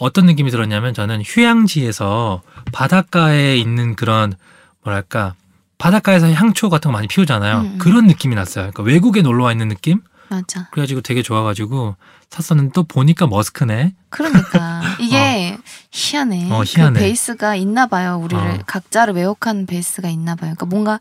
어떤 0.00 0.26
느낌이 0.26 0.50
들었냐면 0.50 0.92
저는 0.94 1.22
휴양지에서 1.24 2.42
바닷가에 2.72 3.56
있는 3.56 3.94
그런 3.96 4.34
뭐랄까 4.82 5.34
바닷가에서 5.78 6.30
향초 6.32 6.70
같은 6.70 6.90
거 6.90 6.92
많이 6.92 7.06
피우잖아요. 7.08 7.58
음, 7.58 7.64
음. 7.74 7.78
그런 7.78 8.06
느낌이 8.06 8.34
났어요. 8.34 8.70
그러니까 8.70 8.82
외국에 8.84 9.22
놀러 9.22 9.44
와 9.44 9.52
있는 9.52 9.68
느낌? 9.68 10.00
맞아. 10.28 10.68
그래가지고 10.70 11.02
되게 11.02 11.22
좋아가지고 11.22 11.96
샀었는데 12.30 12.72
또 12.74 12.84
보니까 12.84 13.26
머스크네. 13.26 13.94
그러니까 14.08 14.82
이게 14.98 15.58
희한해. 15.92 16.50
어, 16.50 16.62
희한해. 16.64 16.92
그 16.94 16.98
베이스가 17.00 17.54
있나 17.56 17.86
봐요. 17.86 18.18
우리를 18.22 18.42
어. 18.42 18.58
각자를 18.66 19.14
매혹한 19.14 19.66
베이스가 19.66 20.08
있나 20.08 20.34
봐요. 20.34 20.54
그러니까 20.56 20.66
뭔가 20.66 20.98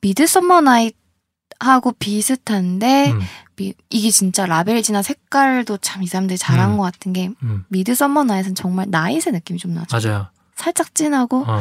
Midsummer 0.00 0.60
Night하고 0.60 1.92
비슷한데 1.98 3.10
음, 3.12 3.20
미- 3.56 3.74
이게 3.90 4.10
진짜 4.10 4.46
라벨지나 4.46 5.02
색깔도 5.02 5.78
참 5.78 6.02
이 6.02 6.06
사람들이 6.06 6.38
잘한 6.38 6.72
음. 6.72 6.76
것 6.76 6.82
같은 6.84 7.12
게 7.12 7.30
음, 7.42 7.64
Midsummer 7.68 8.24
Night은 8.24 8.54
정말 8.54 8.86
나잇의 8.88 9.32
느낌이 9.32 9.58
좀 9.58 9.74
나죠. 9.74 9.96
맞아요. 10.08 10.26
살짝 10.54 10.94
진하고 10.94 11.44
어, 11.46 11.60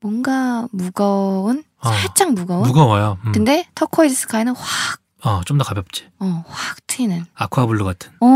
뭔가 0.00 0.68
무거운 0.72 1.64
어. 1.84 1.92
살짝 1.92 2.32
무거운. 2.32 2.62
무거워요. 2.62 3.18
음. 3.26 3.32
근데 3.32 3.66
Turquoise 3.74 4.14
Sky는 4.14 4.54
확, 4.56 5.00
어, 5.22 5.40
좀 5.44 5.58
더 5.58 5.64
가볍지. 5.64 6.08
어, 6.18 6.44
확 6.48 6.86
튀는. 6.86 7.24
aqua 7.34 7.59
blue 7.59 7.84
같은. 7.84 8.10
어, 8.20 8.26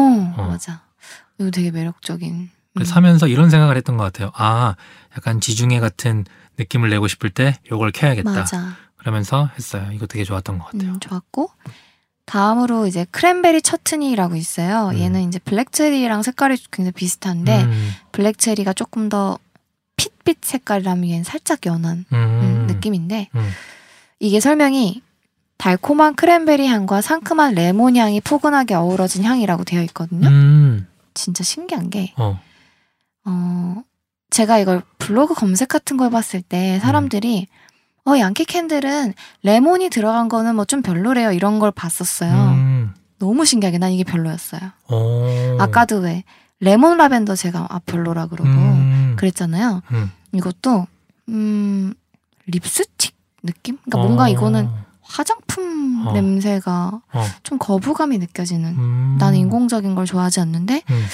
맞아. 0.49 0.83
이거 1.39 1.51
되게 1.51 1.71
매력적인. 1.71 2.51
음. 2.79 2.85
사면서 2.85 3.27
이런 3.27 3.51
생각을 3.51 3.77
했던 3.77 3.97
것 3.97 4.05
같아요. 4.05 4.31
아, 4.35 4.75
약간 5.17 5.41
지중해 5.41 5.81
같은 5.81 6.25
느낌을 6.59 6.91
내고 6.91 7.09
싶을 7.09 7.31
때 7.31 7.57
요걸 7.71 7.93
켜야겠다. 7.93 8.31
맞아. 8.31 8.77
그러면서 8.97 9.49
했어요. 9.57 9.89
이거 9.93 10.07
되게 10.07 10.25
좋았던 10.25 10.59
것 10.59 10.67
같아요. 10.67 10.91
음, 10.93 11.01
좋았고 11.01 11.51
다음으로 12.25 12.87
이제 12.87 13.07
크랜베리 13.11 13.63
처트니라고 13.63 14.37
있어요. 14.37 14.89
음. 14.91 14.99
얘는 14.99 15.29
이제 15.29 15.39
블랙체리랑 15.39 16.23
색깔이 16.23 16.57
굉장히 16.71 16.93
비슷한데 16.93 17.63
음, 17.65 17.93
블랙체리가 18.13 18.75
조금 18.75 19.09
더 19.09 19.39
핏빛 19.99 20.39
색깔이라면 20.43 21.25
살짝 21.25 21.67
연한 21.67 22.07
음, 22.13 22.17
음, 22.17 22.67
느낌인데 22.69 23.29
음. 23.35 23.51
이게 24.21 24.41
설명이 24.41 25.03
달콤한 25.59 26.15
크랜베리 26.15 26.67
향과 26.67 27.03
상큼한 27.03 27.55
레몬 27.55 27.97
향이 27.97 28.21
포근하게 28.23 28.75
어우러진 28.75 29.25
향이라고 29.25 29.65
되어 29.65 29.83
있거든요. 29.83 30.29
음, 30.29 30.87
진짜 31.15 31.45
신기한 31.45 31.91
게 31.91 32.15
어, 32.17 32.41
어, 33.25 33.83
제가 34.31 34.59
이걸 34.59 34.83
블로그 34.99 35.35
검색 35.35 35.69
같은 35.69 35.97
걸 35.97 36.11
봤을 36.11 36.43
때 36.43 36.79
사람들이 36.81 37.49
어 38.07 38.19
Yankee 38.19 38.45
Candle은 38.47 39.13
레몬이 39.43 39.91
들어간 39.91 40.29
거는 40.29 40.55
뭐 40.55 40.65
좀 40.65 40.81
별로래요 40.83 41.33
이런 41.33 41.59
걸 41.59 41.71
봤었어요. 41.73 42.33
음, 42.33 42.95
너무 43.19 43.45
신기하게 43.45 43.79
난 43.79 43.91
이게 43.93 44.05
별로였어요. 44.05 44.61
어. 44.89 45.57
아까도 45.61 45.97
왜 45.99 46.23
레몬 46.61 46.97
라벤더 46.99 47.37
제가 47.37 47.67
아 47.71 47.79
별로라 47.87 48.27
그러고 48.27 48.51
음, 48.51 49.15
그랬잖아요. 49.17 49.83
음. 49.93 50.11
이것도 50.33 50.87
음 51.29 51.95
립스틱 52.47 53.15
느낌? 53.43 53.79
그러니까 53.85 53.99
뭔가 53.99 54.25
어, 54.25 54.29
이거는 54.29 54.69
화장품 55.01 56.07
어. 56.07 56.13
냄새가 56.13 57.01
어, 57.13 57.25
좀 57.43 57.59
거부감이 57.59 58.19
느껴지는. 58.19 58.77
음, 58.77 59.17
나는 59.19 59.39
인공적인 59.39 59.95
걸 59.95 60.07
좋아하지 60.07 60.41
않는데 60.41 60.83
음, 60.91 61.05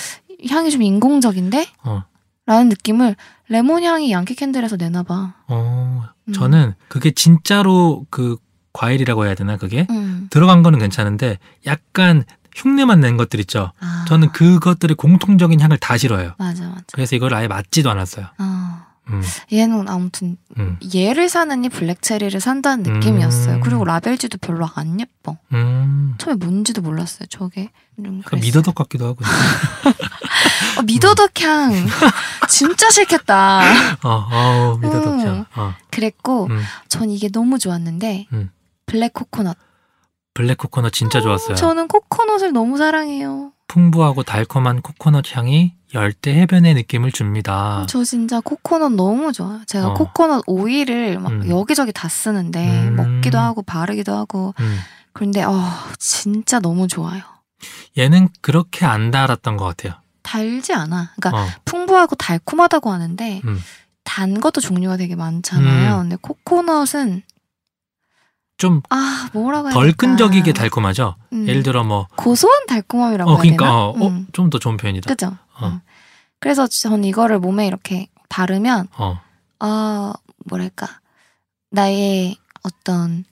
향이 0.48 0.70
좀 0.70 0.82
인공적인데 0.82 1.66
어, 1.84 2.02
라는 2.46 2.68
느낌을 2.68 3.16
레몬 3.48 3.84
향이 3.84 4.10
양키 4.10 4.34
캔들에서 4.34 4.76
내나 4.76 5.02
봐. 5.02 5.34
어. 5.48 6.02
음. 6.28 6.32
저는 6.32 6.74
그게 6.88 7.10
진짜로 7.10 8.06
그 8.10 8.36
과일이라고 8.72 9.26
해야 9.26 9.34
되나 9.34 9.56
그게 9.56 9.86
음. 9.90 10.26
들어간 10.30 10.62
거는 10.62 10.78
괜찮은데 10.78 11.38
약간 11.66 12.24
흉내만 12.54 13.00
낸 13.00 13.16
것들 13.16 13.40
있죠. 13.40 13.72
아, 13.80 14.04
저는 14.08 14.32
그것들의 14.32 14.96
공통적인 14.96 15.60
향을 15.60 15.78
다 15.78 15.96
싫어해요. 15.98 16.34
맞아 16.38 16.68
맞아. 16.68 16.82
그래서 16.92 17.16
이걸 17.16 17.34
아예 17.34 17.48
맞지도 17.48 17.90
않았어요. 17.90 18.26
아, 18.38 18.86
음, 19.08 19.22
얘는 19.52 19.88
아무튼 19.88 20.36
음, 20.58 20.78
얘를 20.94 21.28
사느니 21.28 21.68
블랙체리를 21.68 22.38
산다는 22.40 22.84
느낌이었어요. 22.94 23.56
음. 23.56 23.60
그리고 23.60 23.84
라벨지도 23.84 24.38
별로 24.38 24.68
안 24.74 24.98
예뻐. 25.00 25.36
음. 25.52 26.14
처음에 26.18 26.36
뭔지도 26.36 26.80
몰랐어요. 26.80 27.26
저게 27.28 27.70
좀 27.96 28.18
약간 28.18 28.22
그랬어요. 28.24 28.46
미더덕 28.46 28.74
같기도 28.74 29.06
하고. 29.06 29.18
어, 30.78 30.82
미더덕 30.82 31.40
향 31.42 31.72
진짜 32.48 32.90
싫겠다. 32.90 33.60
어, 34.02 34.26
어, 34.30 34.78
미더덕 34.80 35.14
음. 35.14 35.20
향. 35.20 35.46
어, 35.56 35.74
그랬고 35.90 36.46
음. 36.46 36.62
전 36.88 37.10
이게 37.10 37.28
너무 37.28 37.58
좋았는데 37.58 38.28
음. 38.32 38.50
Black 38.86 39.12
Coconut. 39.12 39.56
Black 40.34 40.58
Coconut 40.58 40.92
진짜 40.92 41.20
좋았어요. 41.20 41.54
저는 41.54 41.88
코코넛을 41.88 42.52
너무 42.52 42.76
사랑해요. 42.76 43.52
풍부하고 43.68 44.24
달콤한 44.24 44.82
코코넛 44.82 45.36
향이 45.36 45.74
열대 45.94 46.34
해변의 46.34 46.74
느낌을 46.74 47.12
줍니다. 47.12 47.86
저 47.88 48.02
진짜 48.04 48.40
코코넛 48.40 48.90
너무 48.90 49.32
좋아요. 49.32 49.62
제가 49.66 49.88
어. 49.90 49.94
코코넛 49.94 50.42
오일을 50.46 51.18
막 51.20 51.32
음. 51.32 51.48
여기저기 51.48 51.92
다 51.92 52.08
쓰는데 52.08 52.88
음. 52.88 52.96
먹기도 52.96 53.38
하고 53.38 53.62
바르기도 53.62 54.12
하고 54.12 54.54
음, 54.58 54.78
그런데 55.12 55.44
어 55.44 55.54
진짜 55.98 56.58
너무 56.58 56.88
좋아요. 56.88 57.22
얘는 57.96 58.28
그렇게 58.40 58.84
안 58.84 59.12
달았던 59.12 59.56
것 59.56 59.64
같아요. 59.64 59.94
달지 60.22 60.72
않아. 60.74 61.12
그러니까 61.16 61.42
어, 61.42 61.46
풍부하고 61.64 62.16
달콤하다고 62.16 62.90
하는데 62.90 63.40
음. 63.44 63.60
단 64.02 64.40
것도 64.40 64.60
종류가 64.60 64.96
되게 64.96 65.14
많잖아요. 65.14 65.94
음. 65.94 66.00
근데 66.02 66.16
코코넛은 66.20 67.22
좀덜아 68.56 69.62
될까? 69.62 69.92
끈적이게 69.96 70.52
달콤하죠. 70.52 71.16
음, 71.32 71.48
예를 71.48 71.62
들어 71.62 71.84
뭐, 71.84 72.06
고소한 72.16 72.66
달콤함이라고 72.66 73.30
어, 73.30 73.36
그러니까? 73.38 73.86
어, 73.86 73.90
어, 73.90 74.08
음, 74.08 74.26
좀더 74.32 74.58
좋은 74.58 74.76
표현이다. 74.76 75.08
그죠? 75.08 75.36
어. 75.58 75.68
음. 75.68 75.80
그래서 76.40 76.66
전 76.66 77.04
이거를 77.04 77.38
몸에 77.38 77.66
이렇게 77.66 78.08
바르면 78.28 78.88
어, 78.98 79.18
아 79.60 80.12
뭐랄까 80.44 80.88
나의 81.70 82.36
어떤 82.62 83.24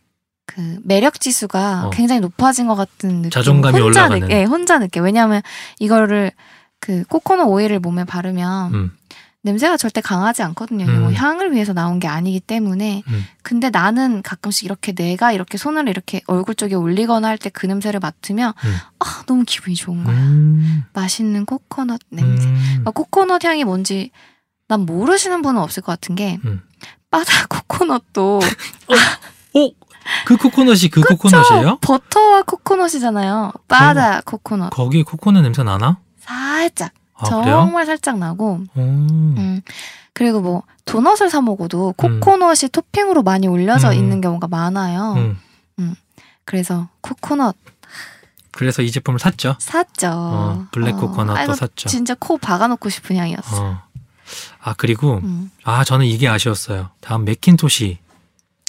그 0.46 0.78
매력 0.82 1.20
지수가 1.20 1.86
어. 1.86 1.90
굉장히 1.90 2.20
높아진 2.20 2.66
것 2.66 2.74
같은 2.74 3.16
느낌. 3.16 3.30
자존감이 3.30 3.80
혼자 3.80 4.04
올라가는. 4.04 4.28
느, 4.28 4.32
예, 4.32 4.44
혼자 4.44 4.78
느껴. 4.78 5.02
왜냐하면 5.02 5.42
이거를 5.78 6.32
그 6.80 7.04
코코넛 7.04 7.44
오일을 7.44 7.78
몸에 7.80 8.04
바르면 8.04 8.74
음, 8.74 8.96
냄새가 9.44 9.76
절대 9.76 10.00
강하지 10.00 10.42
않거든요. 10.44 10.84
뭐 10.86 11.08
음. 11.08 11.14
향을 11.14 11.52
위해서 11.52 11.72
나온 11.72 11.98
게 11.98 12.06
아니기 12.06 12.38
때문에. 12.38 13.02
음. 13.08 13.24
근데 13.42 13.70
나는 13.70 14.22
가끔씩 14.22 14.64
이렇게 14.64 14.92
내가 14.92 15.32
이렇게 15.32 15.58
손을 15.58 15.88
이렇게 15.88 16.22
얼굴 16.26 16.54
쪽에 16.54 16.74
올리거나 16.76 17.26
할 17.28 17.38
때 17.38 17.50
그 17.50 17.66
냄새를 17.66 17.98
맡으면 18.00 18.52
음. 18.64 18.76
아 19.00 19.24
너무 19.26 19.44
기분이 19.44 19.74
좋은 19.74 20.04
거야. 20.04 20.16
음, 20.16 20.84
맛있는 20.92 21.44
코코넛 21.44 22.00
냄새. 22.10 22.46
음, 22.46 22.84
아, 22.86 22.90
코코넛 22.92 23.44
향이 23.44 23.64
뭔지 23.64 24.10
난 24.68 24.86
모르시는 24.86 25.42
분은 25.42 25.60
없을 25.60 25.82
것 25.82 25.90
같은 25.92 26.14
게 26.14 26.38
음. 26.44 26.62
빠다코코낫도 27.10 28.38
어, 29.54 29.70
그 30.24 30.36
코코넛이 30.36 30.88
그 30.88 31.00
코코넛이에요? 31.02 31.78
버터와 31.80 32.42
코코넛이잖아요. 32.42 33.52
빠다코코낫 33.66 34.70
거기 34.70 35.02
코코넛 35.02 35.42
냄새 35.42 35.62
나나? 35.64 35.98
살짝 36.20 36.92
아, 37.30 37.40
그래요? 37.40 37.56
정말 37.56 37.86
살짝 37.86 38.18
나고 38.18 38.60
음, 38.76 39.34
음. 39.38 39.62
그리고 40.12 40.40
뭐 40.40 40.62
도넛을 40.84 41.30
사 41.30 41.40
먹어도 41.40 41.94
코코넛이 41.96 42.68
토핑으로 42.70 43.22
많이 43.22 43.46
올려져 43.46 43.90
음. 43.90 43.94
있는 43.94 44.20
경우가 44.20 44.48
많아요. 44.48 45.14
음. 45.16 45.38
그래서 46.44 46.88
코코넛 47.00 47.56
그래서 48.50 48.82
이 48.82 48.90
제품을 48.90 49.18
샀죠. 49.18 49.56
샀죠. 49.58 50.08
어, 50.12 50.66
Black 50.72 50.92
Coconut도 50.92 51.38
아이고, 51.38 51.54
샀죠. 51.54 51.88
진짜 51.88 52.14
코 52.18 52.36
박아놓고 52.36 52.88
싶은 52.90 53.16
향이었어. 53.16 53.64
어. 53.64 53.82
아 54.60 54.74
그리고 54.76 55.20
음. 55.22 55.50
아 55.64 55.84
저는 55.84 56.06
이게 56.06 56.28
아쉬웠어요. 56.28 56.90
다음 57.00 57.24
맥킨토시 57.24 57.98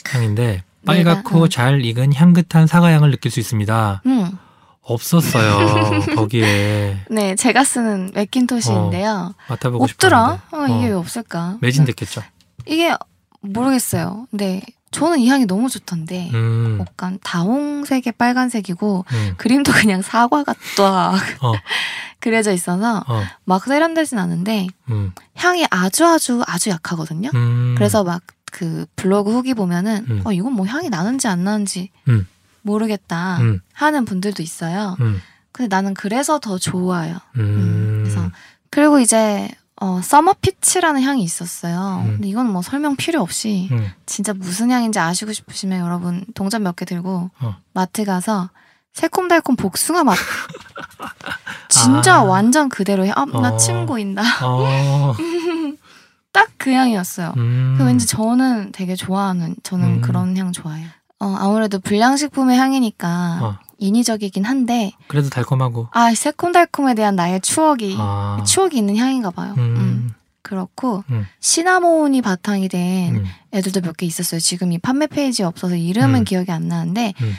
향인데 0.10 0.64
빨갛고 0.86 1.30
내가, 1.30 1.46
음. 1.46 1.50
잘 1.50 1.86
익은 1.86 2.14
향긋한 2.14 2.68
사과향을 2.68 3.12
느낄 3.12 3.32
수 3.32 3.40
있습니다. 3.40 4.02
음. 4.06 4.38
없었어요 4.84 6.02
거기에 6.16 7.00
네, 7.10 7.36
제가 7.36 7.64
쓰는 7.64 8.12
맥킨토시인데요. 8.14 9.34
맡아보고 9.48 9.84
없더라. 9.84 10.42
어, 10.52 10.68
이게 10.68 10.88
왜 10.88 10.94
어, 10.94 11.00
없을까? 11.00 11.58
매진됐겠죠. 11.62 12.22
이게 12.66 12.94
모르겠어요. 13.42 14.28
근데 14.30 14.62
저는 14.92 15.20
이 15.20 15.28
향이 15.28 15.46
너무 15.46 15.70
좋던데 15.70 16.30
음, 16.34 16.78
약간 16.80 17.18
다홍색의 17.24 18.14
빨간색이고 18.18 19.06
음, 19.12 19.34
그림도 19.38 19.72
그냥 19.72 20.02
사과 20.02 20.44
같다 20.44 21.12
어, 21.42 21.54
그려져 22.20 22.52
있어서 22.52 23.04
어, 23.08 23.24
막 23.46 23.64
세련되진 23.66 24.18
않은데 24.20 24.68
음, 24.90 25.14
향이 25.36 25.66
아주 25.72 26.06
아주 26.06 26.44
아주 26.46 26.70
약하거든요. 26.70 27.32
음, 27.34 27.76
그래서 27.78 28.04
막 28.04 28.22
그 28.54 28.86
블로그 28.96 29.34
후기 29.34 29.56
보면은 29.56 30.06
음. 30.10 30.22
어 30.24 30.32
이건 30.32 30.54
뭐 30.54 30.66
향이 30.66 30.90
나는지 30.90 31.28
안 31.28 31.44
나는지 31.44 31.90
음. 32.08 32.28
모르겠다 32.64 33.38
음, 33.42 33.60
하는 33.74 34.06
분들도 34.06 34.42
있어요. 34.42 34.98
음, 35.02 35.22
근데 35.52 35.74
나는 35.74 35.94
그래서 35.94 36.40
더 36.40 36.58
좋아요. 36.58 37.18
음, 37.38 38.02
그래서 38.04 38.30
그리고 38.72 39.00
이제 39.00 39.50
어 39.82 40.02
Summer 40.02 40.34
Peach라는 40.42 41.02
향이 41.02 41.22
있었어요. 41.24 42.04
음. 42.06 42.12
근데 42.14 42.28
이건 42.30 42.50
뭐 42.52 42.62
설명 42.62 42.96
필요 42.96 43.22
없이 43.22 43.68
음, 43.72 43.90
진짜 44.06 44.34
무슨 44.34 44.72
향인지 44.72 44.98
아시고 45.00 45.34
싶으시면 45.34 45.80
여러분 45.82 46.26
동전 46.34 46.64
몇 46.64 46.76
개 46.76 46.86
들고 46.86 47.30
어. 47.40 47.56
마트 47.74 48.04
가서 48.06 48.50
새콤달콤 48.94 49.56
복숭아 49.56 50.04
맛. 50.04 50.16
진짜 51.70 52.16
아. 52.18 52.24
완전 52.24 52.70
그대로 52.70 53.06
향. 53.08 53.14
아, 53.18 53.26
나 53.26 53.54
어. 53.54 53.58
침 53.58 53.86
고인다. 53.86 54.22
어, 54.46 55.14
딱그 56.32 56.72
향이었어요. 56.72 57.34
음, 57.38 57.76
그 57.78 57.84
왠지 57.86 58.06
저는 58.08 58.72
되게 58.72 58.96
좋아하는 58.96 59.56
저는 59.64 59.86
음. 59.96 60.02
그런 60.02 60.38
향 60.38 60.52
좋아해요. 60.52 60.88
어, 61.24 61.36
아무래도 61.40 61.80
불량식품의 61.80 62.58
향이니까 62.58 63.40
어, 63.42 63.58
인위적이긴 63.78 64.44
한데 64.46 64.92
그래도 65.08 65.30
달콤하고 65.30 65.88
아 65.92 66.14
새콤달콤에 66.14 66.94
대한 66.96 67.16
나의 67.16 67.42
추억이 67.42 67.96
아, 67.98 68.44
추억이 68.46 68.78
있는 68.78 68.98
향인가 68.98 69.32
봐요. 69.32 69.54
음. 69.58 69.62
음, 69.78 70.14
그렇고 70.42 71.04
음. 71.10 71.26
시나몬이 71.40 72.22
바탕이 72.22 72.68
된 72.70 73.16
음, 73.16 73.26
애들도 73.54 73.82
몇 73.82 73.96
개 73.96 74.06
있었어요. 74.06 74.40
지금 74.40 74.72
이 74.74 74.78
판매 74.78 75.08
페이지에 75.08 75.46
없어서 75.46 75.76
이름은 75.76 76.20
음. 76.22 76.24
기억이 76.26 76.52
안 76.52 76.68
나는데 76.68 77.14
음. 77.22 77.34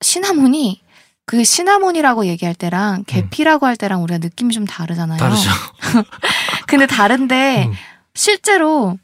시나몬이 0.00 0.80
그 1.26 1.44
시나몬이라고 1.44 2.26
얘기할 2.26 2.54
때랑 2.54 3.04
계피라고 3.06 3.66
할 3.66 3.76
때랑 3.76 4.02
우리가 4.02 4.18
느낌이 4.18 4.54
좀 4.54 4.64
다르잖아요. 4.64 5.18
다르죠. 5.18 5.50
근데 6.66 6.86
다른데 6.86 7.66
음. 7.66 7.72
실제로 8.14 8.96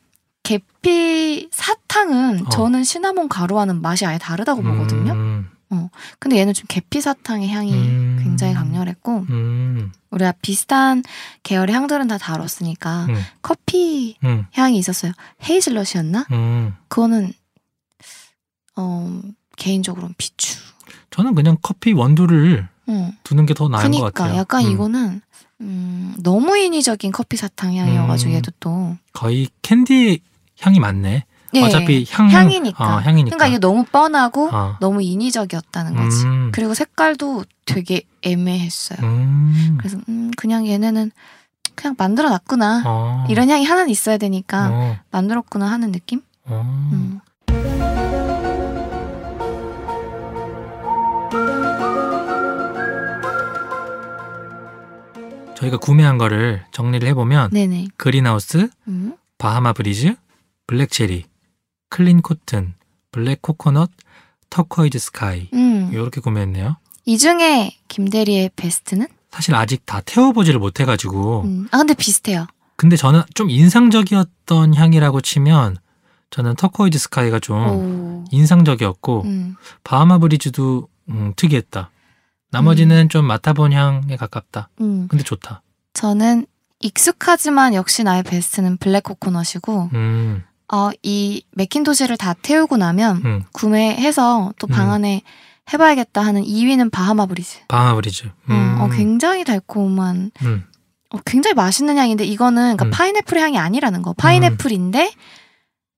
계피 0.45 1.49
사탕은 1.51 2.47
어. 2.47 2.49
저는 2.51 2.85
시나몬 2.85 3.29
가루와는 3.29 3.83
맛이 3.83 4.07
아예 4.07 4.19
다르다고 4.19 4.63
보거든요. 4.63 5.13
음, 5.13 5.49
근데 6.21 6.37
얘는 6.39 6.53
좀 6.55 6.67
계피 6.69 7.01
사탕의 7.01 7.49
향이 7.49 7.73
음. 7.73 8.21
굉장히 8.23 8.55
강렬했고 8.55 9.27
음, 9.31 9.91
우리가 10.11 10.33
비슷한 10.41 11.03
계열의 11.43 11.75
향들은 11.75 12.07
다 12.07 12.17
다뤘으니까 12.19 13.07
음, 13.07 13.15
커피 13.43 14.17
음, 14.23 14.47
향이 14.53 14.79
있었어요. 14.79 15.11
헤이즐넛이었나? 15.49 16.27
음. 16.31 16.75
그거는 16.87 17.33
어 18.77 19.21
개인적으로는 19.57 20.15
비추. 20.19 20.59
저는 21.11 21.35
그냥 21.35 21.57
커피 21.63 21.93
원두를 21.93 22.69
응. 22.89 23.13
두는 23.25 23.47
게 23.47 23.55
더 23.55 23.69
나은 23.69 23.83
것 23.83 23.91
그니까 23.91 24.11
같아요. 24.11 24.39
약간 24.39 24.67
음. 24.67 24.71
이거는 24.71 25.21
음, 25.61 26.15
너무 26.23 26.57
인위적인 26.57 27.13
커피 27.13 27.37
사탕 27.37 27.75
향이어가지고 27.77 28.31
음. 28.31 28.35
얘도 28.37 28.51
또 28.61 28.97
거의 29.13 29.49
캔디 29.63 30.21
향이 30.65 30.81
많네. 30.81 31.25
예, 31.55 31.63
어차피 31.63 32.07
향 32.11 32.29
향이니까. 32.31 32.85
어, 32.85 33.01
향이니까. 33.01 33.37
그러니까 33.37 33.47
이게 33.47 33.59
너무 33.59 33.85
뻔하고 33.85 34.49
어. 34.53 34.77
너무 34.81 35.03
인위적이었다는 35.03 35.95
거지. 35.95 36.25
음, 36.25 36.51
그리고 36.53 36.75
색깔도 36.75 37.45
되게 37.65 38.03
애매했어요. 38.23 38.99
음, 39.03 39.77
그래서 39.79 39.99
음, 40.09 40.31
그냥 40.37 40.67
얘네는 40.67 41.13
그냥 41.77 41.95
만들어 41.99 42.31
놨구나. 42.31 42.83
어, 42.87 43.25
이런 43.29 43.51
향이 43.51 43.65
하나는 43.65 43.91
있어야 43.91 44.17
되니까 44.17 44.71
어, 44.73 44.97
만들었구나 45.11 45.71
하는 45.71 45.93
느낌? 45.93 46.23
어. 46.47 46.63
음. 46.93 47.21
저희가 55.57 55.77
구매한 55.79 56.19
거를 56.19 56.65
정리를 56.73 57.07
해보면 57.09 57.51
네네. 57.53 57.87
Greenhouse, 57.97 58.69
음. 58.89 59.15
Bahama 59.39 59.73
Breeze, 59.73 60.15
Black 60.67 60.91
Cherry, 60.91 61.25
Clean 61.91 62.23
Cotton, 62.23 62.75
Black 63.13 63.43
Coconut, 63.43 63.91
Turquoise 64.51 64.99
Sky 64.99 65.49
음. 65.53 65.91
이렇게 65.93 66.21
구매했네요. 66.21 66.77
이 67.07 67.19
중에 67.19 67.77
김대리의 67.89 68.51
베스트는? 68.57 69.07
사실 69.31 69.55
아직 69.55 69.85
다 69.85 70.01
태워보지를 70.01 70.61
못해가지고 70.61 71.43
음. 71.43 71.69
아 71.73 71.79
근데 71.79 71.95
비슷해요. 71.95 72.47
근데 72.77 72.97
저는 72.97 73.23
좀 73.35 73.51
인상적이었던 73.51 74.75
향이라고 74.75 75.21
치면 75.21 75.77
저는 76.31 76.57
Turquoise 76.57 76.99
Sky가 76.99 77.39
좀 77.41 77.57
오. 77.59 78.25
인상적이었고 78.31 79.23
음. 79.25 79.57
Bahama 79.85 80.19
Breeze도 80.19 80.89
음, 81.09 81.33
특이했다. 81.37 81.91
나머지는 82.51 83.09
좀 83.09 83.25
맡아본 83.27 83.73
향에 83.73 84.17
가깝다. 84.17 84.69
음. 84.81 85.07
근데 85.09 85.25
좋다. 85.25 85.63
저는 85.93 86.47
익숙하지만 86.81 87.75
역시 87.75 88.05
나의 88.05 88.23
베스트는 88.23 88.77
Black 88.79 89.03
Coconut이고 89.05 89.91
음, 89.95 90.45
어, 90.75 90.91
이 91.05 91.45
Macintosh를 91.53 92.17
다 92.17 92.35
태우고 92.35 92.77
나면 92.77 93.23
음, 93.25 93.45
구매해서 93.53 94.53
또 94.59 94.72
방 94.72 94.89
음. 94.89 94.91
안에 94.91 95.23
해봐야겠다 95.73 96.21
하는 96.21 96.43
2위는 96.43 96.91
Bahama 96.91 97.27
Breeze. 97.27 97.61
Bahama 97.69 97.95
Breeze. 97.95 98.25
음. 98.51 98.79
어, 98.81 98.89
굉장히 98.91 99.45
달콤한, 99.45 100.33
음, 100.43 100.65
어, 101.11 101.19
굉장히 101.25 101.55
맛있는 101.55 101.97
향인데 101.97 102.25
이거는 102.25 102.77
그러니까 102.77 102.87
음. 102.87 102.91
파인애플 102.91 103.39
향이 103.39 103.57
아니라는 103.57 104.03
거. 104.03 104.15
파인애플인데 104.15 105.13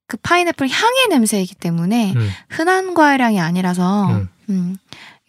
그 0.08 0.18
파인애플 0.18 0.68
향의 0.68 1.08
냄새이기 1.08 1.54
때문에 1.54 2.12
음, 2.14 2.30
흔한 2.50 2.92
과일 2.92 3.22
향이 3.22 3.40
아니라서 3.40 4.10
음. 4.10 4.28
음, 4.50 4.76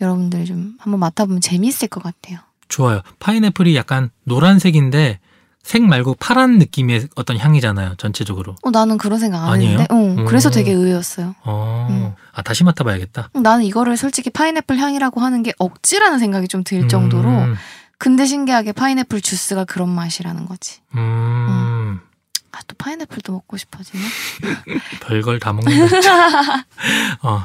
여러분들 0.01 0.43
좀 0.43 0.75
한번 0.79 0.99
맡아보면 0.99 1.39
재미있을 1.39 1.87
것 1.87 2.03
같아요. 2.03 2.39
좋아요. 2.67 3.01
파인애플이 3.19 3.77
약간 3.77 4.09
노란색인데 4.25 5.19
색 5.67 5.83
말고 5.83 6.15
파란 6.17 6.59
느낌의 6.59 7.09
어떤 7.15 7.37
향이잖아요. 7.37 7.95
전체적으로. 7.97 8.55
어, 8.61 8.71
나는 8.71 8.97
그런 8.97 9.19
생각 9.19 9.43
안 9.43 9.49
아니에요? 9.55 9.79
했는데. 9.79 10.21
어, 10.21 10.25
그래서 10.25 10.47
음. 10.47 10.51
되게 10.53 10.71
의외였어요. 10.71 11.35
어, 11.43 11.87
음. 11.89 12.13
아 12.33 12.41
다시 12.41 12.63
맡아봐야겠다. 12.63 13.31
나는 13.33 13.65
이거를 13.65 13.97
솔직히 13.97 14.29
파인애플 14.29 14.77
향이라고 14.77 15.19
하는 15.19 15.43
게 15.43 15.51
억지라는 15.59 16.19
생각이 16.19 16.47
좀 16.47 16.63
들 16.63 16.87
정도로 16.87 17.27
음, 17.29 17.55
근데 17.97 18.25
신기하게 18.25 18.71
파인애플 18.71 19.19
주스가 19.19 19.65
그런 19.65 19.89
맛이라는 19.89 20.45
거지. 20.45 20.79
음, 20.95 21.99
아, 22.53 22.59
또 22.67 22.75
파인애플도 22.77 23.33
먹고 23.33 23.57
싶어지네. 23.57 24.01
별걸 25.03 25.39
다 25.41 25.51
먹는 25.51 25.79
거죠. 25.89 26.09
어, 27.23 27.43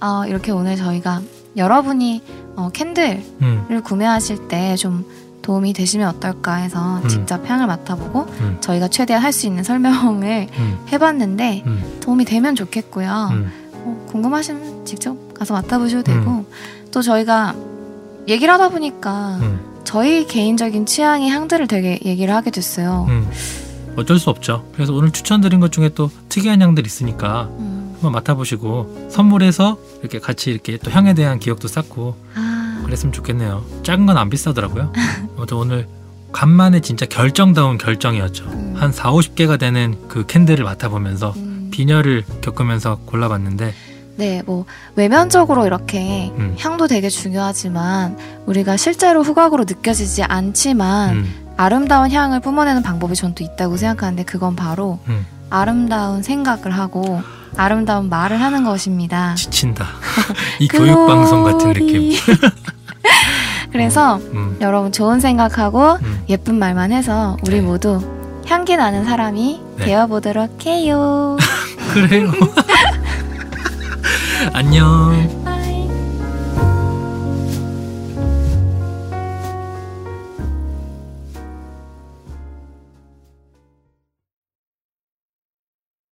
어, 0.00 0.24
이렇게 0.26 0.50
오늘 0.52 0.76
저희가 0.76 1.20
여러분이 1.56 2.22
어, 2.56 2.70
캔들을 2.72 3.22
음, 3.42 3.80
구매하실 3.84 4.48
때 4.48 4.76
좀 4.76 5.04
도움이 5.42 5.74
되시면 5.74 6.08
어떨까 6.08 6.56
해서 6.56 6.98
음. 7.04 7.08
직접 7.08 7.48
향을 7.48 7.68
맡아보고 7.68 8.22
음, 8.40 8.56
저희가 8.60 8.88
최대한 8.88 9.22
할 9.22 9.32
수 9.32 9.46
있는 9.46 9.62
설명을 9.62 10.48
음, 10.58 10.78
해봤는데 10.90 11.62
음, 11.66 11.98
도움이 12.00 12.24
되면 12.24 12.56
좋겠고요. 12.56 13.28
음, 13.30 13.52
어, 13.72 14.06
궁금하시면 14.10 14.84
직접 14.84 15.16
가서 15.34 15.54
맡아보셔도 15.54 16.02
되고 16.02 16.44
또 16.90 17.00
저희가 17.00 17.54
얘기를 18.26 18.52
하다 18.52 18.70
보니까 18.70 19.36
음, 19.40 19.60
저희 19.84 20.26
개인적인 20.26 20.84
취향의 20.84 21.28
향들을 21.30 21.68
되게 21.68 22.00
얘기를 22.04 22.34
하게 22.34 22.50
됐어요. 22.50 23.06
음. 23.08 23.30
어쩔 23.96 24.18
수 24.18 24.30
없죠. 24.30 24.66
그래서 24.74 24.92
오늘 24.94 25.12
추천드린 25.12 25.60
것 25.60 25.70
중에 25.70 25.90
또 25.90 26.10
특이한 26.28 26.60
향들 26.60 26.84
있으니까 26.84 27.44
음. 27.60 27.75
한번 27.96 28.12
맡아보시고 28.12 29.08
선물해서 29.10 29.78
이렇게 30.00 30.18
같이 30.18 30.50
이렇게 30.50 30.78
또 30.78 30.90
향에 30.90 31.14
대한 31.14 31.38
기억도 31.38 31.68
쌓고 31.68 32.14
아, 32.34 32.82
그랬으면 32.84 33.12
좋겠네요. 33.12 33.64
작은 33.82 34.06
건 34.06 34.16
안 34.16 34.30
비싸더라고요. 34.30 34.92
아무튼 35.36 35.56
오늘 35.56 35.88
간만에 36.32 36.80
진짜 36.80 37.06
결정다운 37.06 37.78
결정이었죠. 37.78 38.44
음. 38.44 38.74
한 38.76 38.92
4, 38.92 39.10
50개가 39.12 39.58
되는 39.58 39.96
그 40.08 40.26
캔들을 40.26 40.64
맡아보면서 40.64 41.32
음. 41.36 41.70
빈혈을 41.72 42.24
겪으면서 42.42 42.98
골라봤는데 43.06 43.74
네, 44.16 44.42
뭐 44.46 44.64
외면적으로 44.94 45.66
이렇게 45.66 46.30
음. 46.38 46.56
향도 46.58 46.86
되게 46.86 47.08
중요하지만 47.10 48.16
우리가 48.46 48.76
실제로 48.78 49.22
후각으로 49.22 49.64
느껴지지 49.64 50.22
않지만 50.22 51.10
음, 51.16 51.34
아름다운 51.58 52.10
향을 52.10 52.40
뿜어내는 52.40 52.82
방법이 52.82 53.14
전 53.14 53.34
또 53.34 53.44
있다고 53.44 53.76
생각하는데 53.76 54.24
그건 54.24 54.56
바로 54.56 54.98
음, 55.08 55.26
아름다운 55.50 56.22
생각을 56.22 56.70
하고 56.70 57.20
아름다운 57.56 58.08
말을 58.08 58.40
하는 58.40 58.64
것입니다. 58.64 59.34
지친다. 59.34 59.86
이 60.60 60.68
교육 60.68 61.06
방송 61.06 61.44
같은 61.44 61.72
느낌. 61.72 62.12
그래서 63.72 64.16
음, 64.32 64.56
여러분 64.60 64.92
좋은 64.92 65.20
생각하고 65.20 65.98
음. 66.02 66.24
예쁜 66.28 66.58
말만 66.58 66.92
해서 66.92 67.36
우리 67.46 67.56
네. 67.56 67.60
모두 67.60 68.00
향기 68.46 68.76
나는 68.76 69.04
사람이 69.04 69.60
네. 69.78 69.84
되어 69.84 70.06
보도록 70.06 70.64
해요. 70.66 71.36
그래요. 71.92 72.32
안녕. 74.52 75.15